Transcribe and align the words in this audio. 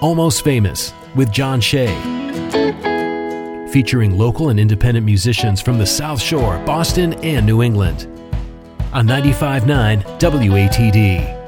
Almost 0.00 0.44
Famous 0.44 0.92
with 1.16 1.32
John 1.32 1.60
Shea. 1.60 1.88
Featuring 3.72 4.16
local 4.16 4.50
and 4.50 4.60
independent 4.60 5.04
musicians 5.04 5.60
from 5.60 5.76
the 5.76 5.86
South 5.86 6.22
Shore, 6.22 6.62
Boston, 6.64 7.14
and 7.14 7.44
New 7.44 7.62
England. 7.62 8.06
On 8.92 9.04
95.9 9.08 10.04
WATD. 10.20 11.38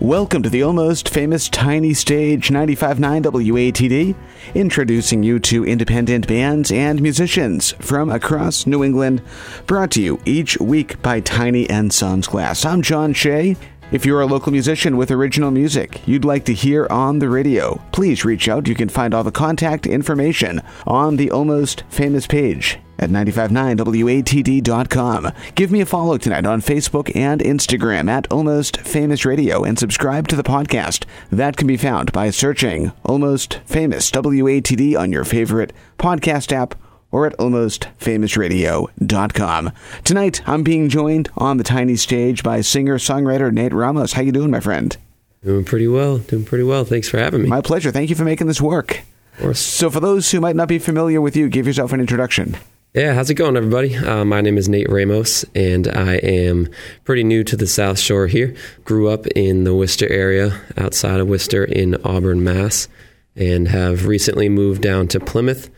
Welcome 0.00 0.42
to 0.42 0.50
the 0.50 0.62
almost 0.62 1.08
famous 1.08 1.48
Tiny 1.48 1.94
Stage 1.94 2.50
95.9 2.50 3.22
WATD, 3.22 4.14
introducing 4.54 5.22
you 5.22 5.38
to 5.38 5.64
independent 5.64 6.28
bands 6.28 6.70
and 6.70 7.00
musicians 7.00 7.72
from 7.78 8.10
across 8.10 8.66
New 8.66 8.84
England, 8.84 9.22
brought 9.66 9.92
to 9.92 10.02
you 10.02 10.20
each 10.26 10.60
week 10.60 11.00
by 11.00 11.20
Tiny 11.20 11.70
and 11.70 11.90
Sons 11.90 12.26
Glass. 12.26 12.66
I'm 12.66 12.82
John 12.82 13.14
Shea. 13.14 13.56
If 13.92 14.04
you're 14.04 14.22
a 14.22 14.26
local 14.26 14.50
musician 14.50 14.96
with 14.96 15.10
original 15.10 15.50
music 15.50 16.00
you'd 16.06 16.24
like 16.24 16.44
to 16.46 16.54
hear 16.54 16.86
on 16.90 17.18
the 17.18 17.28
radio, 17.28 17.80
please 17.92 18.24
reach 18.24 18.48
out. 18.48 18.66
You 18.66 18.74
can 18.74 18.88
find 18.88 19.14
all 19.14 19.22
the 19.22 19.30
contact 19.30 19.86
information 19.86 20.62
on 20.86 21.16
the 21.16 21.30
Almost 21.30 21.84
Famous 21.88 22.26
page 22.26 22.78
at 22.98 23.10
959watd.com. 23.10 25.32
Give 25.54 25.70
me 25.70 25.80
a 25.80 25.86
follow 25.86 26.18
tonight 26.18 26.46
on 26.46 26.60
Facebook 26.60 27.14
and 27.14 27.40
Instagram 27.40 28.08
at 28.08 28.30
Almost 28.32 28.78
Famous 28.78 29.24
Radio 29.24 29.64
and 29.64 29.78
subscribe 29.78 30.28
to 30.28 30.36
the 30.36 30.42
podcast. 30.42 31.04
That 31.30 31.56
can 31.56 31.66
be 31.66 31.76
found 31.76 32.12
by 32.12 32.30
searching 32.30 32.92
Almost 33.04 33.60
Famous 33.66 34.10
WATD 34.10 34.98
on 34.98 35.12
your 35.12 35.24
favorite 35.24 35.72
podcast 35.98 36.52
app 36.52 36.74
or 37.14 37.28
at 37.28 37.38
almostfamousradio.com. 37.38 39.72
Tonight, 40.02 40.48
I'm 40.48 40.64
being 40.64 40.88
joined 40.88 41.30
on 41.36 41.58
the 41.58 41.64
tiny 41.64 41.94
stage 41.94 42.42
by 42.42 42.60
singer-songwriter 42.60 43.52
Nate 43.52 43.72
Ramos. 43.72 44.14
How 44.14 44.22
you 44.22 44.32
doing, 44.32 44.50
my 44.50 44.58
friend? 44.58 44.96
Doing 45.44 45.64
pretty 45.64 45.86
well. 45.86 46.18
Doing 46.18 46.44
pretty 46.44 46.64
well. 46.64 46.84
Thanks 46.84 47.08
for 47.08 47.18
having 47.18 47.42
me. 47.42 47.48
My 47.48 47.60
pleasure. 47.60 47.92
Thank 47.92 48.10
you 48.10 48.16
for 48.16 48.24
making 48.24 48.48
this 48.48 48.60
work. 48.60 49.04
Of 49.34 49.42
course. 49.42 49.60
So, 49.60 49.90
for 49.90 50.00
those 50.00 50.32
who 50.32 50.40
might 50.40 50.56
not 50.56 50.66
be 50.66 50.80
familiar 50.80 51.20
with 51.20 51.36
you, 51.36 51.48
give 51.48 51.68
yourself 51.68 51.92
an 51.92 52.00
introduction. 52.00 52.56
Yeah, 52.94 53.14
how's 53.14 53.30
it 53.30 53.34
going, 53.34 53.56
everybody? 53.56 53.94
Uh, 53.94 54.24
my 54.24 54.40
name 54.40 54.58
is 54.58 54.68
Nate 54.68 54.90
Ramos, 54.90 55.44
and 55.54 55.86
I 55.86 56.16
am 56.16 56.68
pretty 57.04 57.22
new 57.22 57.44
to 57.44 57.56
the 57.56 57.68
South 57.68 58.00
Shore 58.00 58.26
here. 58.26 58.56
Grew 58.84 59.08
up 59.08 59.28
in 59.28 59.62
the 59.62 59.72
Worcester 59.74 60.08
area, 60.08 60.60
outside 60.76 61.20
of 61.20 61.28
Worcester 61.28 61.62
in 61.64 61.94
Auburn, 62.04 62.42
Mass, 62.42 62.88
and 63.36 63.68
have 63.68 64.06
recently 64.06 64.48
moved 64.48 64.82
down 64.82 65.06
to 65.08 65.20
Plymouth 65.20 65.70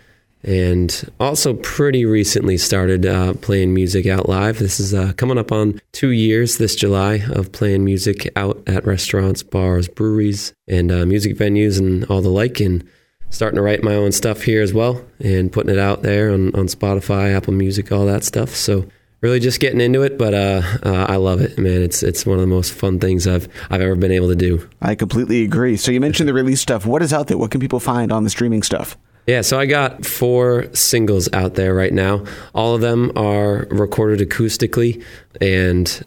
and 0.47 1.11
also 1.19 1.55
pretty 1.55 2.05
recently 2.05 2.57
started 2.57 3.05
uh, 3.05 3.35
playing 3.35 3.75
music 3.75 4.07
out 4.07 4.29
live. 4.29 4.59
This 4.59 4.79
is 4.79 4.95
uh, 4.95 5.13
coming 5.17 5.39
up 5.39 5.51
on 5.51 5.81
two 5.93 6.11
years 6.11 6.57
this 6.59 6.77
July 6.77 7.25
of 7.33 7.51
playing 7.51 7.85
music 7.85 8.31
out 8.37 8.63
at 8.69 8.87
restaurants, 8.87 9.43
bars, 9.43 9.89
breweries, 9.89 10.55
and 10.69 10.93
uh, 10.93 11.05
music 11.05 11.37
venues, 11.37 11.79
and 11.79 12.05
all 12.05 12.23
the 12.23 12.29
like. 12.29 12.61
And 12.61 12.89
starting 13.29 13.57
to 13.57 13.63
write 13.63 13.83
my 13.83 13.95
own 13.95 14.13
stuff 14.13 14.43
here 14.43 14.63
as 14.63 14.73
well, 14.73 15.05
and 15.19 15.53
putting 15.53 15.73
it 15.73 15.81
out 15.81 16.03
there 16.03 16.31
on, 16.31 16.55
on 16.55 16.67
Spotify, 16.67 17.35
Apple 17.37 17.53
Music, 17.53 17.91
all 17.91 18.07
that 18.07 18.23
stuff. 18.23 18.55
So 18.55 18.87
really 19.21 19.41
just 19.41 19.59
getting 19.59 19.81
into 19.81 20.03
it, 20.03 20.17
but 20.17 20.33
uh, 20.33 20.63
uh, 20.85 21.07
I 21.09 21.17
love 21.17 21.41
it, 21.41 21.59
man. 21.59 21.83
It's 21.83 22.05
it's 22.05 22.25
one 22.25 22.37
of 22.37 22.41
the 22.41 22.47
most 22.47 22.73
fun 22.73 23.01
things 23.01 23.27
I've 23.27 23.49
I've 23.69 23.81
ever 23.81 23.97
been 23.97 24.13
able 24.13 24.29
to 24.29 24.37
do. 24.37 24.69
I 24.81 24.95
completely 24.95 25.43
agree. 25.43 25.77
So 25.77 25.91
you 25.91 26.01
mentioned 26.01 26.29
the 26.29 26.35
release 26.35 26.61
stuff. 26.61 26.87
What 26.87 27.03
is 27.03 27.13
out 27.13 27.27
there? 27.27 27.37
What 27.37 27.51
can 27.51 27.61
people 27.61 27.81
find 27.81 28.13
on 28.13 28.23
the 28.23 28.31
streaming 28.31 28.63
stuff? 28.63 28.97
Yeah, 29.27 29.41
so 29.41 29.59
I 29.59 29.67
got 29.67 30.07
four 30.07 30.73
singles 30.73 31.29
out 31.33 31.55
there 31.55 31.75
right 31.75 31.93
now. 31.93 32.25
All 32.55 32.77
of 32.77 32.81
them 32.81 33.11
are 33.17 33.67
recorded 33.71 34.27
acoustically, 34.29 35.03
and 35.41 36.05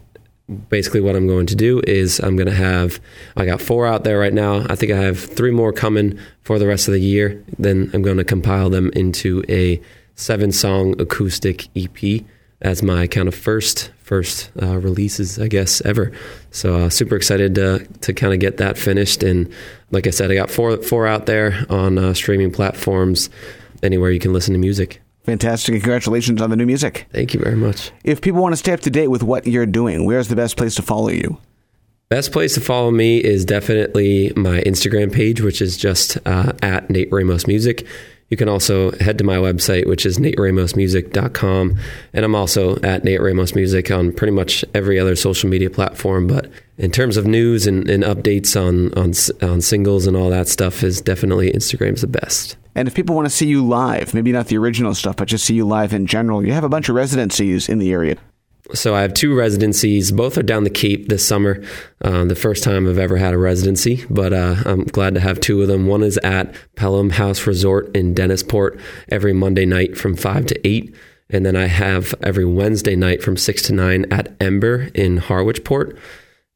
basically 0.68 1.00
what 1.00 1.14
I'm 1.14 1.26
going 1.26 1.46
to 1.46 1.54
do 1.54 1.80
is 1.86 2.18
I'm 2.20 2.36
going 2.36 2.48
to 2.48 2.54
have 2.54 2.98
I 3.36 3.44
got 3.44 3.60
four 3.60 3.86
out 3.86 4.04
there 4.04 4.18
right 4.18 4.32
now. 4.32 4.66
I 4.68 4.74
think 4.74 4.90
I 4.92 4.96
have 4.96 5.18
three 5.18 5.50
more 5.50 5.72
coming 5.72 6.18
for 6.42 6.58
the 6.58 6.66
rest 6.66 6.88
of 6.88 6.94
the 6.94 7.00
year. 7.00 7.44
Then 7.58 7.90
I'm 7.92 8.02
going 8.02 8.16
to 8.16 8.24
compile 8.24 8.70
them 8.70 8.90
into 8.94 9.44
a 9.48 9.80
seven 10.14 10.50
song 10.50 11.00
acoustic 11.00 11.68
EP 11.76 12.24
as 12.62 12.82
my 12.82 13.06
kind 13.06 13.28
of 13.28 13.34
first 13.34 13.90
first 14.10 14.50
uh, 14.60 14.76
releases, 14.78 15.38
I 15.38 15.46
guess, 15.46 15.80
ever. 15.82 16.10
So 16.50 16.74
uh, 16.74 16.90
super 16.90 17.14
excited 17.14 17.54
to 17.54 17.86
to 18.00 18.12
kind 18.12 18.34
of 18.34 18.40
get 18.40 18.56
that 18.56 18.76
finished. 18.76 19.22
And 19.22 19.48
like 19.92 20.08
I 20.08 20.10
said, 20.10 20.32
I 20.32 20.34
got 20.34 20.50
four 20.50 20.76
four 20.82 21.06
out 21.06 21.26
there 21.26 21.64
on 21.70 21.96
uh, 21.96 22.12
streaming 22.12 22.50
platforms, 22.50 23.30
anywhere 23.84 24.10
you 24.10 24.18
can 24.18 24.32
listen 24.32 24.52
to 24.52 24.58
music. 24.58 25.00
Fantastic! 25.22 25.74
Congratulations 25.74 26.42
on 26.42 26.50
the 26.50 26.56
new 26.56 26.66
music. 26.66 27.06
Thank 27.12 27.34
you 27.34 27.40
very 27.40 27.54
much. 27.54 27.92
If 28.02 28.20
people 28.20 28.42
want 28.42 28.52
to 28.52 28.56
stay 28.56 28.72
up 28.72 28.80
to 28.80 28.90
date 28.90 29.08
with 29.08 29.22
what 29.22 29.46
you're 29.46 29.64
doing, 29.64 30.04
where's 30.04 30.26
the 30.26 30.36
best 30.36 30.56
place 30.56 30.74
to 30.74 30.82
follow 30.82 31.10
you? 31.10 31.38
Best 32.08 32.32
place 32.32 32.54
to 32.54 32.60
follow 32.60 32.90
me 32.90 33.18
is 33.22 33.44
definitely 33.44 34.32
my 34.34 34.60
Instagram 34.62 35.12
page, 35.12 35.40
which 35.40 35.62
is 35.62 35.76
just 35.76 36.18
uh, 36.26 36.52
at 36.62 36.90
Nate 36.90 37.12
Ramos 37.12 37.46
Music. 37.46 37.86
You 38.30 38.36
can 38.36 38.48
also 38.48 38.92
head 38.92 39.18
to 39.18 39.24
my 39.24 39.36
website, 39.36 39.86
which 39.86 40.06
is 40.06 40.18
nateramosmusic.com. 40.18 41.76
And 42.12 42.24
I'm 42.24 42.34
also 42.36 42.80
at 42.80 43.02
Nate 43.02 43.20
Ramos 43.20 43.56
Music 43.56 43.90
on 43.90 44.12
pretty 44.12 44.32
much 44.32 44.64
every 44.72 45.00
other 45.00 45.16
social 45.16 45.50
media 45.50 45.68
platform. 45.68 46.28
But 46.28 46.48
in 46.78 46.92
terms 46.92 47.16
of 47.16 47.26
news 47.26 47.66
and, 47.66 47.90
and 47.90 48.04
updates 48.04 48.54
on, 48.56 48.94
on, 48.94 49.12
on 49.50 49.60
singles 49.60 50.06
and 50.06 50.16
all 50.16 50.30
that 50.30 50.46
stuff, 50.46 50.84
is 50.84 51.00
definitely 51.00 51.50
Instagram's 51.52 52.02
the 52.02 52.06
best. 52.06 52.56
And 52.76 52.86
if 52.86 52.94
people 52.94 53.16
want 53.16 53.26
to 53.26 53.34
see 53.34 53.48
you 53.48 53.66
live, 53.66 54.14
maybe 54.14 54.30
not 54.30 54.46
the 54.46 54.58
original 54.58 54.94
stuff, 54.94 55.16
but 55.16 55.26
just 55.26 55.44
see 55.44 55.54
you 55.54 55.66
live 55.66 55.92
in 55.92 56.06
general, 56.06 56.46
you 56.46 56.52
have 56.52 56.64
a 56.64 56.68
bunch 56.68 56.88
of 56.88 56.94
residencies 56.94 57.68
in 57.68 57.78
the 57.78 57.90
area. 57.90 58.16
So 58.74 58.94
I 58.94 59.02
have 59.02 59.14
two 59.14 59.34
residencies. 59.34 60.12
Both 60.12 60.38
are 60.38 60.42
down 60.42 60.64
the 60.64 60.70
Cape 60.70 61.08
this 61.08 61.26
summer. 61.26 61.62
Uh, 62.02 62.24
the 62.24 62.36
first 62.36 62.62
time 62.62 62.88
I've 62.88 62.98
ever 62.98 63.16
had 63.16 63.34
a 63.34 63.38
residency, 63.38 64.04
but 64.08 64.32
uh, 64.32 64.56
I'm 64.64 64.84
glad 64.84 65.14
to 65.14 65.20
have 65.20 65.40
two 65.40 65.60
of 65.62 65.68
them. 65.68 65.86
One 65.86 66.02
is 66.02 66.18
at 66.18 66.54
Pelham 66.76 67.10
House 67.10 67.46
Resort 67.46 67.94
in 67.96 68.14
Dennisport 68.14 68.80
every 69.08 69.32
Monday 69.32 69.66
night 69.66 69.98
from 69.98 70.16
five 70.16 70.46
to 70.46 70.66
eight, 70.66 70.94
and 71.28 71.44
then 71.44 71.56
I 71.56 71.66
have 71.66 72.14
every 72.22 72.44
Wednesday 72.44 72.96
night 72.96 73.22
from 73.22 73.36
six 73.36 73.62
to 73.62 73.72
nine 73.72 74.06
at 74.10 74.34
Ember 74.40 74.90
in 74.94 75.18
Harwichport, 75.18 75.98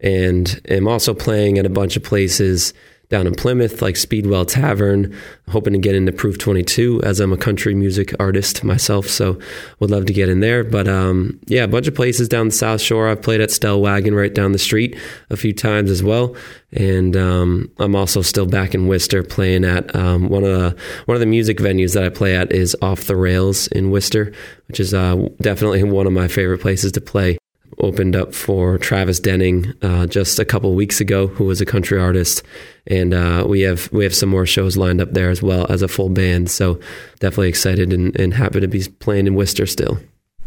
and 0.01 0.61
I'm 0.71 0.89
also 0.89 1.15
playing 1.15 1.59
at 1.59 1.67
a 1.67 1.71
bunch 1.71 1.97
of 1.97 2.03
places 2.03 2.73
down 3.15 3.29
in 3.29 3.35
Plymouth, 3.37 3.81
like 3.81 3.97
Speedwell 3.97 4.45
Tavern. 4.45 5.17
Hoping 5.51 5.75
to 5.75 5.79
get 5.79 5.95
into 5.95 6.11
Proof 6.11 6.37
22 6.37 7.01
as 7.05 7.21
I'm 7.21 7.33
a 7.33 7.37
country 7.37 7.73
music 7.73 8.13
artist 8.19 8.65
myself, 8.65 9.07
so 9.07 9.39
would 9.79 9.89
love 9.89 10.07
to 10.07 10.13
get 10.13 10.29
in 10.29 10.41
there. 10.41 10.65
But 10.65 10.89
um, 10.89 11.39
yeah, 11.47 11.63
a 11.63 11.69
bunch 11.69 11.87
of 11.87 11.95
places 11.95 12.29
down 12.29 12.49
the 12.49 12.55
South 12.55 12.81
Shore. 12.81 13.07
I've 13.07 13.23
played 13.23 13.41
at 13.41 13.51
Stellwagen 13.51 14.17
right 14.17 14.35
down 14.35 14.51
the 14.51 14.59
street 14.59 14.99
a 15.31 15.37
few 15.37 15.53
times 15.53 15.93
as 15.93 16.03
well, 16.03 16.35
and 16.73 17.17
um, 17.17 17.71
I'm 17.79 17.95
also 17.95 18.21
still 18.21 18.47
back 18.47 18.75
in 18.75 18.89
Worcester 18.89 19.23
playing 19.23 19.65
at 19.65 19.95
um, 19.95 20.29
one 20.29 20.43
of 20.43 20.51
the 20.51 20.77
one 21.05 21.15
of 21.15 21.21
the 21.21 21.27
music 21.27 21.59
venues 21.59 21.95
that 21.95 22.03
I 22.03 22.09
play 22.09 22.35
at 22.35 22.51
is 22.51 22.77
Off 22.83 23.05
the 23.05 23.15
Rails 23.15 23.69
in 23.69 23.93
Worcester, 23.93 24.33
which 24.67 24.81
is 24.81 24.93
uh, 24.93 25.29
definitely 25.41 25.85
one 25.85 26.09
of 26.09 26.13
my 26.13 26.27
favorite 26.27 26.63
places 26.63 26.91
to 26.93 27.01
play 27.01 27.39
opened 27.79 28.17
up 28.17 28.35
for 28.35 28.79
Travis 28.79 29.21
Denning 29.21 29.73
uh, 29.83 30.07
just 30.07 30.39
a 30.39 30.45
couple 30.45 30.75
weeks 30.75 31.01
ago, 31.01 31.27
who 31.27 31.45
was 31.45 31.61
a 31.61 31.67
country 31.67 31.99
artist, 31.99 32.43
and 32.87 33.15
uh, 33.15 33.45
we 33.47 33.61
have 33.63 33.91
we 33.93 34.05
have 34.05 34.15
some 34.15 34.29
more 34.29 34.47
shows 34.47 34.77
lined 34.77 35.01
up 35.01 35.13
there 35.13 35.31
as 35.31 35.43
well 35.43 35.67
as 35.71 35.83
a 35.83 35.89
full 35.89 36.09
band. 36.09 36.51
So 36.51 36.81
definitely 37.21 37.49
excited 37.49 37.93
and, 37.93 38.19
and 38.19 38.35
happy 38.35 38.61
to 38.61 38.69
be 38.69 38.85
playing 38.99 39.27
in 39.27 39.35
Worcester 39.35 39.67
still. 39.67 39.99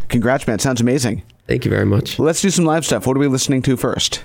Congrats, 0.09 0.47
man! 0.47 0.59
Sounds 0.59 0.81
amazing. 0.81 1.23
Thank 1.47 1.65
you 1.65 1.71
very 1.71 1.85
much. 1.85 2.19
Let's 2.19 2.41
do 2.41 2.49
some 2.49 2.65
live 2.65 2.85
stuff. 2.85 3.07
What 3.07 3.17
are 3.17 3.19
we 3.19 3.27
listening 3.27 3.61
to 3.63 3.77
first? 3.77 4.23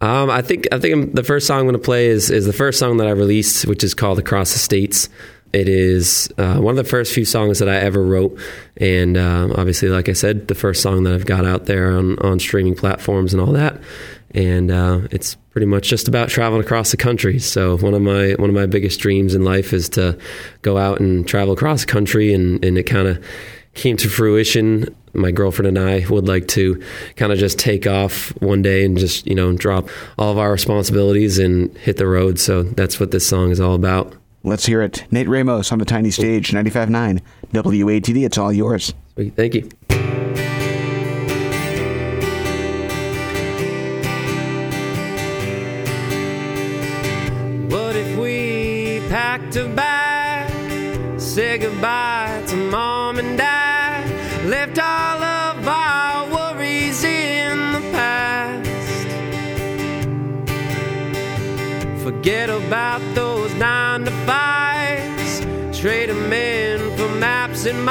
Um, 0.00 0.28
I 0.28 0.42
think 0.42 0.68
I 0.72 0.78
think 0.78 1.14
the 1.14 1.24
first 1.24 1.46
song 1.46 1.60
I'm 1.60 1.64
going 1.64 1.72
to 1.72 1.78
play 1.78 2.08
is 2.08 2.30
is 2.30 2.44
the 2.44 2.52
first 2.52 2.78
song 2.78 2.98
that 2.98 3.06
I 3.06 3.10
released, 3.10 3.66
which 3.66 3.82
is 3.82 3.94
called 3.94 4.18
"Across 4.18 4.52
the 4.52 4.58
States." 4.58 5.08
It 5.56 5.70
is 5.70 6.30
uh, 6.36 6.58
one 6.58 6.72
of 6.72 6.84
the 6.84 6.88
first 6.88 7.14
few 7.14 7.24
songs 7.24 7.60
that 7.60 7.68
I 7.68 7.76
ever 7.76 8.04
wrote, 8.04 8.38
and 8.76 9.16
uh, 9.16 9.48
obviously, 9.56 9.88
like 9.88 10.10
I 10.10 10.12
said, 10.12 10.48
the 10.48 10.54
first 10.54 10.82
song 10.82 11.04
that 11.04 11.14
I've 11.14 11.24
got 11.24 11.46
out 11.46 11.64
there 11.64 11.96
on 11.96 12.18
on 12.18 12.38
streaming 12.38 12.74
platforms 12.74 13.32
and 13.32 13.40
all 13.40 13.52
that. 13.52 13.80
And 14.32 14.70
uh, 14.70 15.08
it's 15.10 15.36
pretty 15.52 15.66
much 15.66 15.88
just 15.88 16.08
about 16.08 16.28
traveling 16.28 16.60
across 16.60 16.90
the 16.90 16.98
country. 16.98 17.38
So 17.38 17.78
one 17.78 17.94
of 17.94 18.02
my 18.02 18.32
one 18.32 18.50
of 18.50 18.54
my 18.54 18.66
biggest 18.66 19.00
dreams 19.00 19.34
in 19.34 19.44
life 19.44 19.72
is 19.72 19.88
to 19.90 20.18
go 20.60 20.76
out 20.76 21.00
and 21.00 21.26
travel 21.26 21.54
across 21.54 21.86
the 21.86 21.90
country, 21.90 22.34
and, 22.34 22.62
and 22.62 22.76
it 22.76 22.82
kind 22.82 23.08
of 23.08 23.24
came 23.72 23.96
to 23.96 24.10
fruition. 24.10 24.94
My 25.14 25.30
girlfriend 25.30 25.74
and 25.74 25.88
I 25.88 26.06
would 26.10 26.28
like 26.28 26.48
to 26.48 26.82
kind 27.16 27.32
of 27.32 27.38
just 27.38 27.58
take 27.58 27.86
off 27.86 28.28
one 28.42 28.60
day 28.60 28.84
and 28.84 28.98
just 28.98 29.26
you 29.26 29.34
know 29.34 29.56
drop 29.56 29.88
all 30.18 30.32
of 30.32 30.36
our 30.36 30.52
responsibilities 30.52 31.38
and 31.38 31.74
hit 31.78 31.96
the 31.96 32.06
road. 32.06 32.38
So 32.38 32.62
that's 32.62 33.00
what 33.00 33.10
this 33.10 33.26
song 33.26 33.52
is 33.52 33.58
all 33.58 33.74
about. 33.74 34.14
Let's 34.46 34.64
hear 34.64 34.80
it. 34.80 35.04
Nate 35.10 35.26
Ramos 35.28 35.72
on 35.72 35.80
the 35.80 35.84
tiny 35.84 36.12
stage, 36.12 36.52
95.9 36.52 37.20
WATD. 37.52 38.24
It's 38.24 38.38
all 38.38 38.52
yours. 38.52 38.94
Sweet. 39.14 39.34
Thank 39.34 39.56
you. 39.56 39.62
What 47.68 47.96
if 47.96 48.16
we 48.16 49.00
packed 49.08 49.56
a 49.56 49.66
bag, 49.66 51.20
say 51.20 51.58
goodbye 51.58 52.44
to 52.46 52.56
mom 52.56 53.18
and 53.18 53.36
dad, 53.36 54.08
left 54.46 54.78
all 54.78 55.22
of 55.24 55.66
our 55.66 56.54
worries 56.54 57.02
in 57.02 57.72
the 57.72 57.80
past? 57.90 58.70
Forget 62.04 62.48
about 62.48 63.02
those 63.16 63.52
nine 63.54 63.85
maps 67.66 67.74
and 67.74 67.84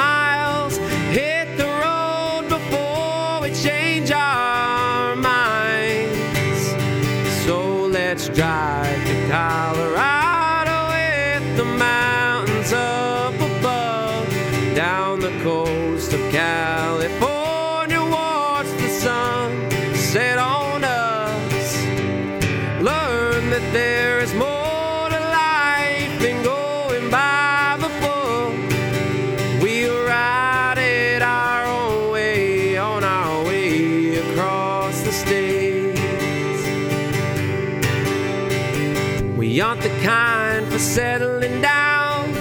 the 39.86 40.02
kind 40.02 40.66
for 40.66 40.80
settling 40.80 41.60
down. 41.60 42.34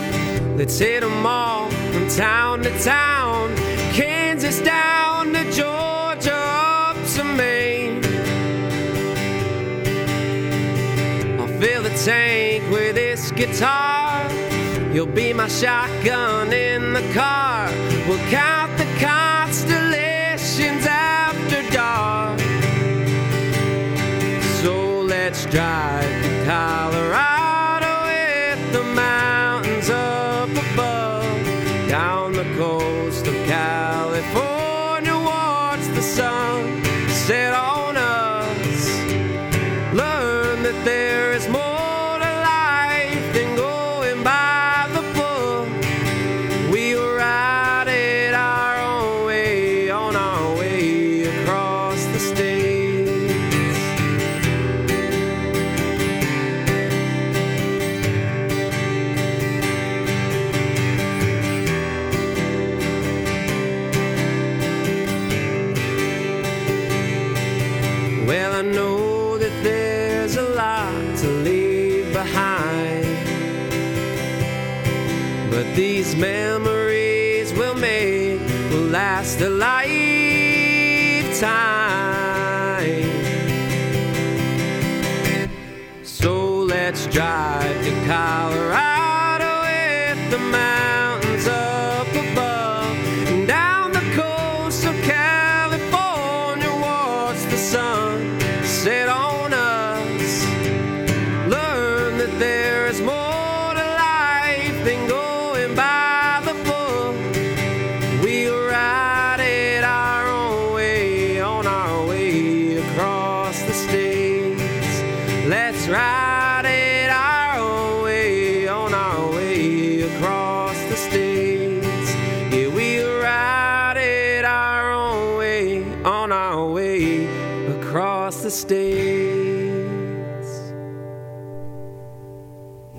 Let's 0.57 0.79
hit 0.79 1.03
'em 1.03 1.23
all 1.23 1.69
from 1.93 2.07
town 2.07 2.63
to 2.63 2.71
town. 2.79 3.53
Kansas 3.93 4.59
down 4.61 5.31
to 5.33 5.43
Georgia, 5.51 6.39
up 6.89 6.97
to 7.13 7.23
Maine. 7.23 8.01
I'll 11.39 11.55
fill 11.61 11.83
the 11.83 11.95
tank 12.09 12.63
with 12.71 12.95
this 12.95 13.29
guitar. 13.31 14.25
You'll 14.91 15.15
be 15.23 15.31
my 15.31 15.47
shotgun 15.47 16.51
in 16.51 16.93
the 16.93 17.05
car. 17.13 17.69
We'll 18.07 18.25
count 18.31 18.71
the 18.81 18.89
constellations 19.11 20.83
after 20.87 21.61
dark. 21.71 22.39
So 24.61 25.01
let's 25.01 25.45
drive 25.45 26.09
to 26.23 26.31
Colorado 26.45 27.34
Down 32.35 32.53
the 33.23 33.34
But 76.17 76.54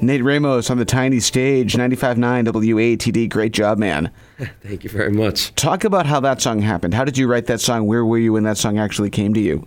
Nate 0.06 0.22
Ramos 0.22 0.70
on 0.70 0.78
the 0.78 0.84
tiny 0.84 1.20
stage, 1.20 1.74
95.9 1.74 2.46
WATD. 2.46 3.28
Great 3.28 3.52
job, 3.52 3.78
man. 3.78 4.10
Thank 4.62 4.84
you 4.84 4.90
very 4.90 5.10
much. 5.10 5.54
Talk 5.54 5.84
about 5.84 6.06
how 6.06 6.20
that 6.20 6.40
song 6.40 6.60
happened. 6.60 6.94
How 6.94 7.04
did 7.04 7.18
you 7.18 7.26
write 7.26 7.46
that 7.46 7.60
song? 7.60 7.86
Where 7.86 8.04
were 8.04 8.18
you 8.18 8.32
when 8.32 8.44
that 8.44 8.56
song 8.56 8.78
actually 8.78 9.10
came 9.10 9.34
to 9.34 9.40
you? 9.40 9.66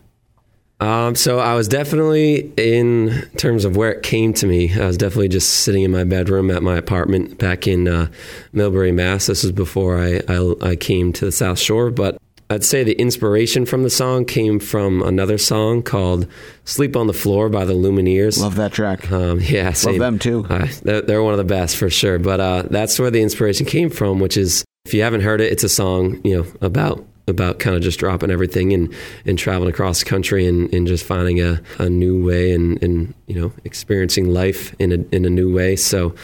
Um, 0.81 1.15
so 1.15 1.39
I 1.39 1.55
was 1.55 1.67
definitely 1.67 2.53
in 2.55 3.29
terms 3.35 3.65
of 3.65 3.75
where 3.75 3.91
it 3.91 4.01
came 4.01 4.33
to 4.35 4.47
me. 4.47 4.73
I 4.73 4.85
was 4.85 4.97
definitely 4.97 5.27
just 5.27 5.49
sitting 5.49 5.83
in 5.83 5.91
my 5.91 6.05
bedroom 6.05 6.49
at 6.49 6.63
my 6.63 6.77
apartment 6.77 7.37
back 7.37 7.67
in 7.67 7.87
uh, 7.87 8.07
Millbury, 8.53 8.93
Mass. 8.93 9.25
This 9.25 9.43
was 9.43 9.51
before 9.51 9.99
I, 9.99 10.21
I 10.29 10.55
I 10.61 10.75
came 10.77 11.11
to 11.13 11.25
the 11.25 11.33
South 11.33 11.59
Shore, 11.59 11.91
but 11.91 12.17
I'd 12.51 12.63
say 12.63 12.83
the 12.83 12.93
inspiration 12.93 13.67
from 13.67 13.83
the 13.83 13.91
song 13.91 14.25
came 14.25 14.59
from 14.59 15.03
another 15.03 15.37
song 15.37 15.83
called 15.83 16.25
"Sleep 16.65 16.95
on 16.95 17.05
the 17.05 17.13
Floor" 17.13 17.47
by 17.47 17.63
the 17.63 17.73
Lumineers. 17.73 18.39
Love 18.39 18.55
that 18.55 18.73
track. 18.73 19.11
Um, 19.11 19.39
yeah, 19.43 19.71
same. 19.73 19.99
them 19.99 20.17
too. 20.17 20.47
Uh, 20.49 20.67
they're, 20.81 21.01
they're 21.01 21.23
one 21.23 21.33
of 21.33 21.37
the 21.37 21.43
best 21.43 21.77
for 21.77 21.91
sure. 21.91 22.17
But 22.17 22.39
uh, 22.39 22.63
that's 22.69 22.97
where 22.97 23.11
the 23.11 23.21
inspiration 23.21 23.67
came 23.67 23.91
from. 23.91 24.19
Which 24.19 24.35
is, 24.35 24.65
if 24.85 24.95
you 24.95 25.03
haven't 25.03 25.21
heard 25.21 25.41
it, 25.41 25.51
it's 25.51 25.63
a 25.63 25.69
song 25.69 26.19
you 26.23 26.37
know 26.37 26.51
about 26.61 27.05
about 27.27 27.59
kind 27.59 27.75
of 27.75 27.83
just 27.83 27.99
dropping 27.99 28.31
everything 28.31 28.73
and 28.73 28.91
and 29.27 29.37
traveling 29.37 29.69
across 29.69 29.99
the 29.99 30.09
country 30.09 30.47
and, 30.47 30.73
and 30.73 30.87
just 30.87 31.05
finding 31.05 31.39
a, 31.39 31.61
a 31.77 31.87
new 31.87 32.25
way 32.25 32.51
and 32.51 32.81
and 32.81 33.13
you 33.27 33.39
know 33.39 33.53
experiencing 33.63 34.33
life 34.33 34.75
in 34.79 34.91
a 34.91 35.15
in 35.15 35.23
a 35.23 35.29
new 35.29 35.53
way. 35.53 35.75
So. 35.75 36.15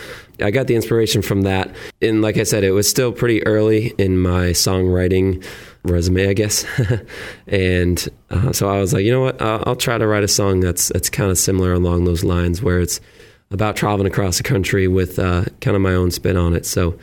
I 0.42 0.52
got 0.52 0.68
the 0.68 0.76
inspiration 0.76 1.22
from 1.22 1.44
that. 1.44 1.74
And 2.02 2.22
like 2.22 2.36
I 2.36 2.44
said, 2.44 2.66
it 2.66 2.72
was 2.72 2.90
still 2.90 3.14
pretty 3.14 3.42
early 3.48 3.94
in 3.98 4.18
my 4.20 4.48
songwriting 4.48 5.46
resume, 5.90 6.28
I 6.30 6.34
guess. 6.34 6.66
and 7.48 8.08
uh, 8.30 8.52
so 8.52 8.70
I 8.70 8.80
was 8.80 8.94
like, 8.94 9.04
you 9.04 9.12
know 9.12 9.22
what? 9.22 9.42
I'll, 9.42 9.64
I'll 9.68 9.76
try 9.76 9.98
to 9.98 10.08
write 10.08 10.24
a 10.24 10.28
song 10.28 10.60
that's 10.60 10.90
that's 10.90 11.10
kind 11.10 11.32
of 11.32 11.38
similar 11.38 11.74
along 11.74 12.06
those 12.06 12.24
lines, 12.24 12.62
where 12.62 12.80
it's 12.80 13.00
about 13.52 13.76
traveling 13.76 14.08
across 14.08 14.38
the 14.38 14.44
country 14.44 14.88
with 14.88 15.20
uh, 15.20 15.46
kind 15.62 15.76
of 15.76 15.82
my 15.82 15.94
own 15.94 16.12
spin 16.12 16.38
on 16.38 16.54
it. 16.54 16.66
So 16.66 16.98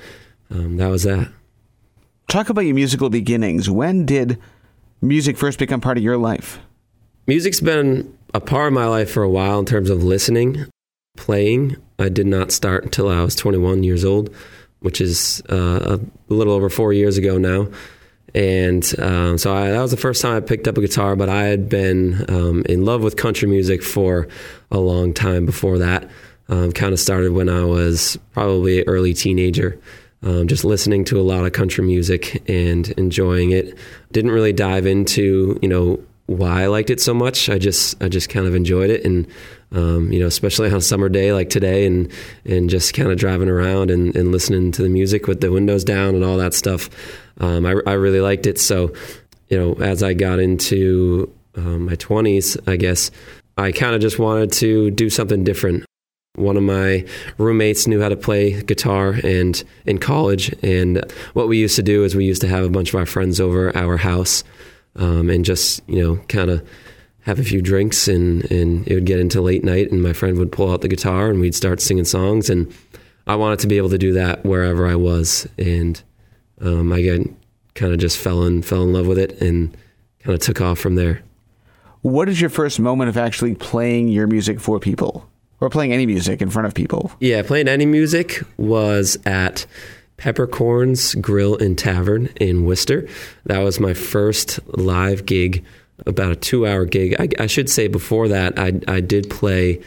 um, 0.51 0.77
that 0.77 0.89
was 0.89 1.05
that. 1.05 1.29
Talk 2.29 2.49
about 2.49 2.63
your 2.63 2.75
musical 2.75 3.11
beginnings. 3.11 3.69
When 3.69 4.07
did 4.07 4.39
music 5.01 5.37
first 5.37 5.59
become 5.59 5.81
part 5.81 5.99
of 5.99 6.03
your 6.03 6.17
life? 6.17 6.59
Music's 7.27 7.61
been 7.61 8.17
a 8.35 8.41
part 8.41 8.69
of 8.69 8.73
my 8.73 8.87
life 8.87 9.11
for 9.11 9.23
a 9.23 9.29
while 9.29 9.59
in 9.59 9.67
terms 9.67 9.91
of 9.91 10.03
listening, 10.03 10.67
playing. 11.17 11.77
I 11.99 12.09
did 12.09 12.27
not 12.27 12.51
start 12.51 12.85
until 12.85 13.09
I 13.09 13.23
was 13.23 13.37
21 13.37 13.85
years 13.85 14.05
old, 14.05 14.35
which 14.81 15.01
is 15.01 15.43
uh, 15.49 15.99
a 15.99 16.33
little 16.33 16.53
over 16.53 16.69
four 16.69 16.93
years 16.93 17.19
ago 17.19 17.39
now. 17.39 17.69
And 18.35 18.85
um, 18.99 19.39
so 19.39 19.55
I, 19.55 19.71
that 19.71 19.81
was 19.81 19.91
the 19.91 19.97
first 19.97 20.23
time 20.23 20.37
I 20.37 20.41
picked 20.41 20.67
up 20.67 20.79
a 20.79 20.81
guitar, 20.81 21.17
but 21.17 21.29
I 21.29 21.45
had 21.45 21.69
been 21.69 22.25
um, 22.31 22.65
in 22.69 22.85
love 22.85 23.03
with 23.03 23.17
country 23.17 23.49
music 23.49 23.83
for 23.83 24.29
a 24.71 24.79
long 24.79 25.13
time 25.13 25.45
before 25.45 25.79
that. 25.79 26.09
Um, 26.49 26.73
kind 26.73 26.93
of 26.93 27.01
started 27.01 27.33
when 27.33 27.49
I 27.49 27.65
was 27.65 28.19
probably 28.33 28.83
early 28.85 29.15
teenager, 29.15 29.81
um, 30.23 30.49
just 30.49 30.65
listening 30.65 31.05
to 31.07 31.21
a 31.21 31.23
lot 31.23 31.45
of 31.45 31.53
country 31.53 31.85
music 31.85 32.43
and 32.49 32.89
enjoying 32.91 33.53
it. 33.53 33.77
Didn't 34.13 34.33
really 34.33 34.53
dive 34.53 34.87
into, 34.87 35.59
you 35.63 35.69
know, 35.69 36.03
why 36.27 36.63
I 36.63 36.67
liked 36.67 36.91
it 36.91 37.01
so 37.01 37.15
much. 37.15 37.49
I 37.49 37.59
just 37.59 38.03
I 38.03 38.09
just 38.09 38.29
kind 38.29 38.47
of 38.47 38.55
enjoyed 38.55 38.91
it, 38.91 39.05
and 39.05 39.27
um, 39.73 40.13
you 40.13 40.21
know, 40.21 40.27
especially 40.27 40.71
on 40.71 40.77
a 40.77 40.81
summer 40.81 41.09
day 41.09 41.33
like 41.33 41.51
today, 41.51 41.87
and 41.87 42.11
and 42.45 42.71
just 42.71 42.95
kind 42.95 43.11
of 43.11 43.19
driving 43.19 43.49
around 43.49 43.91
and, 43.91 44.15
and 44.17 44.33
listening 44.33 44.73
to 44.73 44.83
the 44.83 44.89
music 44.89 45.27
with 45.27 45.41
the 45.41 45.51
windows 45.51 45.85
down 45.85 46.15
and 46.15 46.25
all 46.25 46.37
that 46.37 46.55
stuff. 46.55 46.91
Um, 47.39 47.67
I, 47.67 47.75
I 47.87 47.95
really 47.95 48.21
liked 48.21 48.47
it. 48.47 48.59
So, 48.61 48.93
you 49.49 49.59
know, 49.59 49.75
as 49.85 50.03
I 50.03 50.15
got 50.15 50.39
into 50.39 51.33
um, 51.57 51.87
my 51.87 51.95
twenties, 51.97 52.57
I 52.67 52.77
guess 52.77 53.11
I 53.57 53.73
kind 53.73 53.95
of 53.95 54.01
just 54.01 54.19
wanted 54.19 54.53
to 54.53 54.91
do 54.91 55.11
something 55.11 55.45
different. 55.45 55.85
One 56.37 56.57
of 56.57 56.63
my 56.63 57.05
roommates 57.37 57.87
knew 57.87 58.01
how 58.01 58.09
to 58.09 58.17
play 58.17 58.63
guitar 58.63 59.17
and 59.23 59.63
in 59.85 59.99
college 59.99 60.55
and 60.63 61.05
what 61.35 61.47
we 61.47 61.59
used 61.59 61.77
to 61.77 61.83
do 61.83 62.05
is 62.05 62.17
we 62.17 62.25
used 62.25 62.41
to 62.41 62.49
have 62.49 62.65
a 62.65 62.71
bunch 62.71 62.89
of 62.89 62.95
our 62.95 63.05
friends 63.05 63.39
over 63.39 63.77
our 63.77 63.99
house 63.99 64.43
um, 64.97 65.29
and 65.29 65.45
just, 65.45 65.83
you 65.87 66.03
know, 66.03 66.17
kind 66.29 66.51
of 66.51 66.67
have 67.23 67.39
a 67.39 67.45
few 67.45 67.63
drinks 67.63 68.09
and, 68.09 68.51
and 68.51 68.87
it 68.87 68.95
would 68.95 69.07
get 69.07 69.21
into 69.21 69.41
late 69.41 69.65
night 69.65 69.91
and 69.91 70.03
my 70.03 70.13
friend 70.13 70.39
would 70.39 70.53
pull 70.53 70.73
out 70.73 70.81
the 70.81 70.89
guitar 70.89 71.31
and 71.31 71.41
we'd 71.41 71.55
start 71.55 71.81
singing 71.81 72.05
songs 72.05 72.51
and 72.51 72.73
I 73.27 73.37
wanted 73.37 73.61
to 73.61 73.69
be 73.69 73.77
able 73.77 73.91
to 73.91 73.99
do 73.99 74.13
that 74.15 74.45
wherever 74.45 74.87
I 74.87 74.97
was 74.97 75.49
and 75.59 76.03
um, 76.61 76.93
I 76.93 77.03
kind 77.75 77.93
of 77.93 77.99
just 77.99 78.19
fell 78.19 78.45
in 78.45 78.63
fell 78.63 78.83
in 78.83 78.93
love 78.93 79.07
with 79.07 79.19
it 79.19 79.41
and 79.41 79.77
kind 80.21 80.35
of 80.35 80.41
took 80.41 80.61
off 80.61 80.79
from 80.79 80.95
there. 80.97 81.23
What 82.03 82.29
is 82.29 82.41
your 82.41 82.51
first 82.51 82.81
moment 82.81 83.09
of 83.09 83.17
actually 83.17 83.55
playing 83.55 84.09
your 84.09 84.27
music 84.27 84.61
for 84.61 84.81
people? 84.81 85.29
Or 85.61 85.71
playing 85.71 85.93
any 85.93 86.07
music 86.07 86.43
in 86.43 86.51
front 86.51 86.67
of 86.67 86.75
people? 86.75 87.13
Yeah, 87.21 87.43
playing 87.43 87.69
any 87.69 87.87
music 87.87 88.43
was 88.57 89.17
at 89.25 89.65
Peppercorns 90.17 91.15
Grill 91.15 91.57
and 91.57 91.79
Tavern 91.79 92.31
in 92.41 92.65
Worcester. 92.65 93.07
That 93.47 93.61
was 93.61 93.79
my 93.79 93.95
first 93.95 94.59
live 94.77 95.25
gig, 95.25 95.65
about 96.07 96.33
a 96.33 96.37
two 96.37 96.67
hour 96.67 96.85
gig. 96.85 97.15
I, 97.19 97.29
I 97.43 97.47
should 97.47 97.71
say 97.71 97.89
before 97.89 98.29
that, 98.29 98.59
I, 98.59 98.73
I 98.89 99.01
did 99.01 99.31
play 99.31 99.81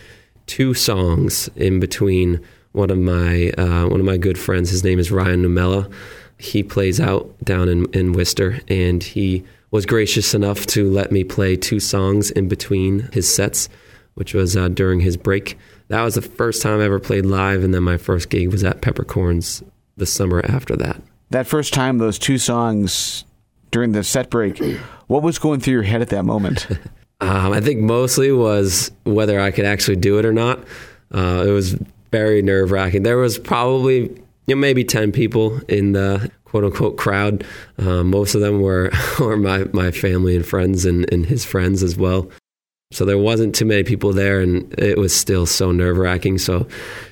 two 0.48 0.74
songs 0.74 1.50
in 1.56 1.80
between 1.80 2.40
one 2.72 2.90
of 2.90 2.98
my 2.98 3.52
uh, 3.58 3.88
one 3.88 4.00
of 4.00 4.06
my 4.06 4.18
good 4.18 4.38
friends. 4.38 4.70
His 4.70 4.84
name 4.84 5.00
is 5.00 5.12
Ryan 5.12 5.44
Numella. 5.44 5.92
He 6.38 6.64
plays 6.64 7.00
out 7.00 7.34
down 7.44 7.70
in, 7.70 7.86
in 7.94 8.14
Worcester, 8.14 8.60
and 8.68 9.02
he 9.02 9.46
was 9.72 9.86
gracious 9.86 10.34
enough 10.34 10.66
to 10.68 10.90
let 10.92 11.12
me 11.12 11.24
play 11.24 11.56
two 11.56 11.80
songs 11.80 12.32
in 12.32 12.48
between 12.48 13.10
his 13.14 13.34
sets, 13.34 13.70
which 14.16 14.34
was 14.34 14.58
uh, 14.58 14.68
during 14.68 15.00
his 15.00 15.18
break. 15.18 15.58
That 15.88 16.04
was 16.04 16.16
the 16.16 16.22
first 16.22 16.62
time 16.62 16.82
I 16.82 16.86
ever 16.86 17.00
played 17.00 17.26
live, 17.26 17.64
and 17.64 17.74
then 17.74 17.84
my 17.84 17.98
first 17.98 18.30
gig 18.30 18.52
was 18.52 18.64
at 18.64 18.82
Peppercorns 18.82 19.64
the 19.98 20.06
summer 20.06 20.42
after 20.46 20.76
that. 20.76 21.02
That 21.30 21.48
first 21.48 21.74
time, 21.74 21.98
those 21.98 22.20
two 22.20 22.38
songs 22.38 23.24
during 23.72 23.94
the 23.94 24.04
set 24.04 24.30
break, 24.30 24.62
what 25.08 25.24
was 25.24 25.40
going 25.40 25.60
through 25.60 25.74
your 25.74 25.84
head 25.84 26.02
at 26.02 26.10
that 26.10 26.24
moment? 26.24 26.68
um, 27.22 27.54
I 27.54 27.62
think 27.62 27.82
mostly 27.82 28.32
was 28.32 28.92
whether 29.04 29.40
I 29.40 29.52
could 29.52 29.66
actually 29.66 29.98
do 29.98 30.18
it 30.20 30.26
or 30.26 30.34
not. 30.34 30.60
Uh, 31.14 31.46
it 31.48 31.52
was 31.52 31.78
very 32.12 32.42
nerve 32.42 32.72
wracking. 32.72 33.04
There 33.04 33.18
was 33.18 33.38
probably 33.38 34.10
you 34.48 34.56
know, 34.56 34.56
maybe 34.56 34.84
10 34.84 35.12
people 35.12 35.60
in 35.68 35.94
the 35.94 36.32
quote 36.46 36.64
unquote 36.64 36.98
crowd. 36.98 37.44
Uh, 37.78 38.04
most 38.04 38.36
of 38.36 38.42
them 38.42 38.62
were, 38.62 38.92
were 39.20 39.38
my, 39.38 39.66
my 39.74 39.92
family 39.92 40.36
and 40.36 40.46
friends 40.46 40.86
and, 40.86 41.12
and 41.12 41.26
his 41.26 41.46
friends 41.46 41.84
as 41.84 41.98
well. 41.98 42.30
So 42.92 43.04
there 43.04 43.18
wasn't 43.18 43.56
too 43.56 43.66
many 43.66 43.84
people 43.84 44.14
there, 44.14 44.40
and 44.40 44.72
it 44.80 44.98
was 44.98 45.14
still 45.14 45.46
so 45.46 45.72
nerve 45.72 45.98
wracking. 45.98 46.38
So 46.38 46.68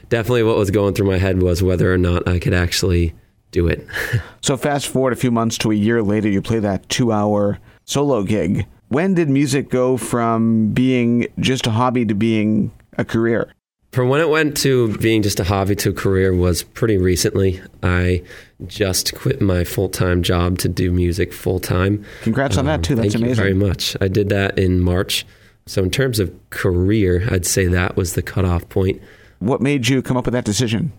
definitely 0.09 0.43
what 0.43 0.55
was 0.55 0.71
going 0.71 0.93
through 0.93 1.07
my 1.07 1.17
head 1.17 1.41
was 1.41 1.63
whether 1.63 1.91
or 1.91 1.97
not 1.97 2.27
I 2.27 2.39
could 2.39 2.53
actually 2.53 3.13
do 3.51 3.67
it. 3.67 3.85
so 4.41 4.55
fast 4.55 4.87
forward 4.87 5.13
a 5.13 5.17
few 5.17 5.31
months 5.31 5.57
to 5.59 5.71
a 5.71 5.75
year 5.75 6.01
later, 6.03 6.29
you 6.29 6.41
play 6.41 6.59
that 6.59 6.87
two 6.89 7.11
hour 7.11 7.59
solo 7.85 8.23
gig. 8.23 8.65
When 8.89 9.13
did 9.13 9.29
music 9.29 9.69
go 9.69 9.97
from 9.97 10.69
being 10.69 11.27
just 11.39 11.65
a 11.67 11.71
hobby 11.71 12.05
to 12.05 12.13
being 12.13 12.71
a 12.97 13.05
career? 13.05 13.51
From 13.91 14.09
when 14.09 14.21
it 14.21 14.29
went 14.29 14.57
to 14.57 14.97
being 14.97 15.21
just 15.21 15.39
a 15.39 15.43
hobby 15.43 15.75
to 15.75 15.89
a 15.89 15.93
career 15.93 16.33
was 16.33 16.63
pretty 16.63 16.97
recently. 16.97 17.61
I 17.83 18.23
just 18.65 19.13
quit 19.13 19.39
my 19.39 19.63
full 19.63 19.89
time 19.89 20.23
job 20.23 20.57
to 20.59 20.67
do 20.67 20.91
music 20.91 21.31
full 21.31 21.59
time. 21.59 22.03
Congrats 22.23 22.57
on 22.57 22.65
that 22.65 22.75
um, 22.75 22.81
too. 22.81 22.95
That's 22.95 23.13
thank 23.13 23.23
amazing. 23.23 23.35
Thank 23.43 23.53
you 23.53 23.55
very 23.59 23.69
much. 23.69 23.95
I 24.01 24.07
did 24.07 24.29
that 24.29 24.57
in 24.57 24.79
March. 24.79 25.27
So 25.67 25.83
in 25.83 25.91
terms 25.91 26.19
of 26.19 26.33
career, 26.49 27.27
I'd 27.29 27.45
say 27.45 27.67
that 27.67 27.95
was 27.95 28.13
the 28.13 28.23
cutoff 28.23 28.67
point. 28.67 28.99
What 29.37 29.61
made 29.61 29.87
you 29.87 30.01
come 30.01 30.17
up 30.17 30.25
with 30.25 30.33
that 30.33 30.45
decision? 30.45 30.91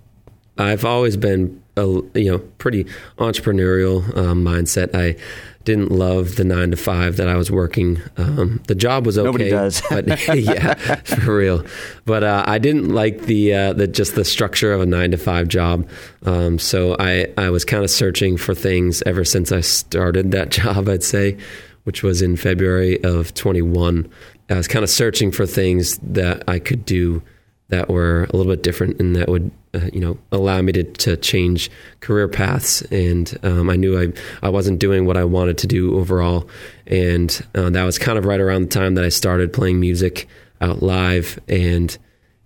I've 0.57 0.85
always 0.85 1.17
been 1.17 1.64
a 1.77 1.83
you 2.15 2.31
know 2.31 2.39
pretty 2.59 2.85
entrepreneurial 3.19 4.17
um, 4.17 4.45
mindset. 4.45 4.95
I 4.95 5.17
didn't 5.65 5.91
love 5.91 6.37
the 6.37 6.45
nine 6.45 6.71
to 6.71 6.77
five 6.77 7.17
that 7.17 7.29
I 7.29 7.37
was 7.37 7.51
working. 7.51 8.01
Um, 8.17 8.63
the 8.67 8.75
job 8.75 9.07
was 9.07 9.19
okay. 9.19 9.25
Nobody 9.25 9.51
does, 9.51 9.83
but 9.89 10.07
yeah, 10.37 10.75
for 10.75 11.37
real. 11.37 11.65
But 12.05 12.23
uh, 12.23 12.45
I 12.47 12.59
didn't 12.59 12.91
like 12.91 13.23
the 13.23 13.55
uh, 13.55 13.73
the 13.73 13.87
just 13.87 14.15
the 14.15 14.25
structure 14.25 14.73
of 14.73 14.81
a 14.83 14.87
nine 14.87 15.11
to 15.13 15.17
five 15.17 15.49
job. 15.49 15.89
Um, 16.25 16.59
so 16.59 16.97
I 16.99 17.33
I 17.39 17.51
was 17.51 17.65
kind 17.65 17.83
of 17.83 17.91
searching 17.91 18.37
for 18.37 18.55
things 18.55 19.03
ever 19.07 19.25
since 19.25 19.53
I 19.53 19.61
started 19.61 20.31
that 20.33 20.49
job. 20.51 20.89
I'd 20.89 21.03
say, 21.03 21.39
which 21.85 22.03
was 22.03 22.23
in 22.23 22.37
February 22.37 23.03
of 23.03 23.35
21. 23.35 24.09
I 24.51 24.55
was 24.55 24.69
kind 24.69 24.83
of 24.83 24.91
searching 24.91 25.33
for 25.33 25.47
things 25.47 25.99
that 26.03 26.45
I 26.47 26.59
could 26.59 26.85
do 26.85 27.23
that 27.69 27.89
were 27.89 28.25
a 28.25 28.37
little 28.37 28.53
bit 28.53 28.63
different 28.63 29.01
and 29.01 29.17
that 29.17 29.29
would 29.29 29.51
uh, 29.75 29.91
you 29.93 30.01
know 30.01 30.17
allow 30.33 30.61
me 30.63 30.73
to, 30.73 30.85
to 30.85 31.17
change 31.17 31.71
career 32.01 32.29
paths. 32.29 32.83
And 32.83 33.37
um, 33.43 33.71
I 33.71 33.77
knew 33.77 33.99
I, 33.99 34.13
I 34.47 34.49
wasn't 34.49 34.79
doing 34.79 35.07
what 35.07 35.17
I 35.17 35.25
wanted 35.25 35.59
to 35.59 35.67
do 35.67 35.97
overall. 35.97 36.49
And 36.87 37.45
uh, 37.55 37.71
that 37.71 37.85
was 37.85 37.99
kind 37.99 38.19
of 38.19 38.25
right 38.25 38.41
around 38.41 38.63
the 38.63 38.69
time 38.69 38.95
that 38.95 39.05
I 39.05 39.09
started 39.09 39.53
playing 39.53 39.81
music 39.81 40.29
out 40.61 40.83
live. 40.83 41.39
And 41.49 41.97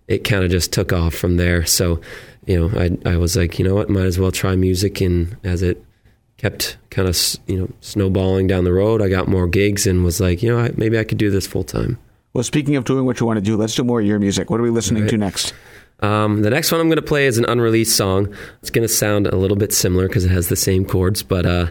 it 0.07 0.25
kind 0.25 0.45
of 0.45 0.51
just 0.51 0.73
took 0.73 0.93
off 0.93 1.15
from 1.15 1.37
there. 1.37 1.67
So 1.67 2.01
you 2.47 2.59
know 2.59 2.81
I, 2.81 3.13
I 3.13 3.17
was 3.17 3.37
like 3.37 3.59
you 3.59 3.65
know 3.65 3.75
what? 3.75 3.91
Might 3.91 4.07
as 4.07 4.19
well 4.19 4.33
try 4.33 4.57
music. 4.57 5.01
And 5.01 5.37
as 5.45 5.63
it 5.63 5.85
kept 6.39 6.77
kind 6.91 7.09
of 7.09 7.19
you 7.47 7.59
know 7.59 7.69
snowballing 7.81 8.47
down 8.47 8.63
the 8.63 8.73
road 8.73 9.03
I 9.03 9.09
got 9.09 9.27
more 9.27 9.49
gigs 9.49 9.89
and 9.89 10.05
was 10.05 10.21
like 10.21 10.41
you 10.41 10.49
know 10.49 10.61
I, 10.61 10.71
maybe 10.77 10.97
I 10.97 11.05
could 11.05 11.19
do 11.19 11.31
this 11.31 11.47
full 11.47 11.65
time. 11.65 11.99
Well, 12.35 12.45
speaking 12.45 12.77
of 12.77 12.85
doing 12.85 13.05
what 13.05 13.19
you 13.19 13.27
want 13.27 13.39
to 13.39 13.41
do, 13.41 13.57
let's 13.57 13.75
do 13.75 13.83
more 13.83 14.01
of 14.01 14.07
your 14.07 14.19
music. 14.19 14.51
What 14.51 14.61
are 14.61 14.63
we 14.63 14.71
listening 14.71 15.03
right. 15.03 15.11
to 15.11 15.17
next? 15.17 15.55
Um, 16.01 16.43
the 16.43 16.51
next 16.51 16.71
one 16.71 16.81
I'm 16.81 16.89
going 16.89 16.97
to 16.97 17.03
play 17.03 17.27
is 17.27 17.39
an 17.39 17.45
unreleased 17.47 17.97
song. 17.97 18.35
It's 18.61 18.71
going 18.71 18.87
to 18.87 18.93
sound 18.93 19.27
a 19.27 19.37
little 19.37 19.57
bit 19.57 19.73
similar 19.73 20.07
because 20.07 20.25
it 20.25 20.31
has 20.31 20.49
the 20.49 20.57
same 20.57 20.85
chords, 20.85 21.23
but 21.23 21.45
uh, 21.45 21.67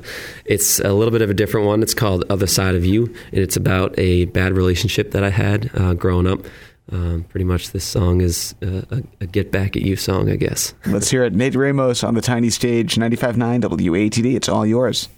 it's 0.46 0.80
a 0.80 0.94
little 0.94 1.12
bit 1.12 1.22
of 1.22 1.30
a 1.30 1.34
different 1.34 1.66
one. 1.68 1.82
It's 1.82 1.94
called 1.94 2.26
Other 2.30 2.48
Side 2.48 2.76
of 2.76 2.86
You, 2.86 3.06
and 3.06 3.40
it's 3.40 3.56
about 3.56 3.98
a 3.98 4.26
bad 4.26 4.54
relationship 4.54 5.12
that 5.12 5.24
I 5.24 5.30
had 5.30 5.72
uh, 5.74 5.94
growing 5.94 6.28
up. 6.28 6.40
Um, 6.90 7.26
pretty 7.28 7.44
much 7.44 7.72
this 7.72 7.84
song 7.84 8.22
is 8.22 8.56
a, 8.62 9.04
a, 9.20 9.26
get 9.26 9.52
back 9.52 9.76
at 9.76 9.82
you 9.82 9.98
song, 9.98 10.30
I 10.30 10.38
guess. 10.38 10.74
Let's 10.86 11.10
hear 11.10 11.26
it. 11.26 11.34
Nate 11.34 11.56
Ramos 11.56 12.02
on 12.02 12.14
the 12.14 12.22
tiny 12.22 12.50
stage, 12.50 12.96
95.9 12.96 13.62
WATD. 13.62 14.36
It's 14.36 14.48
all 14.48 14.66
yours. 14.66 15.10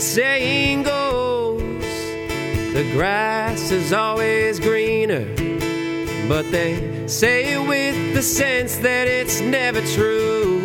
The 0.00 0.06
saying 0.06 0.82
goes 0.82 1.60
the 2.72 2.90
grass 2.94 3.70
is 3.70 3.92
always 3.92 4.58
greener, 4.58 5.26
but 6.26 6.50
they 6.50 7.06
say 7.06 7.52
it 7.52 7.68
with 7.68 8.14
the 8.14 8.22
sense 8.22 8.78
that 8.78 9.06
it's 9.06 9.42
never 9.42 9.82
true. 9.88 10.58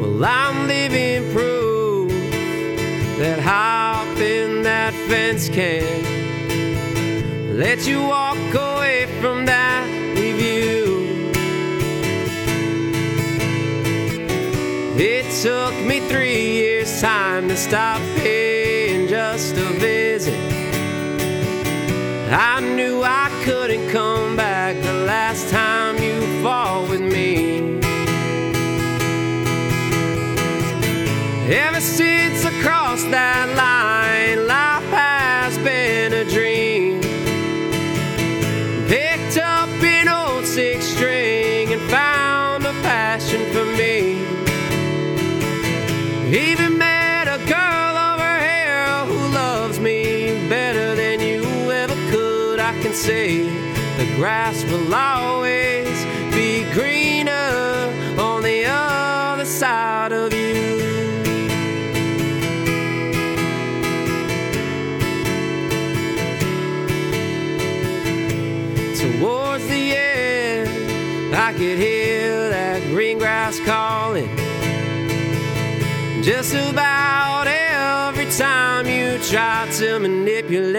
Well, 0.00 0.24
I'm 0.24 0.66
living 0.66 1.30
proof 1.32 2.10
that 3.20 3.38
hopping 3.38 4.64
that 4.64 4.92
fence 5.08 5.48
can 5.48 5.86
let 7.56 7.86
you 7.86 8.02
walk 8.02 8.52
away 8.52 9.06
from 9.20 9.46
that 9.46 9.61
It 14.94 15.24
took 15.42 15.74
me 15.86 16.00
three 16.00 16.52
years' 16.52 17.00
time 17.00 17.48
to 17.48 17.56
stop 17.56 17.98
paying 18.18 19.08
just 19.08 19.56
a 19.56 19.64
visit. 19.80 20.38
I 22.30 22.60
knew 22.60 23.02
I 23.02 23.30
couldn't 23.42 23.88
come 23.88 24.36
back 24.36 24.76
the 24.82 24.92
last 25.04 25.48
time 25.48 25.96
you 25.96 26.42
fought 26.42 26.90
with 26.90 27.00
me. 27.00 27.80
Ever 31.50 31.80
since 31.80 32.44
I 32.44 32.50
crossed 32.62 33.10
that 33.10 33.48
line, 33.56 33.81
say 52.94 53.42
the 53.96 54.06
grass 54.16 54.64
will 54.64 54.94
always 54.94 56.04
be 56.34 56.64
greener 56.72 57.92
on 58.18 58.42
the 58.42 58.64
other 58.66 59.44
side 59.44 60.12
of 60.12 60.32
you. 60.32 60.78
Towards 69.00 69.66
the 69.68 69.96
end, 69.96 71.34
I 71.34 71.52
could 71.52 71.78
hear 71.78 72.50
that 72.50 72.82
green 72.90 73.18
grass 73.18 73.58
calling. 73.60 74.28
Just 76.22 76.54
about 76.54 77.46
every 77.48 78.30
time 78.30 78.86
you 78.86 79.18
try 79.18 79.68
to 79.78 79.98
manipulate 79.98 80.71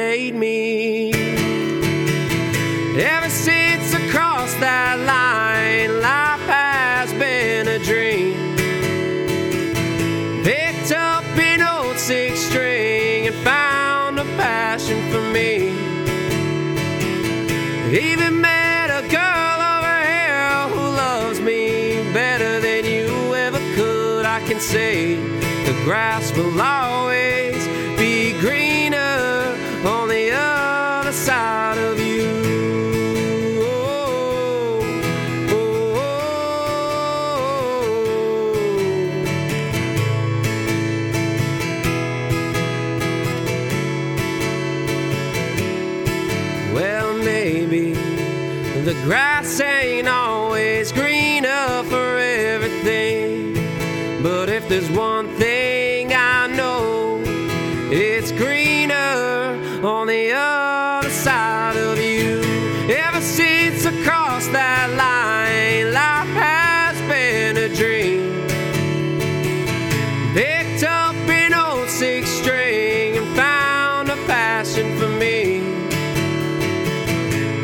grass 25.83 26.31
will 26.37 26.49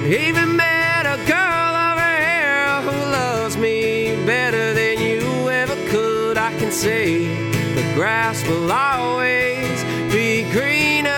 Even 0.10 0.56
met 0.56 1.06
a 1.06 1.18
girl 1.28 1.74
over 1.90 2.12
here 2.18 2.82
who 2.82 2.98
loves 3.12 3.56
me 3.58 4.16
better 4.26 4.74
than 4.74 5.00
you 5.00 5.50
ever 5.50 5.76
could. 5.88 6.36
I 6.36 6.52
can 6.58 6.72
say 6.72 7.28
the 7.76 7.94
grass 7.94 8.44
will 8.48 8.72
always 8.72 9.84
be 10.12 10.50
greener 10.52 11.12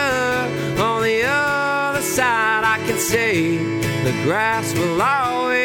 on 0.77 1.03
the 1.03 1.23
other 1.23 2.01
side. 2.01 2.65
I 2.65 2.85
can 2.85 2.97
say 2.97 3.55
the 4.03 4.11
grass 4.25 4.73
will 4.77 5.01
always 5.01 5.60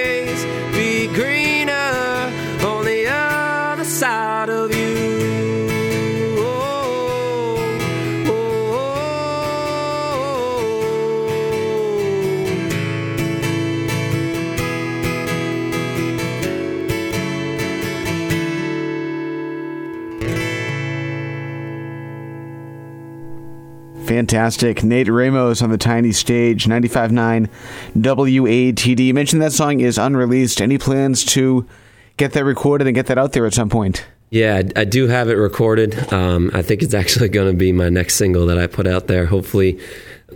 Fantastic. 24.06 24.84
Nate 24.84 25.08
Ramos 25.08 25.62
on 25.62 25.70
the 25.70 25.78
tiny 25.78 26.12
stage, 26.12 26.66
95.9 26.66 27.50
WATD. 27.96 28.98
You 29.06 29.14
mentioned 29.14 29.42
that 29.42 29.52
song 29.52 29.80
is 29.80 29.98
unreleased. 29.98 30.60
Any 30.62 30.78
plans 30.78 31.24
to 31.26 31.66
get 32.16 32.32
that 32.32 32.44
recorded 32.44 32.86
and 32.86 32.94
get 32.94 33.06
that 33.06 33.18
out 33.18 33.32
there 33.32 33.46
at 33.46 33.54
some 33.54 33.68
point? 33.68 34.06
Yeah, 34.30 34.62
I, 34.76 34.84
do 34.84 35.08
have 35.08 35.28
it 35.28 35.34
recorded. 35.34 36.12
Um, 36.12 36.50
I 36.54 36.62
think 36.62 36.82
it's 36.82 36.94
actually 37.02 37.28
going 37.28 37.50
to 37.50 37.56
be 37.56 37.72
my 37.72 37.88
next 37.88 38.14
single 38.14 38.46
that 38.46 38.58
I 38.58 38.68
put 38.68 38.86
out 38.86 39.08
there, 39.08 39.26
hopefully 39.26 39.80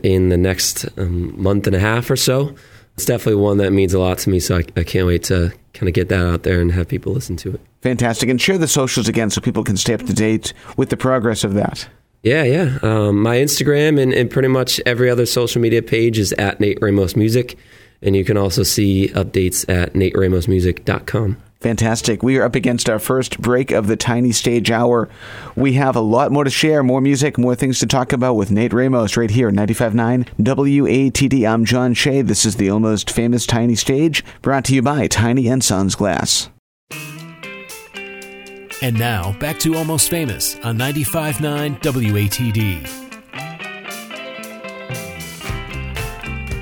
in 0.02 0.30
the 0.30 0.36
next 0.36 0.86
um, 0.98 1.40
month 1.40 1.66
and 1.66 1.76
a 1.76 1.80
half 1.80 2.10
or 2.10 2.16
so. 2.16 2.54
It's 2.94 3.04
definitely 3.04 3.40
one 3.40 3.58
that 3.58 3.72
means 3.72 3.94
a 3.94 4.00
lot 4.00 4.18
to 4.18 4.30
me, 4.30 4.40
so 4.40 4.56
I, 4.56 4.64
I 4.76 4.82
can't 4.82 5.06
wait 5.06 5.22
to 5.24 5.52
kind 5.74 5.88
of 5.88 5.94
get 5.94 6.08
that 6.08 6.26
out 6.26 6.42
there 6.42 6.60
and 6.60 6.72
have 6.72 6.88
people 6.88 7.12
listen 7.12 7.36
to 7.36 7.54
it. 7.54 7.60
Fantastic. 7.82 8.28
And 8.28 8.40
share 8.40 8.58
the 8.58 8.68
socials 8.68 9.08
again 9.08 9.30
so 9.30 9.40
people 9.40 9.64
can 9.64 9.76
stay 9.76 9.94
up 9.94 10.02
to 10.02 10.12
date 10.12 10.52
with 10.76 10.90
the 10.90 10.96
progress 10.96 11.44
of 11.44 11.54
that. 11.54 11.88
Yeah, 12.22 12.42
yeah. 12.44 12.78
Um, 12.82 13.22
my 13.22 13.36
Instagram 13.36 14.00
and, 14.00 14.12
and 14.12 14.30
pretty 14.30 14.48
much 14.48 14.80
every 14.84 15.08
other 15.08 15.26
social 15.26 15.60
media 15.60 15.82
page 15.82 16.18
is 16.18 16.32
at 16.34 16.60
Nate 16.60 16.78
Ramos 16.80 17.16
Music. 17.16 17.58
And 18.02 18.16
you 18.16 18.24
can 18.24 18.36
also 18.36 18.62
see 18.62 19.08
updates 19.08 19.68
at 19.68 19.92
nateramosmusic.com. 19.94 21.36
Fantastic. 21.60 22.22
We 22.22 22.38
are 22.38 22.44
up 22.44 22.54
against 22.54 22.88
our 22.88 22.98
first 22.98 23.38
break 23.38 23.70
of 23.70 23.86
the 23.86 23.96
Tiny 23.96 24.32
Stage 24.32 24.70
Hour. 24.70 25.10
We 25.56 25.74
have 25.74 25.94
a 25.94 26.00
lot 26.00 26.32
more 26.32 26.44
to 26.44 26.50
share, 26.50 26.82
more 26.82 27.02
music, 27.02 27.36
more 27.36 27.54
things 27.54 27.78
to 27.80 27.86
talk 27.86 28.14
about 28.14 28.34
with 28.34 28.50
Nate 28.50 28.72
Ramos 28.72 29.18
right 29.18 29.30
here, 29.30 29.50
95.9 29.50 30.26
WATD. 30.38 31.46
I'm 31.46 31.66
John 31.66 31.92
Shea. 31.92 32.22
This 32.22 32.46
is 32.46 32.56
the 32.56 32.70
almost 32.70 33.10
famous 33.10 33.44
Tiny 33.44 33.74
Stage, 33.74 34.24
brought 34.40 34.64
to 34.66 34.74
you 34.74 34.80
by 34.80 35.06
Tiny 35.06 35.48
and 35.48 35.62
Sons 35.62 35.94
Glass. 35.94 36.48
And 38.82 38.98
now, 38.98 39.32
back 39.38 39.58
to 39.60 39.76
Almost 39.76 40.08
Famous 40.08 40.56
on 40.60 40.78
95.9 40.78 41.80
WATD. 41.80 43.10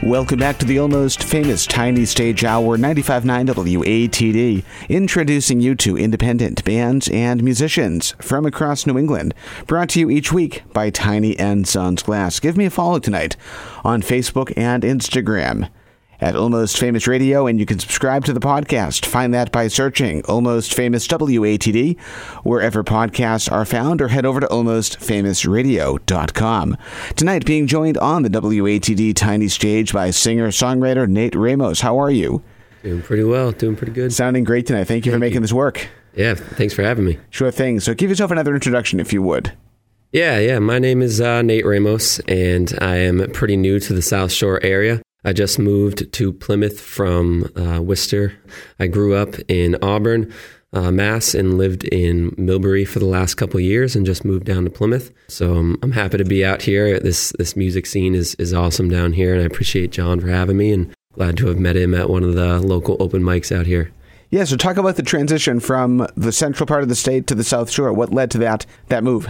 Welcome 0.02 0.38
back 0.40 0.58
to 0.58 0.64
the 0.64 0.80
almost 0.80 1.22
famous 1.22 1.64
Tiny 1.64 2.04
Stage 2.06 2.42
Hour 2.42 2.76
95.9 2.76 3.50
WATD, 3.50 4.64
introducing 4.88 5.60
you 5.60 5.76
to 5.76 5.96
independent 5.96 6.64
bands 6.64 7.08
and 7.10 7.44
musicians 7.44 8.16
from 8.20 8.46
across 8.46 8.84
New 8.84 8.98
England. 8.98 9.32
Brought 9.66 9.90
to 9.90 10.00
you 10.00 10.10
each 10.10 10.32
week 10.32 10.64
by 10.72 10.90
Tiny 10.90 11.38
and 11.38 11.68
Sons 11.68 12.02
Glass. 12.02 12.40
Give 12.40 12.56
me 12.56 12.64
a 12.64 12.70
follow 12.70 12.98
tonight 12.98 13.36
on 13.84 14.02
Facebook 14.02 14.52
and 14.56 14.82
Instagram 14.82 15.68
at 16.20 16.36
Almost 16.36 16.78
Famous 16.78 17.06
Radio, 17.06 17.46
and 17.46 17.60
you 17.60 17.66
can 17.66 17.78
subscribe 17.78 18.24
to 18.24 18.32
the 18.32 18.40
podcast. 18.40 19.06
Find 19.06 19.32
that 19.34 19.52
by 19.52 19.68
searching 19.68 20.24
Almost 20.24 20.74
Famous 20.74 21.06
WATD 21.06 21.98
wherever 22.42 22.82
podcasts 22.82 23.50
are 23.50 23.64
found, 23.64 24.02
or 24.02 24.08
head 24.08 24.26
over 24.26 24.40
to 24.40 24.46
almostfamousradio.com. 24.48 26.76
Tonight, 27.16 27.46
being 27.46 27.66
joined 27.66 27.98
on 27.98 28.22
the 28.22 28.30
WATD 28.30 29.14
Tiny 29.14 29.48
Stage 29.48 29.92
by 29.92 30.10
singer 30.10 30.48
songwriter 30.48 31.08
Nate 31.08 31.34
Ramos. 31.34 31.80
How 31.80 31.98
are 31.98 32.10
you? 32.10 32.42
Doing 32.82 33.02
pretty 33.02 33.24
well, 33.24 33.52
doing 33.52 33.76
pretty 33.76 33.92
good. 33.92 34.12
Sounding 34.12 34.44
great 34.44 34.66
tonight. 34.66 34.84
Thank 34.84 35.06
you 35.06 35.12
for 35.12 35.18
making 35.18 35.42
this 35.42 35.52
work. 35.52 35.88
Yeah, 36.14 36.34
thanks 36.34 36.74
for 36.74 36.82
having 36.82 37.04
me. 37.04 37.18
Sure 37.30 37.50
thing. 37.50 37.80
So, 37.80 37.94
give 37.94 38.10
yourself 38.10 38.30
another 38.30 38.54
introduction 38.54 39.00
if 39.00 39.12
you 39.12 39.22
would. 39.22 39.52
Yeah, 40.12 40.38
yeah. 40.38 40.58
My 40.58 40.78
name 40.78 41.02
is 41.02 41.20
uh, 41.20 41.42
Nate 41.42 41.66
Ramos, 41.66 42.18
and 42.20 42.72
I 42.80 42.96
am 42.96 43.30
pretty 43.32 43.56
new 43.56 43.78
to 43.80 43.92
the 43.92 44.00
South 44.00 44.32
Shore 44.32 44.58
area. 44.64 45.02
I 45.28 45.34
just 45.34 45.58
moved 45.58 46.10
to 46.10 46.32
Plymouth 46.32 46.80
from 46.80 47.52
uh, 47.54 47.82
Worcester. 47.82 48.32
I 48.80 48.86
grew 48.86 49.14
up 49.14 49.34
in 49.46 49.76
Auburn, 49.82 50.32
uh, 50.72 50.90
Mass, 50.90 51.34
and 51.34 51.58
lived 51.58 51.84
in 51.84 52.30
Millbury 52.36 52.88
for 52.88 52.98
the 52.98 53.04
last 53.04 53.34
couple 53.34 53.60
years, 53.60 53.94
and 53.94 54.06
just 54.06 54.24
moved 54.24 54.46
down 54.46 54.64
to 54.64 54.70
Plymouth. 54.70 55.12
So 55.28 55.54
um, 55.54 55.78
I'm 55.82 55.92
happy 55.92 56.16
to 56.16 56.24
be 56.24 56.46
out 56.46 56.62
here. 56.62 56.98
This 56.98 57.34
this 57.38 57.56
music 57.56 57.84
scene 57.84 58.14
is 58.14 58.36
is 58.36 58.54
awesome 58.54 58.88
down 58.88 59.12
here, 59.12 59.34
and 59.34 59.42
I 59.42 59.44
appreciate 59.44 59.90
John 59.90 60.18
for 60.18 60.28
having 60.28 60.56
me, 60.56 60.72
and 60.72 60.94
glad 61.12 61.36
to 61.36 61.48
have 61.48 61.58
met 61.58 61.76
him 61.76 61.92
at 61.92 62.08
one 62.08 62.24
of 62.24 62.32
the 62.32 62.58
local 62.60 62.96
open 62.98 63.22
mics 63.22 63.54
out 63.54 63.66
here. 63.66 63.92
Yeah, 64.30 64.44
so 64.44 64.56
talk 64.56 64.78
about 64.78 64.96
the 64.96 65.02
transition 65.02 65.60
from 65.60 66.06
the 66.16 66.32
central 66.32 66.66
part 66.66 66.82
of 66.82 66.88
the 66.88 66.96
state 66.96 67.26
to 67.26 67.34
the 67.34 67.44
South 67.44 67.70
Shore. 67.70 67.92
What 67.92 68.14
led 68.14 68.30
to 68.30 68.38
that 68.38 68.64
that 68.86 69.04
move? 69.04 69.28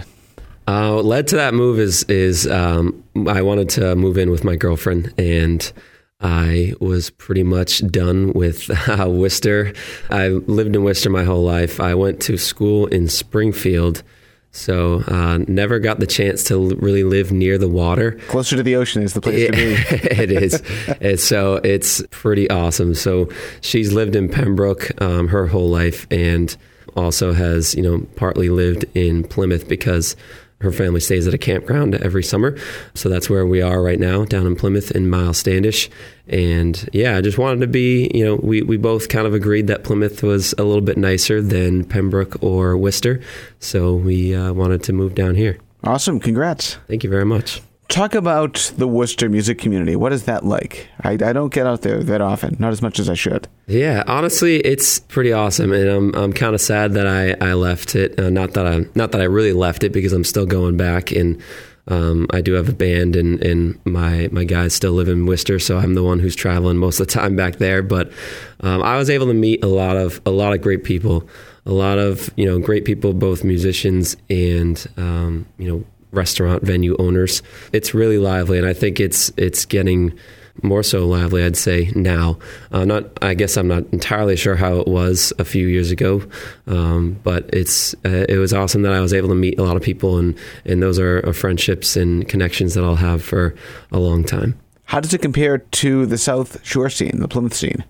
Uh, 0.68 0.92
what 0.92 1.04
led 1.06 1.26
to 1.26 1.36
that 1.36 1.54
move 1.54 1.78
is 1.78 2.02
is 2.10 2.46
um, 2.46 3.02
I 3.26 3.40
wanted 3.40 3.70
to 3.70 3.96
move 3.96 4.18
in 4.18 4.30
with 4.30 4.44
my 4.44 4.54
girlfriend, 4.54 5.14
and 5.16 5.72
I 6.20 6.74
was 6.78 7.08
pretty 7.08 7.42
much 7.42 7.86
done 7.86 8.34
with 8.34 8.70
uh, 8.88 9.08
Worcester. 9.08 9.72
I 10.10 10.28
lived 10.28 10.76
in 10.76 10.84
Worcester 10.84 11.08
my 11.08 11.24
whole 11.24 11.42
life. 11.42 11.80
I 11.80 11.94
went 11.94 12.20
to 12.22 12.36
school 12.36 12.86
in 12.86 13.08
Springfield, 13.08 14.02
so 14.50 15.02
uh, 15.08 15.38
never 15.48 15.78
got 15.78 16.00
the 16.00 16.06
chance 16.06 16.44
to 16.44 16.74
really 16.76 17.02
live 17.02 17.32
near 17.32 17.56
the 17.56 17.66
water. 17.66 18.18
Closer 18.28 18.56
to 18.56 18.62
the 18.62 18.76
ocean 18.76 19.02
is 19.02 19.14
the 19.14 19.22
place 19.22 19.46
to 19.46 19.52
be. 19.52 19.72
it 20.22 20.30
is. 20.30 20.62
It's, 21.00 21.24
so 21.24 21.62
it's 21.64 22.02
pretty 22.10 22.50
awesome. 22.50 22.94
So 22.94 23.30
she's 23.62 23.94
lived 23.94 24.14
in 24.14 24.28
Pembroke 24.28 25.00
um, 25.00 25.28
her 25.28 25.46
whole 25.46 25.70
life, 25.70 26.06
and 26.10 26.54
also 26.94 27.32
has 27.32 27.74
you 27.74 27.82
know 27.82 28.06
partly 28.16 28.50
lived 28.50 28.84
in 28.94 29.24
Plymouth 29.24 29.66
because 29.66 30.14
her 30.60 30.72
family 30.72 31.00
stays 31.00 31.26
at 31.26 31.34
a 31.34 31.38
campground 31.38 31.94
every 31.94 32.22
summer. 32.22 32.56
So 32.94 33.08
that's 33.08 33.30
where 33.30 33.46
we 33.46 33.62
are 33.62 33.82
right 33.82 33.98
now, 33.98 34.24
down 34.24 34.46
in 34.46 34.56
Plymouth 34.56 34.90
in 34.90 35.08
Myles 35.08 35.38
Standish. 35.38 35.88
And 36.26 36.88
yeah, 36.92 37.16
I 37.16 37.20
just 37.20 37.38
wanted 37.38 37.60
to 37.60 37.68
be, 37.68 38.10
you 38.12 38.24
know, 38.24 38.36
we, 38.36 38.62
we 38.62 38.76
both 38.76 39.08
kind 39.08 39.26
of 39.26 39.34
agreed 39.34 39.68
that 39.68 39.84
Plymouth 39.84 40.22
was 40.22 40.54
a 40.58 40.64
little 40.64 40.82
bit 40.82 40.98
nicer 40.98 41.40
than 41.40 41.84
Pembroke 41.84 42.42
or 42.42 42.76
Worcester. 42.76 43.20
So 43.60 43.94
we 43.94 44.34
uh, 44.34 44.52
wanted 44.52 44.82
to 44.84 44.92
move 44.92 45.14
down 45.14 45.36
here. 45.36 45.58
Awesome. 45.84 46.18
Congrats. 46.18 46.74
Thank 46.88 47.04
you 47.04 47.10
very 47.10 47.24
much. 47.24 47.62
Talk 47.88 48.14
about 48.14 48.70
the 48.76 48.86
Worcester 48.86 49.30
music 49.30 49.58
community. 49.58 49.96
What 49.96 50.12
is 50.12 50.24
that 50.24 50.44
like? 50.44 50.88
I, 51.00 51.12
I 51.12 51.32
don't 51.32 51.52
get 51.52 51.66
out 51.66 51.80
there 51.80 52.02
that 52.02 52.20
often, 52.20 52.54
not 52.58 52.70
as 52.70 52.82
much 52.82 52.98
as 52.98 53.08
I 53.08 53.14
should. 53.14 53.48
Yeah, 53.66 54.04
honestly, 54.06 54.58
it's 54.58 55.00
pretty 55.00 55.32
awesome, 55.32 55.72
and 55.72 55.88
I'm 55.88 56.14
I'm 56.14 56.32
kind 56.34 56.54
of 56.54 56.60
sad 56.60 56.92
that 56.92 57.06
I, 57.06 57.34
I 57.40 57.54
left 57.54 57.94
it. 57.94 58.18
Uh, 58.20 58.28
not 58.28 58.52
that 58.52 58.66
I 58.66 58.84
not 58.94 59.12
that 59.12 59.22
I 59.22 59.24
really 59.24 59.54
left 59.54 59.84
it 59.84 59.92
because 59.92 60.12
I'm 60.12 60.24
still 60.24 60.44
going 60.44 60.76
back, 60.76 61.12
and 61.12 61.42
um, 61.86 62.26
I 62.30 62.42
do 62.42 62.52
have 62.52 62.68
a 62.68 62.74
band, 62.74 63.16
and, 63.16 63.42
and 63.42 63.78
my 63.86 64.28
my 64.32 64.44
guys 64.44 64.74
still 64.74 64.92
live 64.92 65.08
in 65.08 65.24
Worcester, 65.24 65.58
so 65.58 65.78
I'm 65.78 65.94
the 65.94 66.02
one 66.02 66.18
who's 66.18 66.36
traveling 66.36 66.76
most 66.76 67.00
of 67.00 67.06
the 67.06 67.12
time 67.12 67.36
back 67.36 67.56
there. 67.56 67.82
But 67.82 68.12
um, 68.60 68.82
I 68.82 68.98
was 68.98 69.08
able 69.08 69.26
to 69.28 69.34
meet 69.34 69.64
a 69.64 69.68
lot 69.68 69.96
of 69.96 70.20
a 70.26 70.30
lot 70.30 70.52
of 70.52 70.60
great 70.60 70.84
people, 70.84 71.26
a 71.64 71.72
lot 71.72 71.98
of 71.98 72.28
you 72.36 72.44
know 72.44 72.58
great 72.58 72.84
people, 72.84 73.14
both 73.14 73.44
musicians 73.44 74.14
and 74.28 74.86
um, 74.98 75.46
you 75.56 75.70
know 75.70 75.84
restaurant 76.10 76.62
venue 76.62 76.96
owners. 76.98 77.42
It's 77.72 77.94
really 77.94 78.18
lively, 78.18 78.58
and 78.58 78.66
I 78.66 78.72
think 78.72 79.00
it's 79.00 79.32
it's 79.36 79.64
getting 79.64 80.18
more 80.62 80.82
so 80.82 81.06
lively. 81.06 81.44
I'd 81.44 81.56
say 81.56 81.92
now. 81.94 82.38
Uh, 82.72 82.84
not, 82.84 83.04
I 83.22 83.34
guess 83.34 83.56
I'm 83.56 83.68
not 83.68 83.84
entirely 83.92 84.36
sure 84.36 84.56
how 84.56 84.78
it 84.78 84.88
was 84.88 85.32
a 85.38 85.44
few 85.44 85.66
years 85.66 85.90
ago, 85.90 86.22
um, 86.66 87.18
but 87.22 87.48
it's 87.52 87.94
uh, 88.04 88.26
it 88.28 88.38
was 88.38 88.52
awesome 88.52 88.82
that 88.82 88.92
I 88.92 89.00
was 89.00 89.12
able 89.12 89.28
to 89.28 89.34
meet 89.34 89.58
a 89.58 89.62
lot 89.62 89.76
of 89.76 89.82
people, 89.82 90.18
and 90.18 90.36
and 90.64 90.82
those 90.82 90.98
are, 90.98 91.26
are 91.26 91.32
friendships 91.32 91.96
and 91.96 92.28
connections 92.28 92.74
that 92.74 92.84
I'll 92.84 92.96
have 92.96 93.22
for 93.22 93.54
a 93.92 93.98
long 93.98 94.24
time. 94.24 94.58
How 94.84 95.00
does 95.00 95.12
it 95.12 95.20
compare 95.20 95.58
to 95.58 96.06
the 96.06 96.16
South 96.16 96.64
Shore 96.64 96.88
scene, 96.88 97.20
the 97.20 97.28
Plymouth 97.28 97.54
scene? 97.54 97.84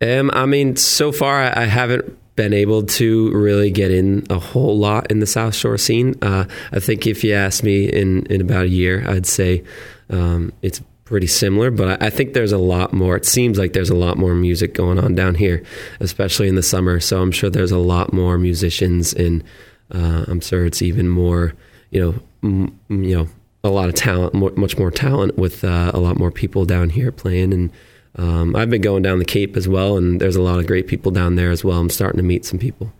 Um, 0.00 0.30
I 0.32 0.46
mean, 0.46 0.76
so 0.76 1.10
far 1.10 1.42
I, 1.42 1.62
I 1.62 1.64
haven't 1.64 2.17
been 2.38 2.54
able 2.54 2.84
to 2.84 3.32
really 3.32 3.68
get 3.68 3.90
in 3.90 4.24
a 4.30 4.38
whole 4.38 4.78
lot 4.78 5.10
in 5.10 5.18
the 5.18 5.26
South 5.26 5.56
Shore 5.56 5.76
scene. 5.76 6.14
Uh, 6.22 6.44
I 6.70 6.78
think 6.78 7.04
if 7.04 7.24
you 7.24 7.34
asked 7.34 7.64
me 7.64 7.86
in, 7.86 8.26
in 8.26 8.40
about 8.40 8.66
a 8.66 8.68
year, 8.68 9.04
I'd 9.08 9.26
say 9.26 9.64
um, 10.08 10.52
it's 10.62 10.80
pretty 11.04 11.26
similar, 11.26 11.72
but 11.72 12.00
I, 12.00 12.06
I, 12.06 12.10
think 12.10 12.34
there's 12.34 12.52
a 12.52 12.58
lot 12.58 12.92
more. 12.92 13.16
It 13.16 13.26
seems 13.26 13.58
like 13.58 13.72
there's 13.72 13.90
a 13.90 13.96
lot 13.96 14.18
more 14.18 14.36
music 14.36 14.72
going 14.72 15.00
on 15.00 15.16
down 15.16 15.34
here, 15.34 15.64
especially 15.98 16.46
in 16.46 16.54
the 16.54 16.62
summer. 16.62 17.00
So 17.00 17.20
I'm 17.20 17.32
sure 17.32 17.50
there's 17.50 17.72
a 17.72 17.78
lot 17.78 18.12
more 18.12 18.38
musicians, 18.38 19.14
and 19.14 19.42
uh, 19.92 20.26
I'm 20.28 20.38
sure 20.38 20.64
it's 20.64 20.80
even 20.80 21.08
more, 21.08 21.54
you 21.90 22.00
know, 22.00 22.14
m- 22.44 22.78
you 22.88 23.16
know, 23.16 23.28
a 23.64 23.68
lot 23.68 23.88
of 23.88 23.96
talent, 23.96 24.32
more, 24.32 24.52
much 24.52 24.78
more 24.78 24.92
talent 24.92 25.36
with 25.36 25.64
uh, 25.64 25.90
a 25.92 25.98
lot 25.98 26.18
more 26.18 26.30
people 26.30 26.64
down 26.64 26.90
here 26.90 27.10
playing 27.10 27.52
and 27.52 27.72
um, 28.16 28.56
I've 28.56 28.70
been 28.70 28.80
going 28.80 29.02
down 29.02 29.18
the 29.18 29.24
Cape 29.24 29.56
as 29.56 29.68
well, 29.68 29.96
and 29.96 30.20
there's 30.20 30.36
a 30.36 30.42
lot 30.42 30.58
of 30.58 30.66
great 30.66 30.86
people 30.86 31.12
down 31.12 31.36
there 31.36 31.50
as 31.50 31.64
well. 31.64 31.78
I'm 31.78 31.90
starting 31.90 32.18
to 32.18 32.24
meet 32.24 32.44
some 32.44 32.58
people. 32.58 32.92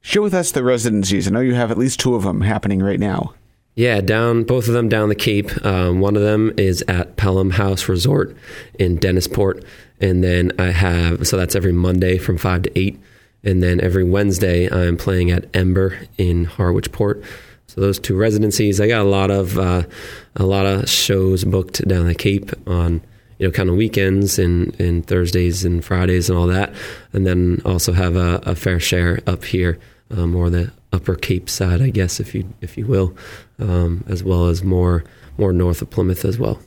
Share 0.00 0.22
with 0.22 0.34
us 0.34 0.52
the 0.52 0.62
residencies. 0.62 1.26
I 1.26 1.30
know 1.30 1.40
you 1.40 1.54
have 1.54 1.70
at 1.70 1.78
least 1.78 2.00
two 2.00 2.14
of 2.14 2.22
them 2.22 2.40
happening 2.42 2.80
right 2.80 3.00
now. 3.00 3.34
Yeah, 3.74 4.00
down 4.00 4.42
both 4.42 4.66
of 4.66 4.74
them 4.74 4.88
down 4.88 5.08
the 5.08 5.14
Cape. 5.14 5.64
Um, 5.64 6.00
one 6.00 6.16
of 6.16 6.22
them 6.22 6.52
is 6.56 6.82
at 6.88 7.16
Pelham 7.16 7.50
House 7.50 7.88
Resort 7.88 8.36
in 8.78 8.98
Dennisport, 8.98 9.64
and 10.00 10.24
then 10.24 10.50
I 10.58 10.70
have 10.70 11.26
so 11.28 11.36
that's 11.36 11.54
every 11.54 11.72
Monday 11.72 12.18
from 12.18 12.38
five 12.38 12.62
to 12.62 12.76
eight, 12.76 12.98
and 13.44 13.62
then 13.62 13.80
every 13.80 14.02
Wednesday 14.02 14.68
I'm 14.68 14.96
playing 14.96 15.30
at 15.30 15.44
Ember 15.54 15.96
in 16.16 16.46
Harwichport. 16.46 17.24
So 17.68 17.80
those 17.80 18.00
two 18.00 18.16
residencies, 18.16 18.80
I 18.80 18.88
got 18.88 19.02
a 19.02 19.08
lot 19.08 19.30
of 19.30 19.56
uh, 19.58 19.84
a 20.34 20.44
lot 20.44 20.66
of 20.66 20.88
shows 20.88 21.44
booked 21.44 21.86
down 21.86 22.06
the 22.06 22.16
Cape 22.16 22.50
on 22.66 23.00
you 23.38 23.46
know, 23.46 23.52
kind 23.52 23.68
of 23.68 23.76
weekends 23.76 24.38
and, 24.38 24.78
and 24.80 25.06
Thursdays 25.06 25.64
and 25.64 25.84
Fridays 25.84 26.28
and 26.28 26.38
all 26.38 26.46
that. 26.48 26.72
And 27.12 27.26
then 27.26 27.62
also 27.64 27.92
have 27.92 28.16
a, 28.16 28.40
a 28.44 28.54
fair 28.54 28.80
share 28.80 29.20
up 29.26 29.44
here, 29.44 29.78
um, 30.10 30.32
more 30.32 30.50
the 30.50 30.72
upper 30.92 31.14
Cape 31.14 31.48
side, 31.48 31.82
I 31.82 31.90
guess, 31.90 32.20
if 32.20 32.34
you 32.34 32.52
if 32.60 32.76
you 32.76 32.86
will, 32.86 33.16
um, 33.58 34.04
as 34.08 34.22
well 34.22 34.46
as 34.46 34.62
more 34.62 35.04
more 35.36 35.52
north 35.52 35.82
of 35.82 35.90
Plymouth 35.90 36.24
as 36.24 36.38
well. 36.38 36.60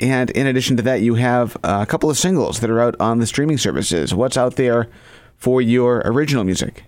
And 0.00 0.30
in 0.30 0.46
addition 0.46 0.78
to 0.78 0.82
that, 0.84 1.02
you 1.02 1.14
have 1.14 1.56
a 1.62 1.84
couple 1.84 2.08
of 2.08 2.16
singles 2.16 2.60
that 2.60 2.70
are 2.70 2.80
out 2.80 2.96
on 2.98 3.18
the 3.18 3.26
streaming 3.26 3.58
services. 3.58 4.14
What's 4.14 4.36
out 4.38 4.56
there 4.56 4.88
for 5.36 5.60
your 5.60 6.02
original 6.06 6.42
music? 6.42 6.84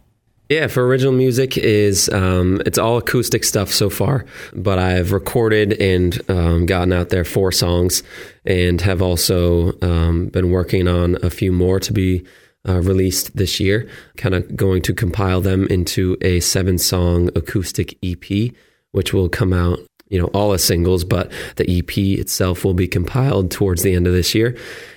Yeah, 0.52 0.66
for 0.66 0.86
original 0.86 1.14
music 1.14 1.56
is 1.56 2.10
um, 2.10 2.60
it's 2.66 2.76
all 2.76 2.98
acoustic 2.98 3.42
stuff 3.42 3.70
so 3.70 3.88
far, 3.88 4.26
but 4.52 4.78
I've 4.78 5.10
recorded 5.10 5.72
and 5.80 6.20
um, 6.30 6.66
gotten 6.66 6.92
out 6.92 7.08
there 7.08 7.24
four 7.24 7.52
songs, 7.52 8.02
and 8.44 8.78
have 8.82 9.00
also 9.00 9.72
um, 9.80 10.26
been 10.26 10.50
working 10.50 10.88
on 10.88 11.16
a 11.22 11.30
few 11.30 11.52
more 11.52 11.80
to 11.80 11.90
be 11.94 12.26
uh, 12.68 12.82
released 12.82 13.34
this 13.34 13.60
year. 13.60 13.88
Kind 14.18 14.34
of 14.34 14.54
going 14.54 14.82
to 14.82 14.92
compile 14.92 15.40
them 15.40 15.66
into 15.68 16.18
a 16.20 16.40
seven-song 16.40 17.30
acoustic 17.34 17.96
EP, 18.04 18.52
which 18.90 19.14
will 19.14 19.30
come 19.30 19.54
out 19.54 19.78
you 20.10 20.20
know 20.20 20.26
all 20.34 20.52
as 20.52 20.62
singles 20.62 21.04
but 21.04 21.32
the 21.56 21.78
ep 21.78 21.96
itself 21.96 22.66
will 22.66 22.74
be 22.74 22.86
compiled 22.86 23.50
towards 23.50 23.82
the 23.82 23.94
end 23.94 24.06
of 24.06 24.12
this 24.12 24.34
year 24.34 24.54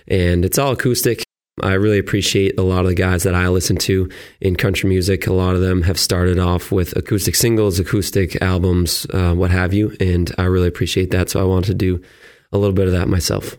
and 0.10 0.44
it's 0.44 0.58
all 0.60 0.74
acoustic 0.74 1.25
I 1.63 1.74
really 1.74 2.00
appreciate 2.00 2.60
a 2.60 2.63
lot 2.63 2.82
of 2.82 2.88
the 2.88 2.96
guys 2.96 3.24
that 3.24 3.34
I 3.34 3.48
listen 3.48 3.78
to 3.78 4.10
in 4.41 4.58
country 4.58 4.89
music. 4.89 5.26
A 5.26 5.34
lot 5.34 5.56
of 5.56 5.62
them 5.62 5.84
have 5.84 5.98
started 5.98 6.38
off 6.38 6.72
with 6.72 6.96
acoustic 6.98 7.36
singles, 7.36 7.80
acoustic 7.80 8.41
albums, 8.41 9.08
uh, 9.13 9.34
what 9.34 9.52
have 9.52 9.74
you, 9.74 9.96
and 10.02 10.34
I 10.38 10.44
really 10.44 10.68
appreciate 10.68 11.12
that. 11.12 11.30
So 11.30 11.39
I 11.39 11.44
wanted 11.44 11.68
to 11.68 11.74
do 11.76 12.02
a 12.52 12.58
little 12.58 12.76
bit 12.76 12.88
of 12.88 12.94
that 12.94 13.08
myself. 13.08 13.58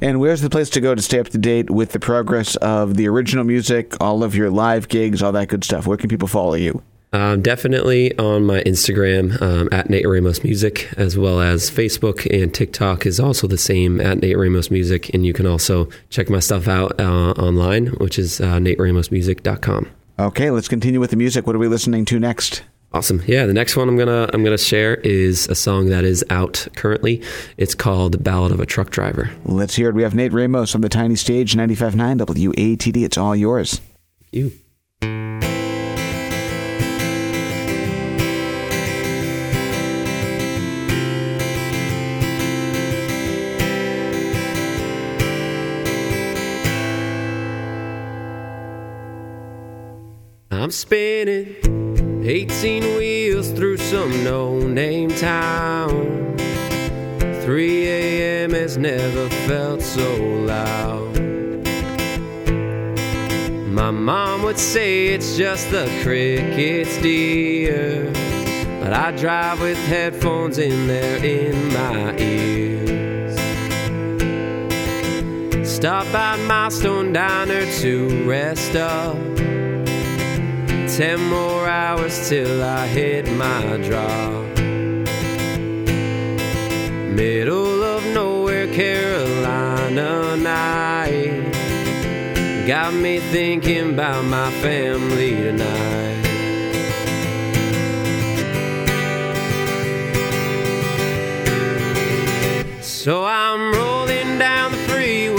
And 0.00 0.20
where's 0.20 0.40
the 0.40 0.50
place 0.50 0.70
to 0.70 0.80
go 0.80 0.94
to 0.94 1.02
stay 1.02 1.18
up 1.18 1.28
to 1.28 1.38
date 1.38 1.68
with 1.68 1.92
the 1.92 2.00
progress 2.00 2.56
of 2.56 2.96
the 2.96 3.08
original 3.08 3.44
music, 3.44 4.00
all 4.00 4.22
of 4.22 4.34
your 4.34 4.50
live 4.50 4.88
gigs, 4.88 5.22
all 5.22 5.32
that 5.32 5.48
good 5.48 5.64
stuff? 5.64 5.86
Where 5.86 5.96
can 5.96 6.08
people 6.08 6.28
follow 6.28 6.54
you? 6.54 6.82
Um, 7.12 7.42
definitely 7.42 8.16
on 8.18 8.46
my 8.46 8.62
Instagram 8.62 9.40
um, 9.42 9.68
at 9.70 9.90
Nate 9.90 10.08
Ramos 10.08 10.42
Music, 10.42 10.90
as 10.96 11.18
well 11.18 11.40
as 11.40 11.70
Facebook 11.70 12.26
and 12.32 12.52
TikTok 12.54 13.04
is 13.04 13.20
also 13.20 13.46
the 13.46 13.58
same 13.58 14.00
at 14.00 14.18
Nate 14.22 14.38
Ramos 14.38 14.70
Music. 14.70 15.12
And 15.12 15.26
you 15.26 15.34
can 15.34 15.46
also 15.46 15.88
check 16.08 16.30
my 16.30 16.40
stuff 16.40 16.68
out 16.68 16.98
uh, 16.98 17.32
online, 17.32 17.88
which 17.98 18.18
is 18.18 18.40
uh, 18.40 18.54
NateRamosMusic.com. 18.54 19.90
Okay, 20.18 20.50
let's 20.50 20.68
continue 20.68 21.00
with 21.00 21.10
the 21.10 21.16
music. 21.16 21.46
What 21.46 21.56
are 21.56 21.58
we 21.58 21.68
listening 21.68 22.04
to 22.06 22.18
next? 22.18 22.62
Awesome. 22.94 23.22
Yeah, 23.26 23.46
the 23.46 23.54
next 23.54 23.74
one 23.74 23.88
I'm 23.88 23.96
gonna 23.96 24.28
I'm 24.34 24.44
gonna 24.44 24.58
share 24.58 24.96
is 24.96 25.48
a 25.48 25.54
song 25.54 25.88
that 25.88 26.04
is 26.04 26.22
out 26.28 26.68
currently. 26.76 27.22
It's 27.56 27.74
called 27.74 28.22
"Ballad 28.22 28.52
of 28.52 28.60
a 28.60 28.66
Truck 28.66 28.90
Driver." 28.90 29.30
Let's 29.46 29.74
hear 29.74 29.88
it. 29.88 29.94
We 29.94 30.02
have 30.02 30.14
Nate 30.14 30.32
Ramos 30.32 30.74
on 30.74 30.82
the 30.82 30.90
Tiny 30.90 31.16
Stage, 31.16 31.54
95.9 31.54 32.18
WATD. 32.18 33.02
It's 33.02 33.16
all 33.16 33.34
yours. 33.34 33.80
Thank 34.20 34.34
you. 34.34 34.61
Spinning 50.72 52.24
18 52.24 52.82
wheels 52.96 53.50
through 53.50 53.76
some 53.76 54.24
no 54.24 54.58
name 54.58 55.10
town. 55.10 56.36
3 57.42 57.88
a.m. 57.88 58.52
has 58.52 58.78
never 58.78 59.28
felt 59.46 59.82
so 59.82 60.16
loud. 60.16 61.18
My 63.66 63.90
mom 63.90 64.42
would 64.44 64.58
say 64.58 65.08
it's 65.08 65.36
just 65.36 65.70
the 65.70 65.86
crickets, 66.02 66.96
dear. 67.02 68.10
But 68.80 68.92
I 68.92 69.10
drive 69.12 69.60
with 69.60 69.78
headphones 69.86 70.58
in 70.58 70.86
there 70.86 71.22
in 71.24 71.72
my 71.72 72.16
ears. 72.18 73.36
Stop 75.68 76.10
by 76.12 76.36
Milestone 76.46 77.12
Diner 77.12 77.66
to 77.80 78.24
rest 78.28 78.76
up. 78.76 79.31
Ten 80.96 81.20
more 81.30 81.66
hours 81.66 82.28
till 82.28 82.62
I 82.62 82.86
hit 82.86 83.26
my 83.32 83.78
drop. 83.78 84.58
Middle 87.16 87.82
of 87.82 88.04
nowhere, 88.12 88.66
Carolina 88.74 90.36
night. 90.36 91.52
Got 92.66 92.92
me 92.92 93.20
thinking 93.20 93.94
about 93.94 94.26
my 94.26 94.50
family 94.60 95.30
tonight. 95.30 96.12
So 102.82 103.24
I'm 103.24 103.72
rolling 103.72 104.38
down 104.38 104.72
the 104.72 104.78
freeway, 104.88 105.31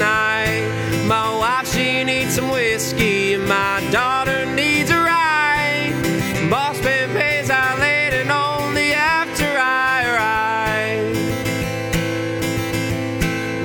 tonight. 0.00 1.04
My 1.06 1.36
wife, 1.36 1.68
she 1.72 2.04
needs 2.04 2.34
some 2.36 2.50
whiskey, 2.50 3.34
and 3.34 3.46
my 3.46 3.86
daughter 3.90 4.46
needs 4.46 4.90
a 4.90 4.96
ride. 4.96 5.92
Boss 6.48 6.82
man 6.82 7.10
pays 7.10 7.50
out 7.50 7.78
late 7.78 8.14
and 8.14 8.30
only 8.30 8.92
after 8.94 9.44
I 9.44 9.96
ride. 10.20 11.16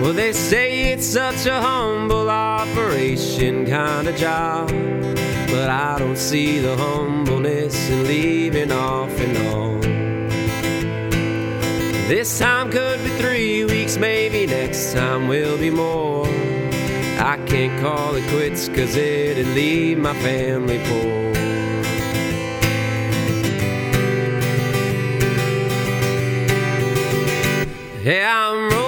Well, 0.02 0.13
they 0.13 0.34
say 0.34 0.91
it's 0.91 1.08
such 1.08 1.45
a 1.45 1.62
humble 1.62 2.30
operation 2.30 3.65
kind 3.65 4.08
of 4.08 4.15
job. 4.17 4.69
But 5.50 5.69
I 5.69 5.98
don't 5.98 6.17
see 6.17 6.60
the 6.60 6.76
humbleness 6.76 7.89
in 7.89 8.04
leaving 8.04 8.71
off 8.74 9.17
and 9.21 9.38
on. 9.56 9.82
This 12.10 12.38
time 12.38 12.69
could 12.71 13.04
be 13.04 13.10
three 13.21 13.35
weeks, 13.86 13.98
maybe 13.98 14.48
next 14.48 14.93
time 14.93 15.28
will 15.28 15.58
be 15.60 15.69
more. 15.69 16.26
I 17.19 17.38
can't 17.45 17.80
call 17.82 18.15
it 18.15 18.28
quits, 18.30 18.67
cause 18.67 18.95
it'd 18.95 19.45
leave 19.48 20.00
my 20.00 20.13
family 20.21 20.80
poor. 20.86 21.34
Yeah, 28.04 28.52
I'm 28.52 28.69
rolling 28.69 28.85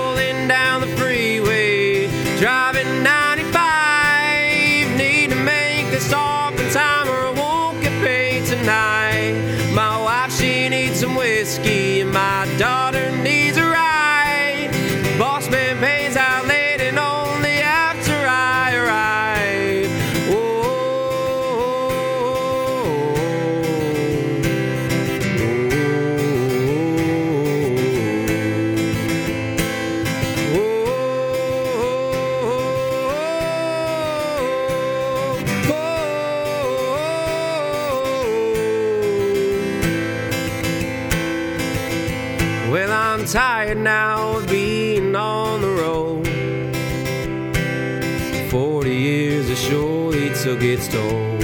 40 48.50 48.96
years 48.96 49.50
it 49.50 49.58
surely 49.58 50.30
took 50.44 50.62
its 50.62 50.88
toll. 50.88 51.38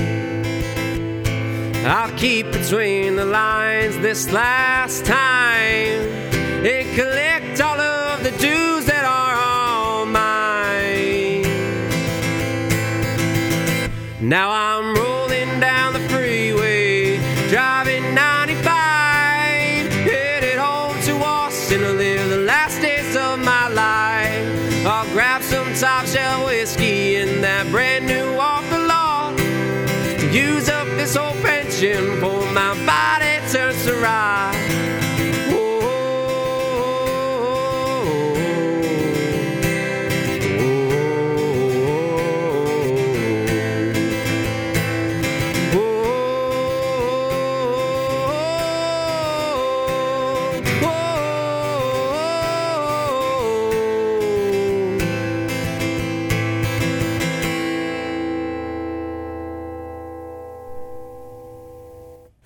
I'll 1.86 2.18
keep 2.18 2.50
between 2.52 3.18
the 3.18 3.26
lines 3.26 3.98
this 3.98 4.32
last 4.32 5.06
time 5.06 6.00
and 6.66 6.96
collect 6.96 7.60
all 7.60 7.78
of 7.78 8.24
the 8.24 8.32
dues 8.32 8.86
that 8.86 9.04
are 9.04 9.36
all 9.36 10.06
mine. 10.06 11.44
Now 14.22 14.50
I'm 14.50 14.73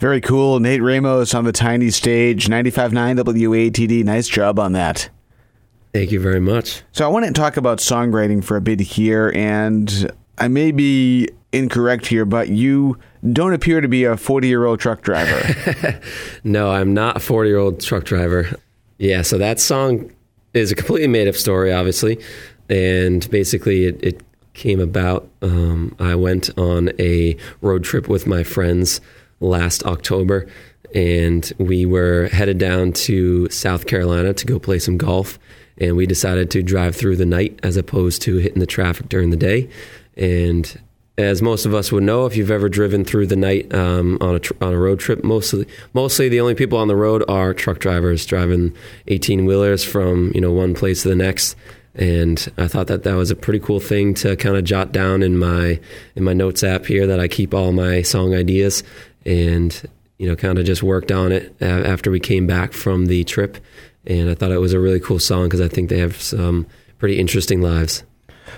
Very 0.08 0.22
cool. 0.22 0.62
Nate 0.62 0.82
Ramos 0.82 1.34
on 1.34 1.44
the 1.44 1.52
tiny 1.52 1.90
stage, 1.90 2.48
95.9 2.48 3.20
WATD. 3.20 4.06
Nice 4.06 4.30
job 4.30 4.58
on 4.58 4.72
that. 4.72 5.10
Thank 5.94 6.14
you 6.14 6.22
very 6.22 6.40
much. 6.40 6.82
So 6.94 7.04
I 7.04 7.10
want 7.10 7.26
to 7.26 7.34
talk 7.34 7.58
about 7.58 7.80
songwriting 7.80 8.42
for 8.42 8.56
a 8.56 8.62
bit 8.62 8.80
here, 8.80 9.34
and 9.36 10.10
I 10.38 10.48
may 10.48 10.72
be 10.72 11.28
incorrect 11.52 12.06
here, 12.06 12.24
but 12.24 12.48
you 12.48 12.98
don't 13.34 13.52
appear 13.52 13.82
to 13.82 13.90
be 13.90 14.06
a 14.06 14.16
40 14.16 14.48
year 14.48 14.64
old 14.64 14.80
truck 14.80 15.02
driver. 15.02 16.00
No, 16.46 16.72
I'm 16.72 16.94
not 16.94 17.18
a 17.18 17.20
40 17.20 17.50
year 17.50 17.58
old 17.58 17.82
truck 17.82 18.06
driver. 18.06 18.58
Yeah, 19.00 19.24
so 19.24 19.38
that 19.38 19.60
song 19.60 20.10
is 20.54 20.72
a 20.72 20.76
completely 20.76 21.10
made 21.10 21.28
up 21.28 21.36
story, 21.36 21.74
obviously. 21.74 22.18
And 22.70 23.30
basically, 23.30 23.88
it, 23.88 24.02
it 24.02 24.22
came 24.54 24.80
about. 24.80 25.28
Um, 25.42 25.98
I 26.00 26.16
went 26.16 26.50
on 26.58 26.92
a 26.98 27.36
road 27.60 27.84
trip 27.84 28.08
with 28.08 28.26
my 28.26 28.44
friends 28.44 29.02
last 29.40 29.84
October, 29.84 30.48
and 30.94 31.52
we 31.58 31.86
were 31.86 32.28
headed 32.32 32.58
down 32.58 32.94
to 32.94 33.50
South 33.50 33.88
Carolina 33.88 34.34
to 34.34 34.46
go 34.46 34.60
play 34.60 34.80
some 34.80 34.98
golf. 34.98 35.40
And 35.80 35.96
we 35.96 36.08
decided 36.08 36.50
to 36.52 36.64
drive 36.64 36.96
through 36.96 37.18
the 37.18 37.26
night 37.26 37.60
as 37.62 37.78
opposed 37.78 38.24
to 38.24 38.38
hitting 38.38 38.60
the 38.60 38.66
traffic 38.66 39.10
during 39.10 39.30
the 39.30 39.38
day. 39.38 39.70
And 40.16 40.80
as 41.18 41.42
most 41.42 41.66
of 41.66 41.74
us 41.74 41.92
would 41.92 42.04
know, 42.04 42.26
if 42.26 42.36
you've 42.36 42.52
ever 42.52 42.70
driven 42.70 43.04
through 43.04 43.28
the 43.28 43.36
night 43.36 43.74
um, 43.74 44.18
on 44.22 44.36
a 44.36 44.40
tr- 44.40 44.54
on 44.62 44.74
a 44.74 44.78
road 44.78 45.00
trip, 45.00 45.24
mostly 45.24 45.68
mostly 45.94 46.30
the 46.30 46.40
only 46.40 46.56
people 46.56 46.78
on 46.78 46.88
the 46.88 46.96
road 46.96 47.24
are 47.28 47.54
truck 47.54 47.80
drivers 47.80 48.26
driving 48.26 48.76
eighteen 49.08 49.46
wheelers 49.46 49.84
from 49.84 50.32
you 50.36 50.42
know 50.42 50.52
one 50.52 50.76
place 50.76 51.04
to 51.04 51.10
the 51.10 51.16
next. 51.16 51.56
And 51.96 52.52
I 52.60 52.68
thought 52.68 52.86
that 52.88 53.04
that 53.04 53.16
was 53.16 53.32
a 53.32 53.36
pretty 53.36 53.60
cool 53.60 53.80
thing 53.80 54.14
to 54.16 54.36
kind 54.36 54.56
of 54.56 54.64
jot 54.64 54.92
down 54.92 55.24
in 55.24 55.40
my 55.40 55.80
in 56.16 56.24
my 56.24 56.34
notes 56.34 56.64
app 56.64 56.86
here 56.86 57.08
that 57.08 57.20
I 57.20 57.28
keep 57.28 57.56
all 57.56 57.72
my 57.72 58.04
song 58.04 58.36
ideas 58.36 58.84
and 59.28 59.88
you 60.18 60.28
know 60.28 60.36
kind 60.36 60.58
of 60.58 60.66
just 60.66 60.82
worked 60.82 61.12
on 61.12 61.32
it 61.32 61.56
after 61.62 62.10
we 62.10 62.20
came 62.20 62.48
back 62.48 62.74
from 62.74 63.06
the 63.06 63.24
trip. 63.26 63.58
And 64.06 64.30
I 64.30 64.36
thought 64.36 64.52
it 64.52 64.60
was 64.60 64.74
a 64.74 64.80
really 64.80 65.02
cool 65.02 65.20
song 65.20 65.46
because 65.46 65.60
I 65.60 65.68
think 65.68 65.90
they 65.90 66.00
have 66.00 66.20
some 66.22 66.66
pretty 66.98 67.20
interesting 67.20 67.62
lives. 67.62 68.04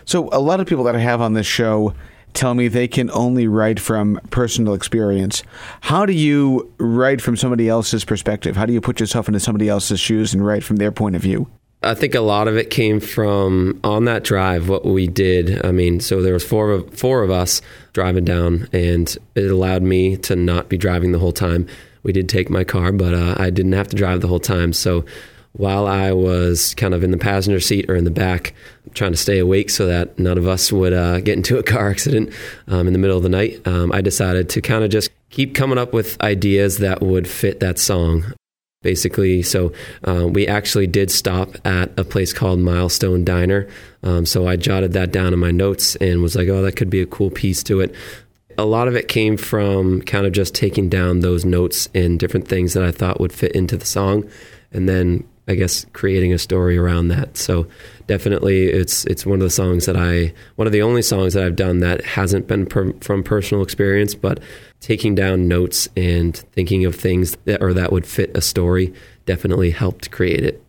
so, 0.05 0.29
a 0.31 0.39
lot 0.39 0.59
of 0.59 0.67
people 0.67 0.83
that 0.85 0.95
I 0.95 0.99
have 0.99 1.21
on 1.21 1.33
this 1.33 1.47
show 1.47 1.95
tell 2.33 2.53
me 2.53 2.67
they 2.67 2.87
can 2.87 3.09
only 3.11 3.47
write 3.47 3.79
from 3.79 4.19
personal 4.29 4.73
experience. 4.73 5.43
How 5.81 6.05
do 6.05 6.13
you 6.13 6.71
write 6.77 7.21
from 7.21 7.35
somebody 7.35 7.67
else's 7.67 8.05
perspective? 8.05 8.55
How 8.55 8.67
do 8.67 8.73
you 8.73 8.81
put 8.81 8.99
yourself 8.99 9.27
into 9.27 9.39
somebody 9.39 9.67
else's 9.67 9.99
shoes 9.99 10.33
and 10.33 10.45
write 10.45 10.63
from 10.63 10.77
their 10.77 10.91
point 10.91 11.15
of 11.15 11.21
view? 11.23 11.49
I 11.81 11.93
think 11.93 12.13
a 12.13 12.19
lot 12.19 12.49
of 12.49 12.57
it 12.57 12.69
came 12.69 12.99
from 12.99 13.79
on 13.85 14.05
that 14.05 14.25
drive. 14.25 14.67
What 14.67 14.85
we 14.85 15.07
did, 15.07 15.65
I 15.65 15.71
mean, 15.71 16.01
so 16.01 16.21
there 16.21 16.33
was 16.33 16.43
four 16.43 16.71
of 16.71 16.93
four 16.93 17.23
of 17.23 17.31
us 17.31 17.61
driving 17.93 18.25
down, 18.25 18.67
and 18.73 19.17
it 19.35 19.49
allowed 19.49 19.81
me 19.81 20.17
to 20.17 20.35
not 20.35 20.67
be 20.67 20.77
driving 20.77 21.13
the 21.13 21.19
whole 21.19 21.31
time. 21.31 21.67
We 22.03 22.11
did 22.11 22.27
take 22.27 22.49
my 22.49 22.65
car, 22.65 22.91
but 22.91 23.13
uh, 23.13 23.35
I 23.37 23.49
didn't 23.49 23.73
have 23.73 23.87
to 23.89 23.95
drive 23.95 24.19
the 24.19 24.27
whole 24.27 24.39
time. 24.41 24.73
So 24.73 25.05
while 25.53 25.87
I 25.87 26.11
was 26.11 26.75
kind 26.75 26.93
of 26.93 27.03
in 27.03 27.11
the 27.11 27.17
passenger 27.17 27.59
seat 27.61 27.89
or 27.89 27.95
in 27.95 28.03
the 28.03 28.11
back, 28.11 28.53
trying 28.93 29.11
to 29.11 29.17
stay 29.17 29.39
awake 29.39 29.69
so 29.69 29.85
that 29.85 30.19
none 30.19 30.37
of 30.37 30.47
us 30.47 30.71
would 30.71 30.93
uh, 30.93 31.21
get 31.21 31.37
into 31.37 31.57
a 31.57 31.63
car 31.63 31.89
accident 31.91 32.33
um, 32.67 32.87
in 32.87 32.93
the 32.93 32.99
middle 32.99 33.17
of 33.17 33.23
the 33.23 33.29
night, 33.29 33.65
um, 33.65 33.91
I 33.93 34.01
decided 34.01 34.49
to 34.49 34.61
kind 34.61 34.83
of 34.83 34.89
just 34.89 35.11
keep 35.29 35.55
coming 35.55 35.77
up 35.77 35.93
with 35.93 36.21
ideas 36.21 36.79
that 36.79 37.01
would 37.01 37.27
fit 37.27 37.61
that 37.61 37.79
song 37.79 38.33
basically. 38.81 39.41
So 39.41 39.73
uh, 40.05 40.27
we 40.27 40.47
actually 40.47 40.87
did 40.87 41.11
stop 41.11 41.55
at 41.65 41.97
a 41.99 42.03
place 42.03 42.31
called 42.31 42.59
Milestone 42.59 43.25
Diner. 43.25 43.67
Um, 44.03 44.25
so 44.25 44.47
I 44.47 44.55
jotted 44.55 44.93
that 44.93 45.11
down 45.11 45.33
in 45.33 45.39
my 45.39 45.51
notes 45.51 45.95
and 45.97 46.21
was 46.21 46.35
like, 46.35 46.47
oh, 46.47 46.61
that 46.61 46.75
could 46.75 46.89
be 46.89 47.01
a 47.01 47.05
cool 47.05 47.29
piece 47.29 47.61
to 47.63 47.81
it. 47.81 47.93
A 48.57 48.65
lot 48.65 48.87
of 48.87 48.95
it 48.95 49.07
came 49.07 49.37
from 49.37 50.01
kind 50.01 50.25
of 50.25 50.33
just 50.33 50.53
taking 50.53 50.89
down 50.89 51.21
those 51.21 51.45
notes 51.45 51.87
and 51.93 52.19
different 52.19 52.47
things 52.47 52.73
that 52.73 52.83
I 52.83 52.91
thought 52.91 53.19
would 53.19 53.31
fit 53.31 53.53
into 53.53 53.77
the 53.77 53.85
song, 53.85 54.29
and 54.73 54.87
then 54.89 55.25
I 55.49 55.55
guess 55.55 55.85
creating 55.93 56.31
a 56.31 56.37
story 56.37 56.77
around 56.77 57.07
that. 57.07 57.35
So 57.35 57.67
definitely, 58.05 58.65
it's 58.65 59.03
it's 59.05 59.25
one 59.25 59.39
of 59.39 59.43
the 59.43 59.49
songs 59.49 59.87
that 59.87 59.97
I 59.97 60.31
one 60.55 60.67
of 60.67 60.73
the 60.73 60.83
only 60.83 61.01
songs 61.01 61.33
that 61.33 61.43
I've 61.43 61.55
done 61.55 61.79
that 61.79 62.05
hasn't 62.05 62.47
been 62.47 62.67
per, 62.67 62.93
from 63.01 63.23
personal 63.23 63.63
experience, 63.63 64.13
but 64.13 64.39
taking 64.79 65.15
down 65.15 65.47
notes 65.47 65.89
and 65.97 66.37
thinking 66.53 66.85
of 66.85 66.95
things 66.95 67.35
that 67.45 67.63
or 67.63 67.73
that 67.73 67.91
would 67.91 68.05
fit 68.05 68.31
a 68.37 68.41
story 68.41 68.93
definitely 69.25 69.71
helped 69.71 70.11
create 70.11 70.43
it. 70.43 70.63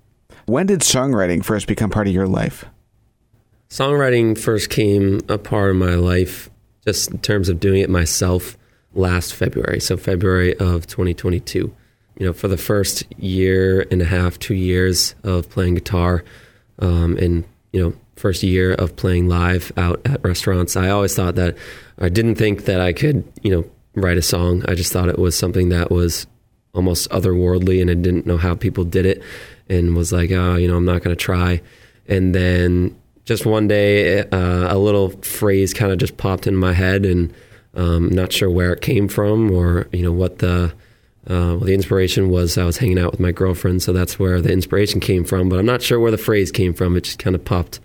When 0.47 0.67
did 0.67 0.81
songwriting 0.81 1.45
first 1.45 1.67
become 1.67 1.91
part 1.91 2.09
of 2.09 2.15
your 2.15 2.27
life? 2.27 2.65
Songwriting 3.69 4.37
first 4.37 4.71
came 4.71 5.21
a 5.29 5.37
part 5.37 5.71
of 5.71 5.77
my 5.77 5.95
life 5.95 6.51
just 6.87 7.11
in 7.11 7.19
terms 7.19 7.51
of 7.51 7.61
doing 7.61 7.83
it 7.83 7.91
myself 7.91 8.57
last 8.95 9.35
February, 9.35 9.79
so 9.79 9.97
February 9.99 10.57
of 10.57 10.87
2022. 10.87 11.73
You 12.21 12.27
know, 12.27 12.33
for 12.35 12.49
the 12.49 12.59
first 12.59 13.03
year 13.19 13.87
and 13.91 14.03
a 14.03 14.05
half, 14.05 14.39
two 14.39 14.55
years 14.55 15.15
of 15.25 15.49
playing 15.49 15.75
guitar, 15.75 16.23
um, 16.79 17.17
and 17.17 17.45
you 17.73 17.83
know, 17.83 17.95
first 18.17 18.43
year 18.43 18.75
of 18.75 18.95
playing 18.95 19.27
live 19.27 19.73
out 19.79 20.03
at 20.05 20.23
restaurants, 20.23 20.77
I 20.77 20.91
always 20.91 21.17
thought 21.17 21.37
that 21.37 21.57
I 21.99 22.11
didn't 22.11 22.35
think 22.35 22.67
that 22.67 22.79
I 22.79 22.93
could, 22.93 23.25
you 23.43 23.51
know, 23.51 23.65
write 23.95 24.19
a 24.19 24.23
song. 24.23 24.63
I 24.69 24.75
just 24.75 24.93
thought 24.93 25.09
it 25.09 25.19
was 25.19 25.35
something 25.35 25.71
that 25.71 25.91
was 25.91 26.27
almost 26.75 27.09
otherworldly, 27.09 27.81
and 27.81 27.91
I 27.91 27.95
didn't 27.95 28.27
know 28.27 28.37
how 28.37 28.55
people 28.55 28.85
did 28.85 29.07
it, 29.07 29.23
and 29.71 29.97
was 29.97 30.13
like, 30.13 30.31
oh, 30.31 30.57
you 30.57 30.69
know, 30.69 30.77
I'm 30.77 30.85
not 30.85 31.03
going 31.03 31.17
to 31.17 31.25
try. 31.25 31.63
And 32.07 32.35
then 32.35 32.97
just 33.25 33.47
one 33.47 33.67
day, 33.67 34.21
uh, 34.21 34.75
a 34.75 34.77
little 34.77 35.09
phrase 35.23 35.73
kind 35.73 35.91
of 35.91 35.97
just 35.97 36.19
popped 36.19 36.47
in 36.47 36.55
my 36.55 36.75
head, 36.75 37.07
and 37.07 37.33
um, 37.75 38.11
not 38.11 38.31
sure 38.31 38.51
where 38.51 38.75
it 38.75 38.83
came 38.83 39.09
from 39.09 39.51
or 39.51 39.89
you 39.93 40.03
know 40.03 40.13
what 40.13 40.39
the 40.41 40.75
uh, 41.31 41.55
well, 41.55 41.61
the 41.61 41.75
inspiration 41.75 42.29
was. 42.29 42.59
I 42.59 42.65
was 42.65 42.79
hanging 42.79 42.99
out 42.99 43.13
with 43.13 43.21
my 43.21 43.31
girlfriend, 43.31 43.85
so 43.85 43.93
that's 43.93 44.19
where 44.19 44.41
the 44.41 44.53
inspiration 44.53 44.99
came 44.99 45.23
from. 45.23 45.49
But 45.49 45.61
I'm 45.61 45.67
not 45.67 45.81
sure 45.81 46.01
where 46.01 46.11
the 46.11 46.19
phrase 46.19 46.51
came 46.51 46.75
from. 46.75 46.97
It 46.97 47.03
just 47.05 47.21
kind 47.21 47.37
of 47.37 47.45
popped 47.45 47.79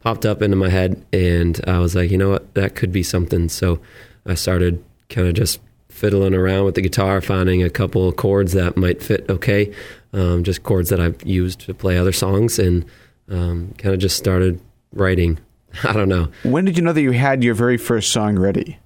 popped 0.00 0.26
up 0.26 0.42
into 0.42 0.56
my 0.56 0.68
head, 0.68 1.00
and 1.12 1.60
I 1.64 1.78
was 1.78 1.94
like, 1.94 2.10
you 2.10 2.18
know 2.18 2.30
what, 2.30 2.54
that 2.54 2.74
could 2.74 2.90
be 2.90 3.04
something. 3.04 3.48
So 3.50 3.78
I 4.26 4.34
started 4.34 4.82
kind 5.10 5.28
of 5.28 5.34
just 5.34 5.60
fiddling 5.88 6.34
around 6.34 6.64
with 6.64 6.74
the 6.74 6.80
guitar, 6.80 7.20
finding 7.20 7.62
a 7.62 7.70
couple 7.70 8.08
of 8.08 8.16
chords 8.16 8.52
that 8.54 8.76
might 8.76 9.00
fit 9.00 9.24
okay, 9.30 9.72
um, 10.12 10.42
just 10.42 10.64
chords 10.64 10.90
that 10.90 10.98
I've 10.98 11.24
used 11.24 11.60
to 11.60 11.74
play 11.74 11.98
other 11.98 12.12
songs, 12.12 12.58
and 12.58 12.84
um, 13.30 13.74
kind 13.78 13.94
of 13.94 14.00
just 14.00 14.16
started 14.16 14.60
writing. 14.92 15.38
I 15.84 15.92
don't 15.92 16.08
know. 16.08 16.32
When 16.42 16.64
did 16.64 16.76
you 16.76 16.82
know 16.82 16.92
that 16.92 17.02
you 17.02 17.12
had 17.12 17.44
your 17.44 17.54
very 17.54 17.76
first 17.76 18.10
song 18.12 18.36
ready? 18.36 18.76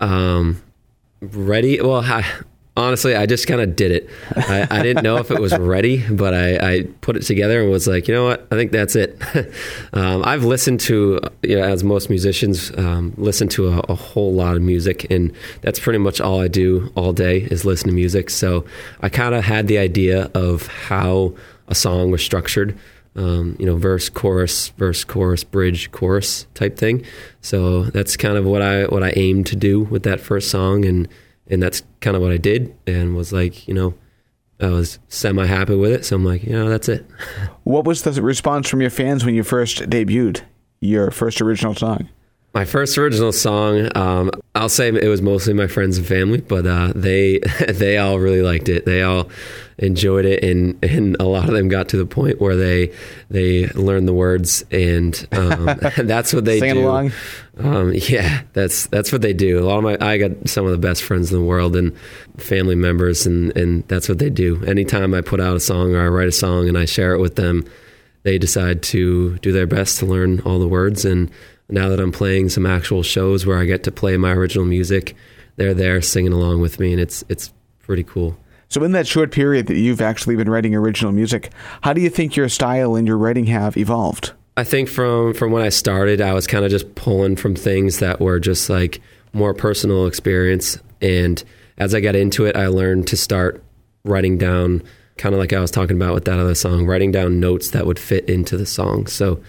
Um, 0.00 0.62
ready? 1.22 1.80
Well, 1.80 2.02
I, 2.04 2.26
honestly, 2.78 3.14
I 3.14 3.26
just 3.26 3.46
kind 3.46 3.60
of 3.60 3.76
did 3.76 3.90
it. 3.90 4.10
I, 4.36 4.66
I, 4.70 4.82
didn't 4.82 5.02
know 5.02 5.16
if 5.16 5.30
it 5.30 5.40
was 5.40 5.56
ready, 5.58 6.06
but 6.08 6.34
I, 6.34 6.56
I, 6.56 6.82
put 7.00 7.16
it 7.16 7.22
together 7.22 7.62
and 7.62 7.70
was 7.70 7.86
like, 7.86 8.08
you 8.08 8.14
know 8.14 8.24
what? 8.24 8.46
I 8.50 8.54
think 8.54 8.72
that's 8.72 8.96
it. 8.96 9.20
um, 9.92 10.22
I've 10.24 10.44
listened 10.44 10.80
to, 10.80 11.20
you 11.42 11.56
know, 11.56 11.62
as 11.62 11.84
most 11.84 12.08
musicians, 12.08 12.70
um, 12.78 13.14
listen 13.16 13.48
to 13.48 13.68
a, 13.68 13.78
a, 13.88 13.94
whole 13.94 14.32
lot 14.32 14.56
of 14.56 14.62
music, 14.62 15.10
and 15.10 15.32
that's 15.60 15.78
pretty 15.78 15.98
much 15.98 16.20
all 16.20 16.40
I 16.40 16.48
do 16.48 16.92
all 16.94 17.12
day 17.12 17.38
is 17.38 17.64
listen 17.64 17.88
to 17.88 17.94
music. 17.94 18.30
So 18.30 18.64
I 19.00 19.08
kind 19.08 19.34
of 19.34 19.44
had 19.44 19.68
the 19.68 19.78
idea 19.78 20.30
of 20.34 20.66
how 20.66 21.34
a 21.66 21.74
song 21.74 22.10
was 22.10 22.24
structured 22.24 22.78
um, 23.18 23.56
you 23.58 23.66
know, 23.66 23.76
verse, 23.76 24.08
chorus, 24.08 24.68
verse, 24.70 25.02
chorus, 25.02 25.42
bridge, 25.42 25.90
chorus 25.90 26.46
type 26.54 26.78
thing. 26.78 27.04
So 27.40 27.84
that's 27.84 28.16
kind 28.16 28.36
of 28.36 28.44
what 28.44 28.62
I 28.62 28.84
what 28.84 29.02
I 29.02 29.12
aimed 29.16 29.46
to 29.48 29.56
do 29.56 29.80
with 29.80 30.04
that 30.04 30.20
first 30.20 30.50
song, 30.50 30.84
and 30.84 31.08
and 31.50 31.62
that's 31.62 31.82
kind 32.00 32.16
of 32.16 32.22
what 32.22 32.32
I 32.32 32.36
did, 32.36 32.74
and 32.86 33.16
was 33.16 33.32
like, 33.32 33.66
you 33.68 33.74
know, 33.74 33.94
I 34.60 34.68
was 34.68 34.98
semi 35.08 35.46
happy 35.46 35.76
with 35.76 35.92
it. 35.92 36.04
So 36.04 36.16
I'm 36.16 36.24
like, 36.24 36.42
you 36.42 36.52
know, 36.52 36.68
that's 36.68 36.88
it. 36.88 37.06
What 37.64 37.84
was 37.84 38.02
the 38.02 38.22
response 38.22 38.66
from 38.66 38.80
your 38.80 38.88
fans 38.88 39.26
when 39.26 39.34
you 39.34 39.42
first 39.42 39.90
debuted 39.90 40.40
your 40.80 41.10
first 41.10 41.42
original 41.42 41.74
song? 41.74 42.08
My 42.54 42.64
first 42.64 42.96
original 42.96 43.30
song, 43.30 43.94
um, 43.94 44.30
I'll 44.54 44.70
say 44.70 44.88
it 44.88 45.08
was 45.08 45.20
mostly 45.20 45.52
my 45.52 45.66
friends 45.66 45.98
and 45.98 46.06
family, 46.06 46.40
but 46.40 46.66
uh, 46.66 46.94
they 46.96 47.40
they 47.68 47.98
all 47.98 48.18
really 48.18 48.40
liked 48.40 48.70
it. 48.70 48.86
They 48.86 49.02
all 49.02 49.28
enjoyed 49.78 50.24
it, 50.24 50.42
and 50.44 50.82
and 50.84 51.16
a 51.20 51.24
lot 51.24 51.48
of 51.48 51.54
them 51.54 51.68
got 51.68 51.88
to 51.90 51.96
the 51.96 52.06
point 52.06 52.40
where 52.40 52.56
they 52.56 52.92
they 53.30 53.66
learned 53.68 54.08
the 54.08 54.12
words, 54.12 54.64
and 54.70 55.26
um, 55.32 55.64
that's 55.98 56.32
what 56.32 56.44
they 56.44 56.60
Singing 56.60 56.82
do. 56.82 56.88
along. 56.88 57.12
Um, 57.58 57.92
yeah, 57.94 58.42
that's 58.52 58.86
that's 58.88 59.12
what 59.12 59.22
they 59.22 59.32
do. 59.32 59.58
A 59.58 59.64
lot 59.64 59.78
of 59.78 59.84
my 59.84 59.98
I 60.00 60.18
got 60.18 60.48
some 60.48 60.64
of 60.64 60.72
the 60.72 60.78
best 60.78 61.02
friends 61.02 61.32
in 61.32 61.38
the 61.38 61.44
world 61.44 61.76
and 61.76 61.96
family 62.38 62.74
members, 62.74 63.26
and 63.26 63.56
and 63.56 63.86
that's 63.88 64.08
what 64.08 64.18
they 64.18 64.30
do. 64.30 64.62
Anytime 64.64 65.14
I 65.14 65.20
put 65.20 65.40
out 65.40 65.56
a 65.56 65.60
song 65.60 65.94
or 65.94 66.02
I 66.02 66.08
write 66.08 66.28
a 66.28 66.32
song 66.32 66.68
and 66.68 66.76
I 66.76 66.84
share 66.84 67.14
it 67.14 67.20
with 67.20 67.36
them, 67.36 67.64
they 68.22 68.38
decide 68.38 68.82
to 68.84 69.36
do 69.38 69.52
their 69.52 69.66
best 69.66 69.98
to 69.98 70.06
learn 70.06 70.40
all 70.40 70.58
the 70.58 70.68
words 70.68 71.04
and 71.04 71.30
now 71.68 71.88
that 71.90 72.00
I'm 72.00 72.12
playing 72.12 72.48
some 72.48 72.66
actual 72.66 73.02
shows 73.02 73.44
where 73.44 73.58
I 73.58 73.64
get 73.64 73.84
to 73.84 73.92
play 73.92 74.16
my 74.16 74.32
original 74.32 74.64
music, 74.64 75.14
they're 75.56 75.74
there 75.74 76.00
singing 76.00 76.32
along 76.32 76.60
with 76.60 76.80
me, 76.80 76.92
and 76.92 77.00
it's 77.00 77.24
it's 77.28 77.52
pretty 77.80 78.04
cool. 78.04 78.38
So, 78.68 78.84
in 78.84 78.92
that 78.92 79.06
short 79.06 79.32
period 79.32 79.66
that 79.68 79.78
you've 79.78 80.02
actually 80.02 80.36
been 80.36 80.50
writing 80.50 80.74
original 80.74 81.12
music, 81.12 81.50
how 81.82 81.94
do 81.94 82.00
you 82.00 82.10
think 82.10 82.36
your 82.36 82.48
style 82.48 82.96
and 82.96 83.06
your 83.06 83.16
writing 83.16 83.46
have 83.46 83.76
evolved? 83.76 84.32
I 84.58 84.64
think 84.64 84.88
from 84.88 85.34
from 85.34 85.52
when 85.52 85.62
I 85.62 85.70
started, 85.70 86.20
I 86.20 86.34
was 86.34 86.46
kind 86.46 86.64
of 86.64 86.70
just 86.70 86.94
pulling 86.94 87.36
from 87.36 87.54
things 87.54 88.00
that 88.00 88.20
were 88.20 88.38
just 88.38 88.68
like 88.68 89.00
more 89.32 89.54
personal 89.54 90.06
experience, 90.06 90.78
and 91.00 91.42
as 91.78 91.94
I 91.94 92.00
got 92.00 92.14
into 92.14 92.44
it, 92.44 92.56
I 92.56 92.66
learned 92.66 93.06
to 93.08 93.16
start 93.16 93.62
writing 94.04 94.36
down, 94.36 94.82
kind 95.16 95.34
of 95.34 95.38
like 95.38 95.52
I 95.52 95.60
was 95.60 95.70
talking 95.70 95.96
about 95.96 96.12
with 96.12 96.24
that 96.26 96.38
other 96.38 96.54
song, 96.54 96.86
writing 96.86 97.12
down 97.12 97.40
notes 97.40 97.70
that 97.70 97.86
would 97.86 97.98
fit 97.98 98.28
into 98.28 98.56
the 98.56 98.66
song. 98.66 99.06
So 99.06 99.40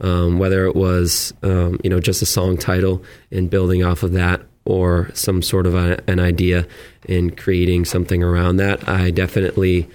um, 0.00 0.38
whether 0.38 0.66
it 0.66 0.76
was 0.76 1.32
um, 1.42 1.80
you 1.82 1.90
know 1.90 1.98
just 1.98 2.22
a 2.22 2.26
song 2.26 2.56
title 2.56 3.02
and 3.32 3.50
building 3.50 3.82
off 3.82 4.04
of 4.04 4.12
that 4.12 4.42
or 4.68 5.10
some 5.14 5.42
sort 5.42 5.66
of 5.66 5.74
a, 5.74 5.98
an 6.06 6.20
idea 6.20 6.66
and 7.08 7.36
creating 7.36 7.84
something 7.84 8.22
around 8.22 8.56
that. 8.58 8.88
I 8.88 9.10
definitely 9.10 9.88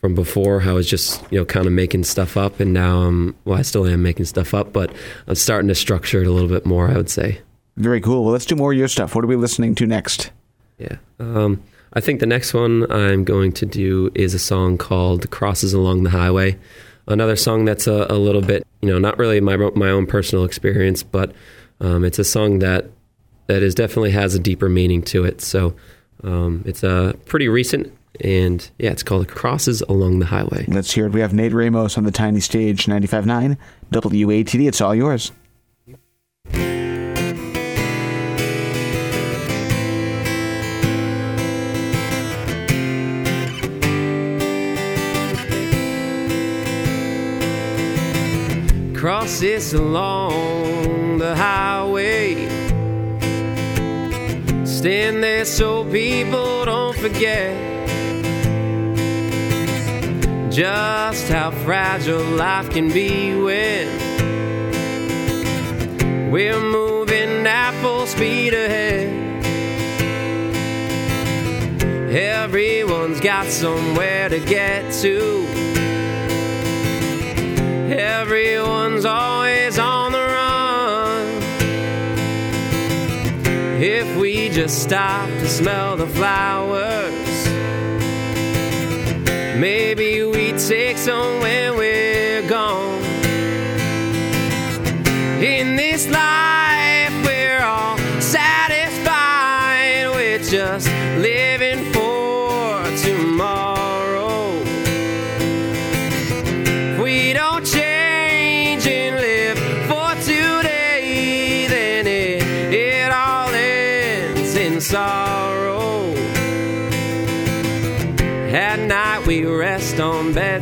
from 0.00 0.14
before 0.14 0.62
I 0.62 0.72
was 0.72 0.88
just 0.88 1.20
you 1.30 1.38
know 1.38 1.44
kind 1.44 1.66
of 1.66 1.72
making 1.72 2.04
stuff 2.04 2.36
up 2.36 2.60
and 2.60 2.72
now 2.72 3.02
I'm 3.02 3.34
well 3.44 3.58
I 3.58 3.62
still 3.62 3.86
am 3.86 4.02
making 4.02 4.24
stuff 4.24 4.54
up 4.54 4.72
but 4.72 4.90
I'm 5.26 5.34
starting 5.34 5.68
to 5.68 5.74
structure 5.74 6.22
it 6.22 6.26
a 6.26 6.30
little 6.30 6.48
bit 6.48 6.64
more 6.64 6.88
I 6.88 6.96
would 6.96 7.10
say. 7.10 7.40
Very 7.76 8.00
cool. 8.00 8.24
Well, 8.24 8.32
let's 8.32 8.46
do 8.46 8.56
more 8.56 8.72
of 8.72 8.78
your 8.78 8.88
stuff. 8.88 9.14
What 9.14 9.24
are 9.24 9.28
we 9.28 9.36
listening 9.36 9.74
to 9.76 9.86
next? 9.86 10.30
Yeah. 10.78 10.96
Um, 11.18 11.62
I 11.92 12.00
think 12.00 12.20
the 12.20 12.26
next 12.26 12.54
one 12.54 12.90
I'm 12.90 13.24
going 13.24 13.52
to 13.52 13.66
do 13.66 14.10
is 14.14 14.32
a 14.32 14.38
song 14.38 14.78
called 14.78 15.30
Crosses 15.30 15.74
Along 15.74 16.04
the 16.04 16.10
Highway 16.10 16.58
another 17.10 17.36
song 17.36 17.64
that's 17.64 17.86
a, 17.86 18.06
a, 18.08 18.14
little 18.14 18.40
bit, 18.40 18.66
you 18.80 18.88
know, 18.88 18.98
not 18.98 19.18
really 19.18 19.40
my 19.40 19.56
my 19.56 19.90
own 19.90 20.06
personal 20.06 20.44
experience, 20.44 21.02
but 21.02 21.32
um, 21.80 22.04
it's 22.04 22.18
a 22.18 22.24
song 22.24 22.60
that 22.60 22.90
that 23.50 23.64
is 23.64 23.74
definitely 23.74 24.12
has 24.12 24.34
a 24.34 24.38
deeper 24.38 24.68
meaning 24.68 25.02
to 25.02 25.24
it. 25.24 25.40
So 25.40 25.74
um, 26.22 26.62
it's 26.64 26.84
a 26.84 26.90
uh, 26.90 27.12
pretty 27.26 27.48
recent, 27.48 27.92
and 28.20 28.68
yeah, 28.78 28.90
it's 28.90 29.02
called 29.02 29.26
"Crosses 29.28 29.82
Along 29.82 30.20
the 30.20 30.26
Highway." 30.26 30.66
Let's 30.68 30.92
hear 30.92 31.06
it. 31.06 31.12
We 31.12 31.20
have 31.20 31.34
Nate 31.34 31.52
Ramos 31.52 31.98
on 31.98 32.04
the 32.04 32.12
tiny 32.12 32.40
stage, 32.40 32.86
95.9 32.86 33.56
WATD. 33.92 34.68
It's 34.68 34.80
all 34.80 34.94
yours. 34.94 35.32
crosses 49.00 49.72
along 49.72 51.16
the 51.16 51.34
highway. 51.34 52.19
Stand 54.80 55.22
there 55.22 55.44
so 55.44 55.84
people 55.84 56.64
don't 56.64 56.96
forget 56.96 57.54
just 60.50 61.28
how 61.28 61.50
fragile 61.50 62.22
life 62.22 62.70
can 62.70 62.88
be 62.88 63.34
when 63.34 63.86
we're 66.30 66.58
moving 66.58 67.46
at 67.46 67.78
full 67.82 68.06
speed 68.06 68.54
ahead. 68.54 69.10
Everyone's 72.10 73.20
got 73.20 73.48
somewhere 73.48 74.30
to 74.30 74.40
get 74.40 74.94
to. 75.02 75.46
Everyone's 77.94 79.04
on 79.04 79.39
If 83.82 84.14
we 84.18 84.50
just 84.50 84.82
stop 84.82 85.26
to 85.26 85.48
smell 85.48 85.96
the 85.96 86.06
flowers, 86.06 87.48
maybe 89.58 90.22
we 90.22 90.52
take 90.52 90.98
some 90.98 91.40
when 91.40 91.78
we're 91.78 92.46
gone. 92.46 93.02
In 95.42 95.76
this 95.76 96.10
life, 96.10 96.49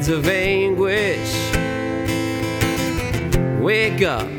of 0.08 0.28
anguish. 0.28 1.34
Wake 3.60 4.02
up 4.02 4.37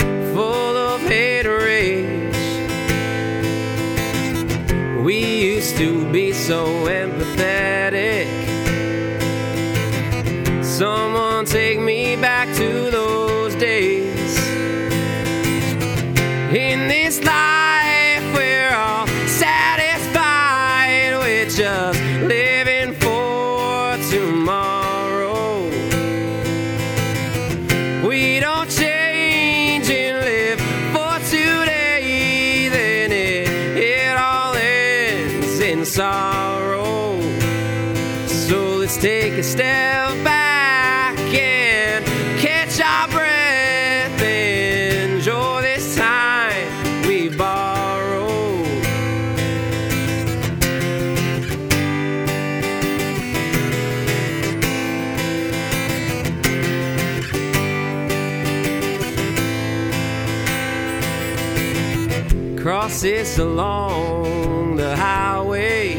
along 63.39 64.75
the 64.75 64.95
highway. 64.95 65.95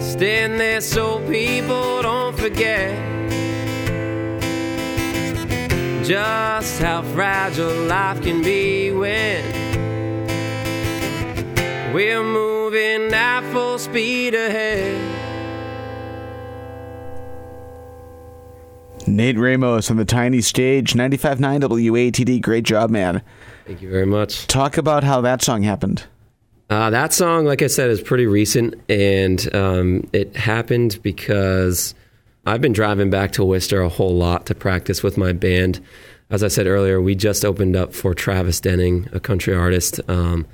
Stand 0.00 0.60
there 0.60 0.80
so 0.80 1.18
people 1.28 2.02
don't 2.02 2.36
forget 2.38 2.94
just 6.04 6.80
how 6.80 7.02
fragile 7.02 7.84
life 7.86 8.22
can 8.22 8.40
be 8.42 8.92
when 8.92 9.42
we're 11.92 12.22
moving 12.22 13.12
at 13.12 13.40
full 13.52 13.78
speed 13.78 14.34
ahead. 14.34 15.16
Nate 19.08 19.38
Ramos 19.38 19.90
on 19.90 19.96
the 19.96 20.04
tiny 20.04 20.40
stage, 20.40 20.92
95.9 20.92 21.60
WATD. 21.62 22.40
Great 22.42 22.64
job, 22.64 22.90
man. 22.90 23.22
Thank 23.66 23.82
you 23.82 23.90
very 23.90 24.06
much. 24.06 24.46
Talk 24.46 24.78
about 24.78 25.02
how 25.02 25.20
that 25.22 25.42
song 25.42 25.64
happened. 25.64 26.04
Uh, 26.70 26.90
that 26.90 27.12
song, 27.12 27.44
like 27.44 27.62
I 27.62 27.66
said, 27.66 27.90
is 27.90 28.00
pretty 28.00 28.26
recent, 28.26 28.74
and 28.88 29.54
um, 29.54 30.08
it 30.12 30.36
happened 30.36 31.00
because 31.02 31.94
I've 32.44 32.60
been 32.60 32.72
driving 32.72 33.10
back 33.10 33.32
to 33.32 33.44
Worcester 33.44 33.80
a 33.80 33.88
whole 33.88 34.14
lot 34.14 34.46
to 34.46 34.54
practice 34.54 35.02
with 35.02 35.16
my 35.16 35.32
band. 35.32 35.80
As 36.30 36.44
I 36.44 36.48
said 36.48 36.66
earlier, 36.66 37.00
we 37.00 37.16
just 37.16 37.44
opened 37.44 37.76
up 37.76 37.92
for 37.92 38.14
Travis 38.14 38.60
Denning, 38.60 39.08
a 39.12 39.18
country 39.20 39.54
artist, 39.54 40.00
um, 40.08 40.46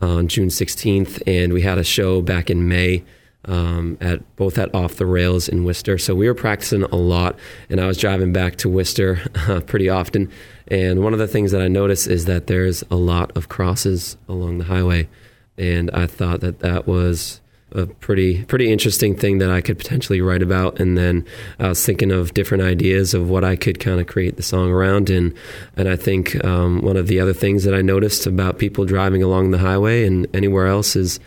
on 0.00 0.28
June 0.28 0.48
16th, 0.48 1.22
and 1.26 1.52
we 1.52 1.62
had 1.62 1.78
a 1.78 1.84
show 1.84 2.22
back 2.22 2.50
in 2.50 2.68
May 2.68 3.04
um, 3.46 3.96
at 4.00 4.36
both 4.36 4.58
at 4.58 4.74
Off 4.74 4.96
the 4.96 5.06
Rails 5.06 5.48
in 5.48 5.64
Worcester. 5.64 5.98
So 5.98 6.14
we 6.14 6.26
were 6.26 6.34
practicing 6.34 6.82
a 6.82 6.96
lot, 6.96 7.38
and 7.68 7.80
I 7.80 7.86
was 7.86 7.98
driving 7.98 8.32
back 8.32 8.56
to 8.56 8.68
Worcester 8.68 9.20
uh, 9.48 9.60
pretty 9.60 9.88
often. 9.88 10.30
And 10.68 11.02
one 11.02 11.12
of 11.12 11.18
the 11.18 11.28
things 11.28 11.52
that 11.52 11.62
I 11.62 11.68
noticed 11.68 12.06
is 12.06 12.26
that 12.26 12.46
there's 12.46 12.84
a 12.90 12.96
lot 12.96 13.36
of 13.36 13.48
crosses 13.48 14.16
along 14.28 14.58
the 14.58 14.64
highway, 14.64 15.08
and 15.56 15.90
I 15.92 16.06
thought 16.06 16.40
that 16.40 16.60
that 16.60 16.86
was 16.86 17.40
a 17.72 17.86
pretty 17.86 18.44
pretty 18.46 18.72
interesting 18.72 19.14
thing 19.14 19.38
that 19.38 19.50
I 19.50 19.60
could 19.60 19.78
potentially 19.78 20.20
write 20.20 20.42
about. 20.42 20.80
And 20.80 20.98
then 20.98 21.24
I 21.58 21.68
was 21.68 21.84
thinking 21.84 22.10
of 22.10 22.34
different 22.34 22.64
ideas 22.64 23.14
of 23.14 23.30
what 23.30 23.44
I 23.44 23.56
could 23.56 23.78
kind 23.78 24.00
of 24.00 24.06
create 24.06 24.36
the 24.36 24.42
song 24.42 24.70
around. 24.70 25.10
And 25.10 25.34
and 25.76 25.88
I 25.88 25.96
think 25.96 26.44
um, 26.44 26.82
one 26.82 26.96
of 26.96 27.06
the 27.06 27.20
other 27.20 27.32
things 27.32 27.64
that 27.64 27.74
I 27.74 27.80
noticed 27.80 28.26
about 28.26 28.58
people 28.58 28.84
driving 28.84 29.22
along 29.22 29.50
the 29.50 29.58
highway 29.58 30.04
and 30.04 30.26
anywhere 30.34 30.66
else 30.66 30.96
is 30.96 31.20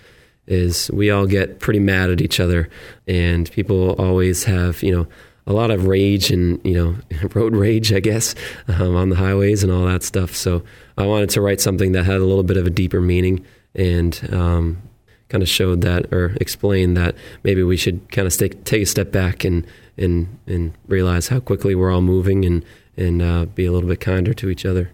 is 0.47 0.91
we 0.91 1.09
all 1.09 1.25
get 1.25 1.59
pretty 1.59 1.79
mad 1.79 2.09
at 2.09 2.21
each 2.21 2.39
other, 2.39 2.69
and 3.07 3.49
people 3.51 3.91
always 3.93 4.43
have 4.43 4.83
you 4.83 4.95
know 4.95 5.07
a 5.45 5.53
lot 5.53 5.71
of 5.71 5.87
rage 5.87 6.31
and 6.31 6.59
you 6.63 6.73
know 6.73 6.95
road 7.33 7.55
rage, 7.55 7.93
I 7.93 7.99
guess, 7.99 8.35
um, 8.67 8.95
on 8.95 9.09
the 9.09 9.15
highways 9.15 9.63
and 9.63 9.71
all 9.71 9.85
that 9.85 10.03
stuff. 10.03 10.35
So 10.35 10.63
I 10.97 11.05
wanted 11.05 11.29
to 11.31 11.41
write 11.41 11.61
something 11.61 11.91
that 11.93 12.03
had 12.03 12.17
a 12.17 12.25
little 12.25 12.43
bit 12.43 12.57
of 12.57 12.67
a 12.67 12.69
deeper 12.69 13.01
meaning 13.01 13.45
and 13.75 14.29
um, 14.31 14.81
kind 15.29 15.41
of 15.41 15.49
showed 15.49 15.81
that 15.81 16.13
or 16.13 16.37
explained 16.39 16.95
that 16.97 17.15
maybe 17.43 17.63
we 17.63 17.77
should 17.77 18.11
kind 18.11 18.27
of 18.27 18.35
take 18.35 18.63
take 18.65 18.83
a 18.83 18.85
step 18.85 19.11
back 19.11 19.43
and 19.43 19.65
and 19.97 20.39
and 20.47 20.73
realize 20.87 21.27
how 21.27 21.39
quickly 21.39 21.75
we're 21.75 21.91
all 21.91 22.01
moving 22.01 22.45
and 22.45 22.63
and 22.95 23.21
uh, 23.21 23.45
be 23.45 23.65
a 23.65 23.71
little 23.71 23.89
bit 23.89 23.99
kinder 23.99 24.33
to 24.33 24.49
each 24.49 24.65
other. 24.65 24.91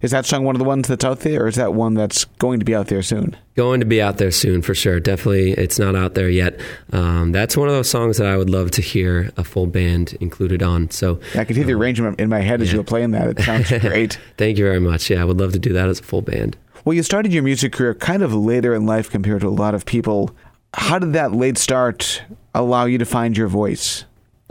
Is 0.00 0.12
that 0.12 0.26
song 0.26 0.44
one 0.44 0.54
of 0.54 0.60
the 0.60 0.64
ones 0.64 0.86
that's 0.86 1.04
out 1.04 1.20
there, 1.20 1.42
or 1.44 1.48
is 1.48 1.56
that 1.56 1.74
one 1.74 1.94
that's 1.94 2.24
going 2.24 2.60
to 2.60 2.64
be 2.64 2.72
out 2.72 2.86
there 2.86 3.02
soon? 3.02 3.36
Going 3.56 3.80
to 3.80 3.86
be 3.86 4.00
out 4.00 4.18
there 4.18 4.30
soon 4.30 4.62
for 4.62 4.72
sure. 4.72 5.00
Definitely, 5.00 5.52
it's 5.52 5.76
not 5.76 5.96
out 5.96 6.14
there 6.14 6.28
yet. 6.28 6.60
Um, 6.92 7.32
that's 7.32 7.56
one 7.56 7.66
of 7.66 7.74
those 7.74 7.90
songs 7.90 8.16
that 8.18 8.28
I 8.28 8.36
would 8.36 8.48
love 8.48 8.70
to 8.72 8.82
hear 8.82 9.32
a 9.36 9.42
full 9.42 9.66
band 9.66 10.16
included 10.20 10.62
on. 10.62 10.90
So 10.90 11.18
I 11.34 11.44
can 11.44 11.56
hear 11.56 11.64
the 11.64 11.72
arrangement 11.72 12.20
in 12.20 12.28
my 12.28 12.38
head 12.40 12.62
as 12.62 12.72
you 12.72 12.78
were 12.78 12.84
playing 12.84 13.10
that. 13.10 13.28
It 13.28 13.40
sounds 13.40 13.70
great. 13.80 14.18
thank 14.36 14.56
you 14.56 14.64
very 14.64 14.78
much. 14.78 15.10
Yeah, 15.10 15.20
I 15.20 15.24
would 15.24 15.40
love 15.40 15.52
to 15.54 15.58
do 15.58 15.72
that 15.72 15.88
as 15.88 15.98
a 15.98 16.04
full 16.04 16.22
band. 16.22 16.56
Well, 16.84 16.94
you 16.94 17.02
started 17.02 17.32
your 17.32 17.42
music 17.42 17.72
career 17.72 17.94
kind 17.94 18.22
of 18.22 18.32
later 18.32 18.74
in 18.74 18.86
life 18.86 19.10
compared 19.10 19.40
to 19.40 19.48
a 19.48 19.50
lot 19.50 19.74
of 19.74 19.84
people. 19.84 20.30
How 20.74 21.00
did 21.00 21.12
that 21.14 21.32
late 21.32 21.58
start 21.58 22.22
allow 22.54 22.84
you 22.84 22.98
to 22.98 23.04
find 23.04 23.36
your 23.36 23.48
voice? 23.48 24.04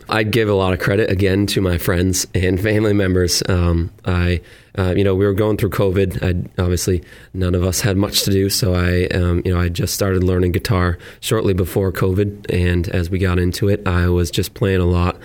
I'd 0.10 0.32
give 0.32 0.48
a 0.48 0.54
lot 0.54 0.74
of 0.74 0.80
credit 0.80 1.10
again 1.10 1.48
to 1.48 1.62
my 1.62 1.78
friends 1.78 2.28
and 2.34 2.60
family 2.60 2.94
members. 2.94 3.44
Um, 3.50 3.92
I, 4.06 4.42
uh, 4.78 4.94
you 4.96 5.04
know, 5.04 5.16
we 5.16 5.26
were 5.26 5.34
going 5.34 5.58
through 5.58 5.72
COVID. 5.72 6.24
I 6.24 6.62
obviously 6.62 7.04
none 7.34 7.56
of 7.56 7.64
us 7.64 7.82
had 7.82 7.98
much 7.98 8.24
to 8.24 8.32
do, 8.32 8.50
so 8.50 8.74
I, 8.74 9.08
um, 9.08 9.42
you 9.44 9.54
know, 9.54 9.60
I 9.60 9.70
just 9.70 9.94
started 9.94 10.24
learning 10.24 10.54
guitar 10.54 10.98
shortly 11.20 11.54
before 11.54 11.92
COVID, 11.92 12.46
and 12.50 12.88
as 12.90 13.10
we 13.10 13.20
got 13.20 13.38
into 13.38 13.68
it, 13.68 13.86
I 13.88 14.08
was 14.08 14.32
just 14.32 14.54
playing 14.54 14.80
a 14.80 14.86
lot. 14.86 15.18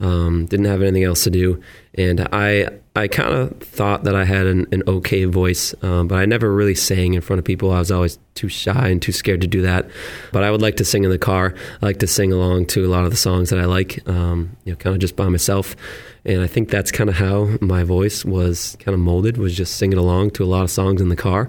Um, 0.00 0.46
didn't 0.46 0.66
have 0.66 0.80
anything 0.80 1.02
else 1.02 1.24
to 1.24 1.30
do, 1.30 1.60
and 1.94 2.28
I, 2.32 2.68
I 2.94 3.08
kind 3.08 3.34
of 3.34 3.58
thought 3.60 4.04
that 4.04 4.14
I 4.14 4.24
had 4.24 4.46
an, 4.46 4.66
an 4.70 4.84
okay 4.86 5.24
voice, 5.24 5.74
um, 5.82 6.06
but 6.06 6.16
I 6.16 6.24
never 6.24 6.54
really 6.54 6.76
sang 6.76 7.14
in 7.14 7.20
front 7.20 7.38
of 7.38 7.44
people. 7.44 7.72
I 7.72 7.80
was 7.80 7.90
always 7.90 8.18
too 8.38 8.48
shy 8.48 8.88
and 8.88 9.02
too 9.02 9.10
scared 9.10 9.40
to 9.40 9.48
do 9.48 9.62
that. 9.62 9.90
But 10.32 10.44
I 10.44 10.52
would 10.52 10.62
like 10.62 10.76
to 10.76 10.84
sing 10.84 11.02
in 11.02 11.10
the 11.10 11.18
car. 11.18 11.54
I 11.82 11.86
like 11.86 11.98
to 11.98 12.06
sing 12.06 12.32
along 12.32 12.66
to 12.66 12.86
a 12.86 12.88
lot 12.88 13.04
of 13.04 13.10
the 13.10 13.16
songs 13.16 13.50
that 13.50 13.58
I 13.58 13.64
like, 13.64 14.08
um, 14.08 14.56
you 14.64 14.72
know, 14.72 14.76
kind 14.76 14.94
of 14.94 15.00
just 15.00 15.16
by 15.16 15.28
myself. 15.28 15.74
And 16.24 16.40
I 16.42 16.46
think 16.46 16.70
that's 16.70 16.92
kind 16.92 17.10
of 17.10 17.16
how 17.16 17.48
my 17.60 17.82
voice 17.82 18.24
was 18.24 18.76
kind 18.78 18.94
of 18.94 19.00
molded, 19.00 19.36
was 19.36 19.56
just 19.56 19.76
singing 19.76 19.98
along 19.98 20.30
to 20.32 20.44
a 20.44 20.46
lot 20.46 20.62
of 20.62 20.70
songs 20.70 21.00
in 21.00 21.08
the 21.08 21.16
car. 21.16 21.48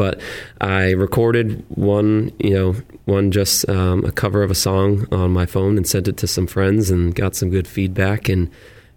But 0.00 0.18
I 0.62 0.92
recorded 0.92 1.62
one, 1.68 2.32
you 2.38 2.54
know, 2.54 2.72
one 3.04 3.30
just 3.30 3.68
um, 3.68 4.02
a 4.06 4.10
cover 4.10 4.42
of 4.42 4.50
a 4.50 4.54
song 4.54 5.06
on 5.12 5.30
my 5.30 5.44
phone 5.44 5.76
and 5.76 5.86
sent 5.86 6.08
it 6.08 6.16
to 6.16 6.26
some 6.26 6.46
friends 6.46 6.90
and 6.90 7.14
got 7.14 7.34
some 7.34 7.50
good 7.50 7.68
feedback 7.68 8.26
and 8.30 8.50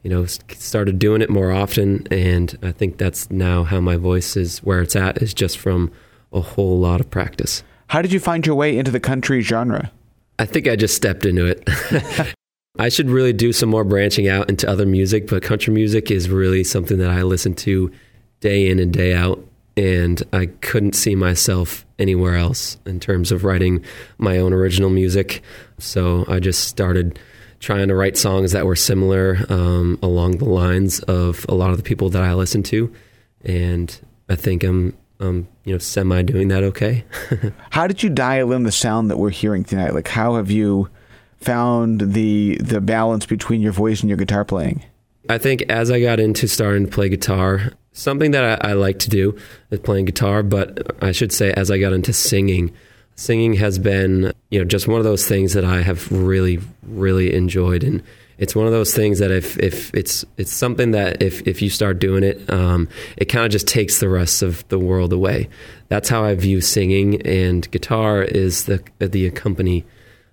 you 0.03 0.09
know 0.09 0.25
started 0.25 0.99
doing 0.99 1.21
it 1.21 1.29
more 1.29 1.51
often. 1.51 2.07
And 2.09 2.57
i 2.63 2.71
think 2.71 2.99
that's 2.99 3.29
now 3.29 3.65
how 3.65 3.81
my 3.81 3.97
voice 3.97 4.37
is 4.37 4.59
where 4.59 4.81
it's 4.81 4.95
at 4.95 5.21
is 5.21 5.33
just 5.33 5.57
from 5.57 5.91
a 6.31 6.39
whole 6.39 6.79
lot 6.79 7.01
of 7.01 7.09
practice. 7.09 7.63
How 7.87 8.01
did 8.01 8.13
you 8.13 8.21
find 8.21 8.45
your 8.45 8.55
way 8.55 8.77
into 8.77 8.89
the 8.89 9.01
country 9.01 9.41
genre? 9.41 9.91
i 10.39 10.45
think 10.45 10.69
i 10.69 10.77
just 10.77 10.95
stepped 10.95 11.25
into 11.25 11.45
it. 11.45 12.33
I 12.79 12.87
should 12.87 13.09
really 13.09 13.33
do 13.33 13.51
some 13.51 13.69
more 13.69 13.83
branching 13.83 14.29
out 14.29 14.49
into 14.49 14.69
other 14.69 14.85
music 14.85 15.27
but 15.27 15.43
country 15.43 15.73
music 15.73 16.09
is 16.09 16.29
really 16.29 16.63
something 16.63 16.97
that 16.99 17.09
i 17.09 17.23
listen 17.23 17.55
to 17.55 17.91
day 18.39 18.69
in 18.69 18.79
and 18.79 18.93
day 18.93 19.13
out 19.13 19.45
and 19.75 20.23
i 20.33 20.45
couldn't 20.61 20.93
see 20.93 21.15
myself 21.15 21.85
anywhere 21.99 22.35
else 22.35 22.77
in 22.85 22.99
terms 22.99 23.31
of 23.31 23.43
writing 23.43 23.83
my 24.17 24.37
own 24.37 24.53
original 24.53 24.89
music 24.89 25.41
so 25.77 26.25
i 26.27 26.39
just 26.39 26.67
started 26.67 27.19
trying 27.63 27.87
to 27.87 27.95
write 27.95 28.17
songs 28.17 28.51
that 28.51 28.65
were 28.65 28.75
similar 28.75 29.37
um, 29.49 29.97
along 30.03 30.37
the 30.37 30.45
lines 30.45 30.99
of 31.03 31.45
a 31.47 31.55
lot 31.55 31.71
of 31.71 31.77
the 31.77 31.83
people 31.83 32.09
that 32.09 32.21
I 32.21 32.33
listen 32.33 32.61
to, 32.63 32.93
and 33.41 33.99
I 34.27 34.35
think 34.35 34.63
I'm, 34.63 34.95
um, 35.21 35.47
you 35.63 35.71
know, 35.71 35.77
semi 35.77 36.21
doing 36.23 36.49
that 36.49 36.61
okay. 36.63 37.05
How 37.69 37.87
did 37.87 38.03
you 38.03 38.09
dial 38.09 38.51
in 38.51 38.63
the 38.63 38.71
sound 38.71 39.09
that 39.09 39.17
we're 39.17 39.29
hearing 39.29 39.63
tonight? 39.63 39.93
Like, 39.93 40.09
how 40.09 40.35
have 40.35 40.51
you 40.51 40.89
found 41.37 42.13
the 42.13 42.57
the 42.57 42.81
balance 42.81 43.25
between 43.25 43.61
your 43.61 43.71
voice 43.71 44.01
and 44.01 44.09
your 44.09 44.17
guitar 44.17 44.43
playing? 44.43 44.83
I 45.29 45.37
think 45.37 45.61
as 45.63 45.89
I 45.89 46.01
got 46.01 46.19
into 46.19 46.49
starting 46.49 46.85
to 46.85 46.91
play 46.91 47.07
guitar, 47.07 47.71
something 47.93 48.31
that 48.31 48.65
I, 48.65 48.71
I 48.71 48.73
like 48.73 48.99
to 48.99 49.09
do 49.09 49.37
is 49.71 49.79
playing 49.79 50.05
guitar, 50.05 50.43
but 50.43 50.95
I 51.01 51.11
should 51.11 51.31
say 51.31 51.51
as 51.53 51.71
I 51.71 51.77
got 51.77 51.93
into 51.93 52.13
singing. 52.13 52.71
Singing 53.15 53.53
has 53.53 53.77
been, 53.77 54.33
you 54.49 54.57
know, 54.57 54.65
just 54.65 54.87
one 54.87 54.97
of 54.97 55.03
those 55.03 55.27
things 55.27 55.53
that 55.53 55.63
I 55.63 55.83
have 55.83 56.11
really, 56.11 56.59
really 56.81 57.35
enjoyed, 57.35 57.83
and 57.83 58.01
it's 58.39 58.55
one 58.55 58.65
of 58.65 58.71
those 58.71 58.93
things 58.93 59.19
that 59.19 59.29
if 59.29 59.57
if 59.59 59.93
it's 59.93 60.25
it's 60.37 60.51
something 60.51 60.91
that 60.91 61.21
if 61.21 61.47
if 61.47 61.61
you 61.61 61.69
start 61.69 61.99
doing 61.99 62.23
it, 62.23 62.49
um, 62.51 62.89
it 63.15 63.25
kind 63.25 63.45
of 63.45 63.51
just 63.51 63.67
takes 63.67 63.99
the 63.99 64.09
rest 64.09 64.41
of 64.41 64.67
the 64.69 64.79
world 64.79 65.13
away. 65.13 65.47
That's 65.89 66.09
how 66.09 66.23
I 66.23 66.33
view 66.33 66.59
singing, 66.59 67.21
and 67.21 67.69
guitar 67.69 68.23
is 68.23 68.65
the 68.65 68.83
the 68.97 69.27
accompany 69.27 69.85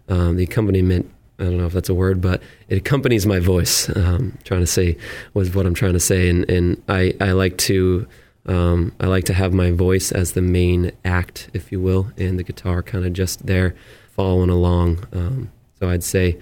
um, 0.09 0.37
the 0.37 0.45
accompaniment. 0.45 1.11
I 1.41 1.45
don't 1.45 1.59
know 1.59 1.67
if 1.67 1.73
that's 1.73 1.89
a 1.89 1.95
word, 1.95 2.21
but 2.21 2.43
it 2.69 2.79
accompanies 2.79 3.27
my 3.27 3.39
voice. 3.39 3.89
Um, 3.97 4.39
trying 4.45 4.61
to 4.61 4.67
say 4.67 4.97
was 5.35 5.55
what 5.55 5.67
I'm 5.67 5.75
trying 5.75 5.95
to 5.95 6.01
say, 6.01 6.29
and 6.29 6.49
and 6.51 6.83
I 6.89 7.15
I 7.21 7.33
like 7.33 7.59
to. 7.59 8.07
Um, 8.47 8.93
I 8.99 9.07
like 9.07 9.25
to 9.25 9.35
have 9.35 9.53
my 9.53 9.71
voice 9.71 10.13
as 10.13 10.33
the 10.33 10.41
main 10.41 10.93
act, 11.05 11.51
if 11.53 11.71
you 11.71 11.79
will, 11.79 12.11
and 12.17 12.39
the 12.39 12.43
guitar 12.43 12.83
kind 12.83 13.05
of 13.05 13.13
just 13.13 13.45
there 13.47 13.75
following 14.13 14.49
along. 14.49 15.07
Um, 15.13 15.53
so 15.79 15.91
I'd 15.91 16.03
say 16.03 16.39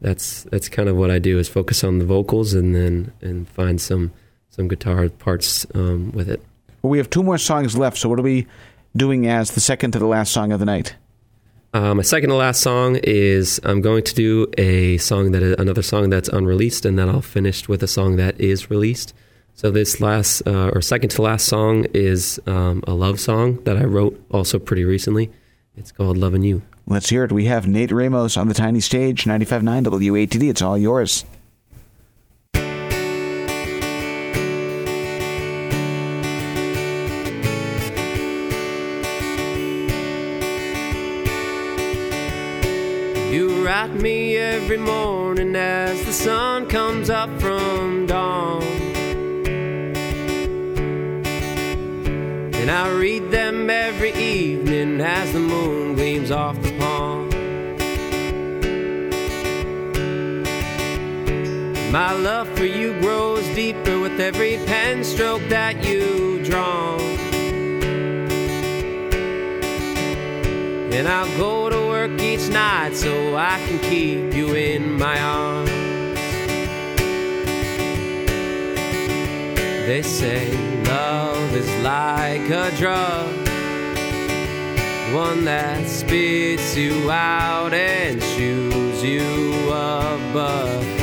that's 0.00 0.44
that's 0.44 0.68
kind 0.68 0.88
of 0.88 0.96
what 0.96 1.10
I 1.10 1.18
do 1.18 1.38
is 1.38 1.48
focus 1.48 1.82
on 1.84 1.98
the 1.98 2.04
vocals 2.04 2.54
and 2.54 2.74
then 2.74 3.12
and 3.20 3.48
find 3.48 3.80
some 3.80 4.12
some 4.50 4.68
guitar 4.68 5.08
parts 5.08 5.66
um, 5.74 6.12
with 6.12 6.28
it. 6.28 6.42
Well, 6.82 6.90
we 6.90 6.98
have 6.98 7.10
two 7.10 7.22
more 7.22 7.38
songs 7.38 7.76
left, 7.76 7.96
so 7.96 8.08
what 8.08 8.18
are 8.18 8.22
we 8.22 8.46
doing 8.96 9.26
as 9.26 9.52
the 9.52 9.60
second 9.60 9.92
to 9.92 9.98
the 9.98 10.06
last 10.06 10.32
song 10.32 10.52
of 10.52 10.60
the 10.60 10.66
night? 10.66 10.94
Uh, 11.74 11.94
my 11.94 12.02
second 12.02 12.30
to 12.30 12.34
last 12.34 12.62
song 12.62 12.96
is 13.02 13.60
I'm 13.62 13.82
going 13.82 14.02
to 14.04 14.14
do 14.14 14.46
a 14.56 14.96
song 14.98 15.32
that 15.32 15.42
is 15.42 15.54
another 15.58 15.82
song 15.82 16.08
that's 16.08 16.28
unreleased, 16.30 16.86
and 16.86 16.98
then 16.98 17.10
I'll 17.10 17.20
finish 17.20 17.68
with 17.68 17.82
a 17.82 17.86
song 17.86 18.16
that 18.16 18.40
is 18.40 18.70
released. 18.70 19.12
So 19.54 19.70
this 19.70 20.00
last 20.00 20.46
uh, 20.46 20.70
or 20.72 20.80
second 20.80 21.10
to 21.10 21.22
last 21.22 21.46
song 21.46 21.84
is 21.92 22.40
um, 22.46 22.82
a 22.86 22.94
love 22.94 23.20
song 23.20 23.62
that 23.64 23.76
I 23.76 23.84
wrote 23.84 24.18
also 24.30 24.58
pretty 24.58 24.84
recently. 24.84 25.30
It's 25.76 25.92
called 25.92 26.16
"Loving 26.16 26.42
You." 26.42 26.62
Let's 26.86 27.10
hear 27.10 27.24
it. 27.24 27.32
We 27.32 27.44
have 27.46 27.66
Nate 27.66 27.92
Ramos 27.92 28.38
on 28.38 28.48
the 28.48 28.54
tiny 28.54 28.80
stage, 28.80 29.24
95.9 29.24 29.84
WATD. 29.84 30.48
It's 30.48 30.62
all 30.62 30.78
yours. 30.78 31.26
Write 43.80 43.94
me 43.94 44.36
every 44.36 44.76
morning 44.76 45.54
as 45.54 46.04
the 46.04 46.12
sun 46.12 46.66
comes 46.66 47.10
up 47.10 47.30
from 47.40 48.06
dawn. 48.06 48.64
And 52.54 52.68
I 52.68 52.90
read 52.90 53.30
them 53.30 53.70
every 53.70 54.12
evening 54.14 55.00
as 55.00 55.32
the 55.32 55.38
moon 55.38 55.94
gleams 55.94 56.32
off 56.32 56.60
the 56.60 56.76
pond. 56.80 57.32
My 61.92 62.12
love 62.14 62.48
for 62.58 62.64
you 62.64 63.00
grows 63.00 63.46
deeper 63.54 64.00
with 64.00 64.18
every 64.18 64.56
pen 64.66 65.04
stroke 65.04 65.48
that 65.50 65.84
you 65.84 66.42
draw. 66.42 66.97
And 70.98 71.06
I'll 71.06 71.38
go 71.38 71.70
to 71.70 71.76
work 71.86 72.20
each 72.20 72.48
night 72.48 72.96
so 72.96 73.36
I 73.36 73.64
can 73.68 73.78
keep 73.78 74.34
you 74.34 74.52
in 74.56 74.98
my 74.98 75.20
arms. 75.20 75.70
They 79.86 80.02
say 80.02 80.50
love 80.82 81.54
is 81.54 81.70
like 81.84 82.50
a 82.50 82.76
drug, 82.76 83.28
one 85.14 85.44
that 85.44 85.86
spits 85.86 86.76
you 86.76 87.08
out 87.08 87.72
and 87.72 88.20
chews 88.20 89.04
you 89.04 89.70
up. 89.70 90.97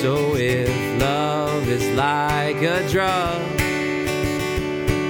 So 0.00 0.36
if 0.36 0.68
love 1.00 1.68
is 1.68 1.84
like 1.96 2.62
a 2.62 2.88
drug, 2.88 3.42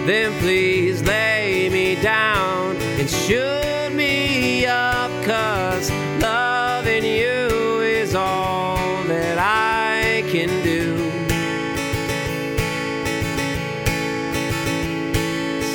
then 0.06 0.32
please 0.40 1.02
lay 1.02 1.68
me 1.68 2.00
down 2.00 2.74
and 2.98 3.10
shoot 3.10 3.90
me 3.92 4.64
up, 4.64 5.10
cause 5.26 5.90
loving 6.22 7.04
you 7.04 7.80
is 7.82 8.14
all 8.14 8.78
that 9.08 9.36
I 9.38 10.22
can 10.30 10.48
do. 10.64 10.96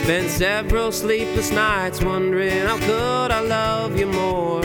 Spent 0.03 0.31
several 0.31 0.91
sleepless 0.91 1.51
nights 1.51 2.01
wondering 2.01 2.65
how 2.65 2.79
could 2.79 3.29
I 3.29 3.41
love 3.41 3.95
you 3.95 4.07
more. 4.07 4.62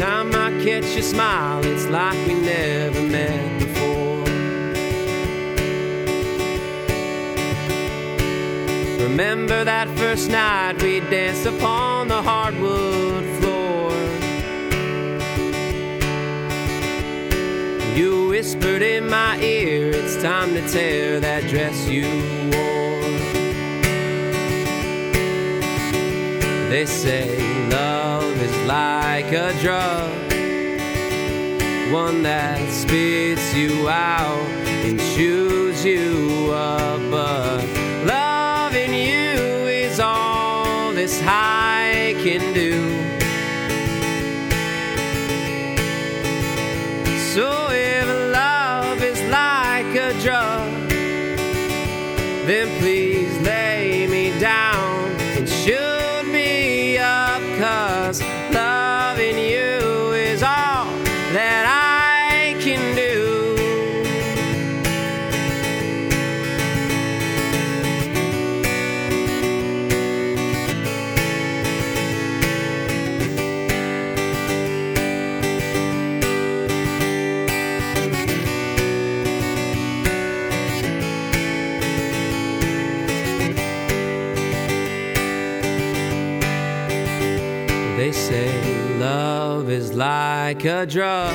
Time 0.00 0.34
I 0.34 0.50
catch 0.64 0.94
your 0.94 1.02
smile, 1.02 1.62
it's 1.62 1.86
like 1.88 2.16
we 2.26 2.32
never 2.32 3.02
met 3.02 3.58
before. 3.58 4.24
Remember 9.06 9.62
that 9.62 9.88
first 9.98 10.30
night 10.30 10.82
we 10.82 11.00
danced 11.00 11.44
upon 11.44 12.08
the 12.08 12.22
hardwood 12.22 13.26
floor. 13.40 13.92
You 17.94 18.28
whispered 18.28 18.80
in 18.80 19.06
my 19.06 19.38
ear, 19.40 19.90
it's 19.90 20.16
time 20.22 20.54
to 20.54 20.66
tear 20.66 21.20
that 21.20 21.42
dress 21.50 21.86
you 21.86 22.08
wore. 22.50 23.00
They 26.70 26.86
say 26.86 27.28
love 27.68 28.09
is 28.42 28.56
like 28.66 29.32
a 29.32 29.52
drug, 29.60 30.10
one 31.92 32.22
that 32.22 32.72
spits 32.72 33.54
you 33.54 33.88
out 33.88 34.48
and 34.86 34.98
chews 35.14 35.84
you 35.84 36.50
up. 36.52 37.00
But 37.10 37.64
loving 38.06 38.94
you 38.94 39.66
is 39.66 40.00
all 40.00 40.92
this 40.92 41.20
high 41.20 42.14
can 42.18 42.54
do. 42.54 42.72
So 47.34 47.68
if 47.70 48.06
love 48.32 49.02
is 49.02 49.20
like 49.30 49.94
a 49.96 50.18
drug, 50.22 50.88
then 52.46 52.68
please 52.80 53.09
a 90.80 90.86
drug, 90.86 91.34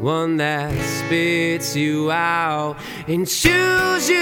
one 0.00 0.38
that 0.38 0.72
spits 0.82 1.76
you 1.76 2.10
out 2.10 2.78
and 3.06 3.28
chews 3.28 4.08
you 4.08 4.16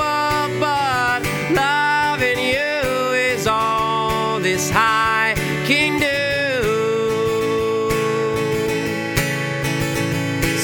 up. 0.00 0.50
But 0.60 1.22
loving 1.50 2.38
you 2.38 3.12
is 3.32 3.48
all 3.48 4.38
this 4.38 4.70
high 4.70 5.34
can 5.66 5.98
do. 5.98 6.62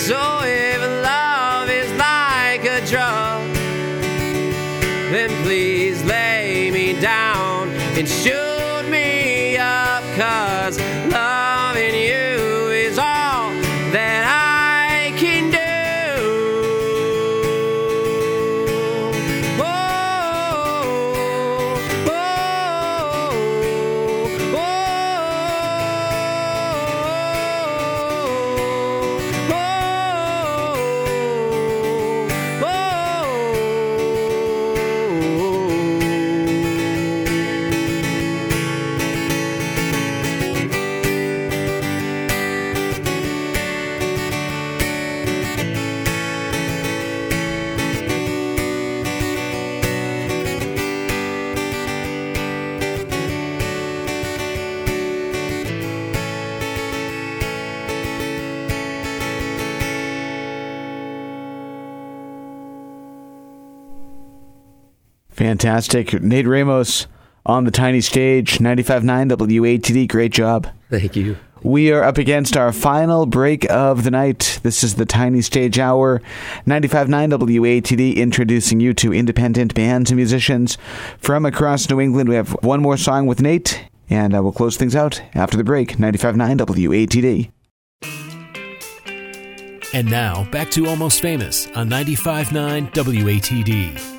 So 0.07 0.43
if 0.45 0.81
love 1.03 1.69
is 1.69 1.91
like 1.99 2.65
a 2.65 2.87
drug, 2.87 3.53
then 5.11 5.31
please 5.43 6.05
lay 6.05 6.71
me 6.71 7.01
down 7.01 7.71
and 7.99 8.09
shoot 8.09 8.85
me 8.89 9.57
up, 9.57 10.05
cause 10.15 10.79
loving 11.11 11.42
Fantastic. 65.53 66.15
Nate 66.23 66.47
Ramos 66.47 67.07
on 67.45 67.65
the 67.65 67.71
tiny 67.71 68.01
stage, 68.01 68.57
95.9 68.57 69.33
WATD. 69.37 70.09
Great 70.09 70.33
job. 70.33 70.67
Thank 70.89 71.15
you. 71.15 71.37
We 71.63 71.93
are 71.93 72.03
up 72.03 72.17
against 72.17 72.57
our 72.57 72.73
final 72.73 73.27
break 73.27 73.71
of 73.71 74.05
the 74.05 74.11
night. 74.11 74.61
This 74.63 74.83
is 74.83 74.95
the 74.95 75.05
Tiny 75.05 75.43
Stage 75.43 75.79
Hour, 75.79 76.23
95.9 76.67 77.39
WATD, 77.39 78.17
introducing 78.17 78.81
you 78.81 78.95
to 78.95 79.13
independent 79.13 79.75
bands 79.75 80.11
and 80.11 80.17
musicians 80.17 80.79
from 81.19 81.45
across 81.45 81.91
New 81.91 82.01
England. 82.01 82.31
We 82.31 82.37
have 82.37 82.53
one 82.63 82.81
more 82.81 82.97
song 82.97 83.27
with 83.27 83.43
Nate, 83.43 83.85
and 84.09 84.35
uh, 84.35 84.43
we'll 84.43 84.53
close 84.53 84.79
things 84.79 84.97
out 84.97 85.21
after 85.35 85.59
the 85.59 85.65
break. 85.65 85.99
95.9 85.99 86.57
WATD. 86.57 87.51
And 89.93 90.11
now, 90.11 90.51
back 90.51 90.71
to 90.71 90.87
Almost 90.87 91.21
Famous 91.21 91.67
on 91.73 91.91
95.9 91.91 92.95
WATD. 92.95 94.12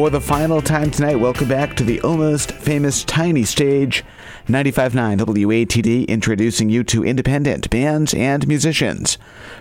For 0.00 0.08
the 0.08 0.18
final 0.18 0.62
time 0.62 0.90
tonight, 0.90 1.16
welcome 1.16 1.46
back 1.46 1.76
to 1.76 1.84
the 1.84 2.00
almost 2.00 2.52
famous 2.52 3.04
tiny 3.04 3.44
stage. 3.44 4.02
95.9 4.50 5.18
WATD 5.18 6.08
introducing 6.08 6.68
you 6.68 6.82
to 6.82 7.04
independent 7.04 7.70
bands 7.70 8.12
and 8.12 8.48
musicians 8.48 9.16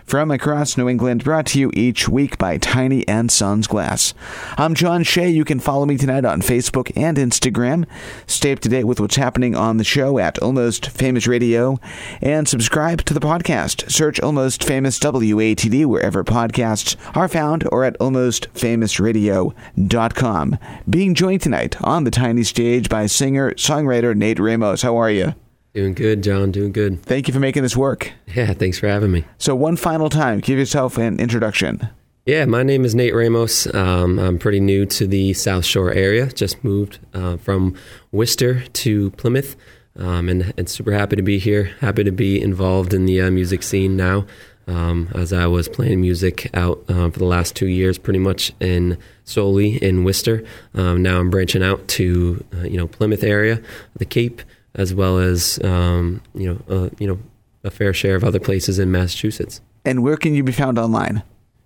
from 0.09 0.31
across 0.31 0.75
New 0.75 0.89
England, 0.89 1.23
brought 1.23 1.45
to 1.45 1.59
you 1.59 1.69
each 1.75 2.09
week 2.09 2.39
by 2.39 2.57
Tiny 2.57 3.07
and 3.07 3.31
Sons 3.31 3.67
Glass. 3.67 4.15
I'm 4.57 4.73
John 4.73 5.03
Shea. 5.03 5.29
You 5.29 5.45
can 5.45 5.59
follow 5.59 5.85
me 5.85 5.97
tonight 5.97 6.25
on 6.25 6.41
Facebook 6.41 6.91
and 6.95 7.15
Instagram. 7.17 7.85
Stay 8.25 8.53
up 8.53 8.59
to 8.61 8.69
date 8.69 8.85
with 8.85 8.99
what's 8.99 9.17
happening 9.17 9.55
on 9.55 9.77
the 9.77 9.83
show 9.83 10.17
at 10.17 10.39
Almost 10.39 10.89
Famous 10.89 11.27
Radio 11.27 11.79
and 12.21 12.47
subscribe 12.47 13.05
to 13.05 13.13
the 13.13 13.19
podcast. 13.19 13.91
Search 13.91 14.19
Almost 14.19 14.63
Famous 14.63 14.97
WATD 14.97 15.85
wherever 15.85 16.23
podcasts 16.23 16.95
are 17.15 17.27
found 17.27 17.67
or 17.71 17.83
at 17.83 17.99
almostfamousradio.com. 17.99 20.57
Being 20.89 21.13
joined 21.13 21.41
tonight 21.41 21.79
on 21.83 22.03
the 22.03 22.09
tiny 22.09 22.41
stage 22.41 22.89
by 22.89 23.05
singer 23.05 23.51
songwriter 23.51 24.15
Nate 24.15 24.39
Ramos. 24.39 24.78
How 24.82 24.97
are 24.97 25.11
you? 25.11 25.36
Doing 25.73 25.93
good, 25.93 26.23
John. 26.23 26.51
Doing 26.51 26.71
good. 26.71 27.03
Thank 27.03 27.27
you 27.27 27.34
for 27.34 27.39
making 27.39 27.63
this 27.63 27.77
work. 27.77 28.11
Yeah, 28.27 28.53
thanks 28.53 28.80
for 28.80 28.88
having 28.88 29.11
me. 29.11 29.25
So, 29.38 29.55
one 29.55 29.75
final 29.75 30.09
time, 30.09 30.39
give 30.39 30.57
yourself 30.57 30.97
an 30.97 31.19
introduction. 31.19 31.89
Yeah, 32.25 32.45
my 32.45 32.63
name 32.63 32.86
is 32.86 32.93
Nate 32.93 33.15
Ramos. 33.15 33.73
Um, 33.73 34.19
I'm 34.19 34.38
pretty 34.38 34.59
new 34.59 34.86
to 34.88 35.07
the 35.07 35.34
South 35.34 35.65
Shore 35.65 35.91
area. 35.91 36.27
Just 36.27 36.63
moved 36.63 36.99
uh, 37.13 37.38
from 37.38 37.75
Worcester 38.11 38.61
to 38.61 39.11
Plymouth, 39.11 39.55
um, 39.95 40.30
and, 40.30 40.53
and 40.57 40.69
super 40.69 40.91
happy 40.91 41.15
to 41.15 41.21
be 41.21 41.39
here. 41.39 41.75
Happy 41.80 42.03
to 42.03 42.11
be 42.11 42.41
involved 42.41 42.93
in 42.93 43.05
the 43.05 43.21
uh, 43.21 43.32
music 43.32 43.63
scene 43.63 43.95
now. 43.95 44.25
Um, 44.67 45.09
as 45.15 45.34
I 45.34 45.47
was 45.47 45.67
playing 45.67 46.01
music 46.01 46.51
out 46.53 46.84
uh, 46.88 47.09
for 47.09 47.17
the 47.17 47.25
last 47.25 47.55
two 47.55 47.65
years, 47.65 47.97
pretty 47.97 48.19
much 48.19 48.53
in 48.59 48.99
solely 49.23 49.77
in 49.77 50.03
Worcester. 50.03 50.43
Um, 50.75 51.01
now 51.01 51.19
I'm 51.19 51.32
branching 51.32 51.63
out 51.63 51.88
to 51.88 52.45
uh, 52.53 52.61
you 52.63 52.77
know 52.77 52.88
Plymouth 52.88 53.23
area, 53.23 53.59
the 53.95 54.05
Cape, 54.05 54.43
as 54.76 54.93
well 54.93 55.17
as 55.17 55.59
um, 55.63 56.22
you 56.34 56.47
know 56.47 56.76
uh, 56.76 56.89
you 56.99 57.07
know 57.07 57.20
a 57.63 57.72
fair 57.72 57.93
share 57.93 58.15
of 58.15 58.24
other 58.24 58.39
places 58.39 58.80
in 58.80 58.91
Massachusetts. 58.91 59.61
And 59.86 60.03
where 60.03 60.17
can 60.17 60.34
you 60.34 60.43
be 60.43 60.51
found 60.51 60.78
online? 60.78 61.24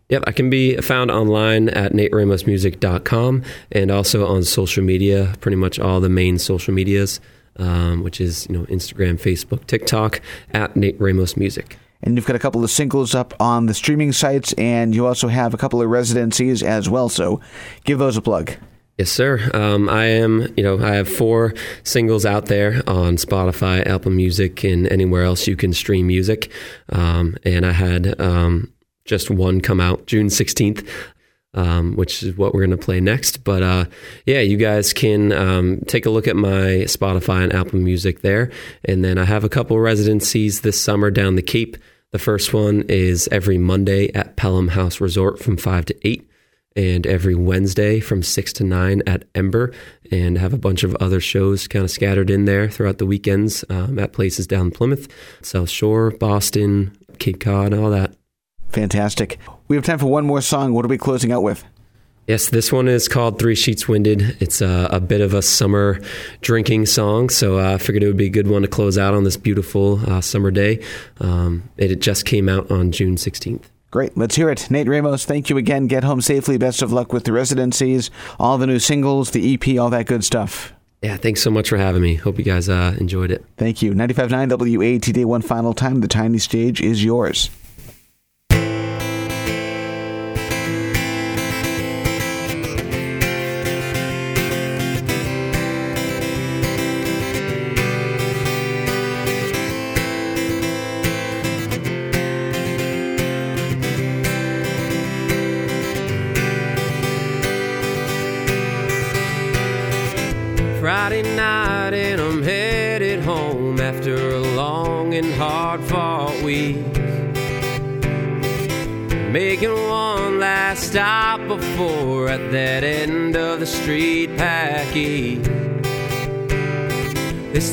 Yep, 0.10 0.24
I 0.28 0.32
can 0.32 0.50
be 0.50 0.78
found 0.78 1.12
online 1.12 1.70
at 1.70 1.94
nateramosmusic.com 1.94 3.44
and 3.72 3.92
also 3.92 4.28
on 4.28 4.44
social 4.44 4.84
media, 4.84 5.34
pretty 5.40 5.56
much 5.56 5.80
all 5.80 6.00
the 6.00 6.10
main 6.10 6.38
social 6.38 6.74
medias, 6.74 7.20
um, 7.58 8.04
which 8.04 8.20
is 8.20 8.48
you 8.50 8.58
know 8.58 8.66
Instagram, 8.66 9.20
Facebook, 9.20 9.66
TikTok 9.66 10.22
at 10.52 10.76
Nate 10.76 11.00
Ramos 11.00 11.38
Music. 11.38 11.78
And 12.04 12.16
you've 12.18 12.26
got 12.26 12.36
a 12.36 12.40
couple 12.40 12.64
of 12.66 12.70
singles 12.70 13.16
up 13.16 13.34
on 13.40 13.66
the 13.68 13.74
streaming 13.74 14.12
sites, 14.12 14.52
and 14.54 14.94
you 14.94 15.08
also 15.08 15.30
have 15.30 15.54
a 15.54 15.58
couple 15.58 15.82
of 15.82 15.90
residencies 15.90 16.62
as 16.62 16.90
well. 16.90 17.08
So 17.08 17.40
give 17.86 17.98
those 17.98 18.18
a 18.18 18.22
plug. 18.22 18.52
Yes, 18.98 19.10
sir. 19.10 19.50
Um, 19.56 19.90
I 19.90 20.06
am, 20.06 20.54
you 20.56 20.64
know, 20.64 20.80
I 20.80 20.94
have 20.96 21.10
four 21.10 21.56
singles 21.84 22.28
out 22.28 22.46
there 22.46 22.84
on 22.86 23.18
Spotify, 23.18 23.86
Apple 23.88 24.12
Music, 24.12 24.64
and 24.64 24.88
anywhere 24.92 25.24
else 25.24 25.48
you 25.48 25.56
can 25.56 25.74
stream 25.74 26.06
music. 26.06 26.52
Um, 26.90 27.36
and 27.44 27.66
I 27.66 27.72
had 27.72 28.20
um, 28.22 28.72
just 29.06 29.32
one 29.32 29.62
come 29.62 29.80
out 29.80 30.06
June 30.06 30.28
16th. 30.28 30.88
Um, 31.56 31.96
which 31.96 32.24
is 32.24 32.36
what 32.36 32.52
we're 32.52 32.66
going 32.66 32.76
to 32.76 32.84
play 32.84 33.00
next. 33.00 33.44
But 33.44 33.62
uh, 33.62 33.86
yeah, 34.26 34.40
you 34.40 34.58
guys 34.58 34.92
can 34.92 35.32
um, 35.32 35.82
take 35.86 36.08
a 36.08 36.10
look 36.10 36.28
at 36.28 36.36
my 36.36 36.88
Spotify 36.88 37.44
and 37.44 37.54
Apple 37.54 37.78
Music 37.78 38.22
there. 38.22 38.50
And 38.86 39.06
then 39.06 39.20
I 39.20 39.26
have 39.26 39.44
a 39.44 39.50
couple 39.50 39.80
residencies 39.80 40.62
this 40.62 40.82
summer 40.82 41.12
down 41.12 41.36
the 41.36 41.44
Cape. 41.44 41.78
The 42.10 42.18
first 42.18 42.56
one 42.56 42.86
is 42.90 43.30
every 43.32 43.60
Monday 43.60 44.12
at 44.14 44.36
Pelham 44.36 44.70
House 44.70 45.00
Resort 45.00 45.38
from 45.38 45.56
5 45.56 45.86
to 45.86 46.08
8 46.08 46.28
and 46.76 47.06
every 47.06 47.36
Wednesday 47.36 48.00
from 48.00 48.24
6 48.24 48.54
to 48.54 48.64
9 48.64 49.04
at 49.08 49.26
Ember, 49.36 49.74
and 50.12 50.38
have 50.38 50.54
a 50.54 50.58
bunch 50.58 50.84
of 50.84 50.96
other 50.96 51.20
shows 51.20 51.68
kind 51.68 51.86
of 51.86 51.92
scattered 51.92 52.30
in 52.30 52.46
there 52.46 52.70
throughout 52.70 52.98
the 52.98 53.06
weekends 53.06 53.64
um, 53.70 54.00
at 54.00 54.14
places 54.14 54.48
down 54.48 54.72
Plymouth, 54.72 55.08
South 55.42 55.70
Shore, 55.70 56.12
Boston, 56.12 56.98
Cape 57.20 57.40
Cod, 57.40 57.74
all 57.74 57.90
that. 57.90 58.16
Fantastic. 58.70 59.38
We 59.68 59.76
have 59.76 59.86
time 59.86 60.00
for 60.00 60.08
one 60.08 60.26
more 60.26 60.42
song. 60.42 60.74
What 60.74 60.84
are 60.84 60.88
we 60.88 60.98
closing 60.98 61.32
out 61.32 61.44
with? 61.44 61.64
Yes, 62.28 62.50
this 62.50 62.72
one 62.72 62.88
is 62.88 63.10
called 63.10 63.38
Three 63.38 63.54
Sheets 63.54 63.88
Winded. 63.88 64.38
It's 64.40 64.62
a, 64.62 64.88
a 64.90 65.02
bit 65.02 65.20
of 65.20 65.34
a 65.34 65.42
summer 65.42 66.00
drinking 66.40 66.86
song, 66.86 67.30
so 67.30 67.60
uh, 67.60 67.74
I 67.74 67.78
figured 67.78 68.02
it 68.02 68.08
would 68.08 68.18
be 68.18 68.28
a 68.28 68.30
good 68.30 68.48
one 68.48 68.62
to 68.62 68.68
close 68.70 68.98
out 68.98 69.14
on 69.14 69.26
this 69.26 69.36
beautiful 69.36 70.00
uh, 70.10 70.22
summer 70.22 70.50
day. 70.50 70.82
Um, 71.20 71.70
it, 71.76 71.92
it 71.92 72.00
just 72.00 72.26
came 72.26 72.48
out 72.48 72.72
on 72.72 72.94
June 72.94 73.18
16th. 73.18 73.66
Great. 73.94 74.18
Let's 74.18 74.36
hear 74.36 74.50
it. 74.50 74.72
Nate 74.72 74.88
Ramos, 74.88 75.24
thank 75.24 75.52
you 75.52 75.58
again. 75.58 75.86
Get 75.86 76.04
home 76.04 76.20
safely. 76.20 76.58
Best 76.58 76.82
of 76.82 76.92
luck 76.92 77.14
with 77.14 77.26
the 77.26 77.32
residencies, 77.32 78.10
all 78.40 78.58
the 78.58 78.66
new 78.66 78.80
singles, 78.80 79.30
the 79.30 79.54
EP, 79.54 79.80
all 79.80 79.92
that 79.92 80.08
good 80.08 80.24
stuff. 80.24 80.74
Yeah, 81.04 81.16
thanks 81.16 81.44
so 81.44 81.52
much 81.52 81.70
for 81.70 81.78
having 81.78 82.02
me. 82.02 82.16
Hope 82.16 82.40
you 82.40 82.44
guys 82.44 82.70
uh, 82.70 82.96
enjoyed 83.00 83.30
it. 83.30 83.46
Thank 83.56 83.84
you. 83.84 83.94
95.9 83.94 84.50
WATD, 84.50 85.26
one 85.26 85.44
final 85.44 85.76
time. 85.76 86.02
The 86.02 86.08
tiny 86.08 86.40
stage 86.40 86.82
is 86.82 87.04
yours. 87.04 87.52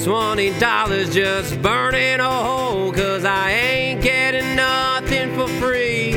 This 0.01 0.07
twenty 0.07 0.59
dollars 0.59 1.15
just 1.15 1.61
burning 1.61 2.21
a 2.21 2.31
hole 2.31 2.91
cause 2.91 3.23
I 3.23 3.51
ain't 3.51 4.01
getting 4.01 4.57
nothing 4.57 5.35
for 5.35 5.47
free. 5.61 6.13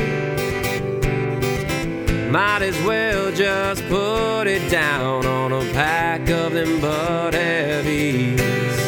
Might 2.30 2.62
as 2.62 2.80
well 2.86 3.30
just 3.30 3.86
put 3.88 4.44
it 4.46 4.70
down 4.70 5.26
on 5.26 5.52
a 5.52 5.60
pack 5.74 6.30
of 6.30 6.54
them 6.54 6.80
Bud 6.80 7.34
Heavies. 7.34 8.83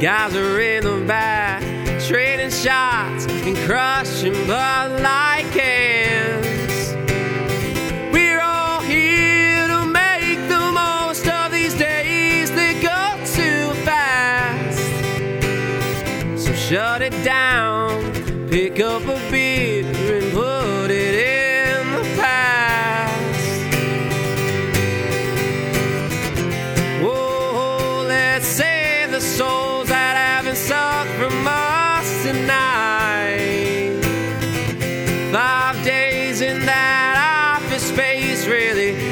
Guys 0.00 0.34
are 0.34 0.58
in 0.58 0.82
the 0.82 1.04
back, 1.06 1.60
trading 2.04 2.48
shots 2.48 3.26
and 3.26 3.54
crushing 3.66 4.32
blood. 4.46 4.79
really 38.50 39.09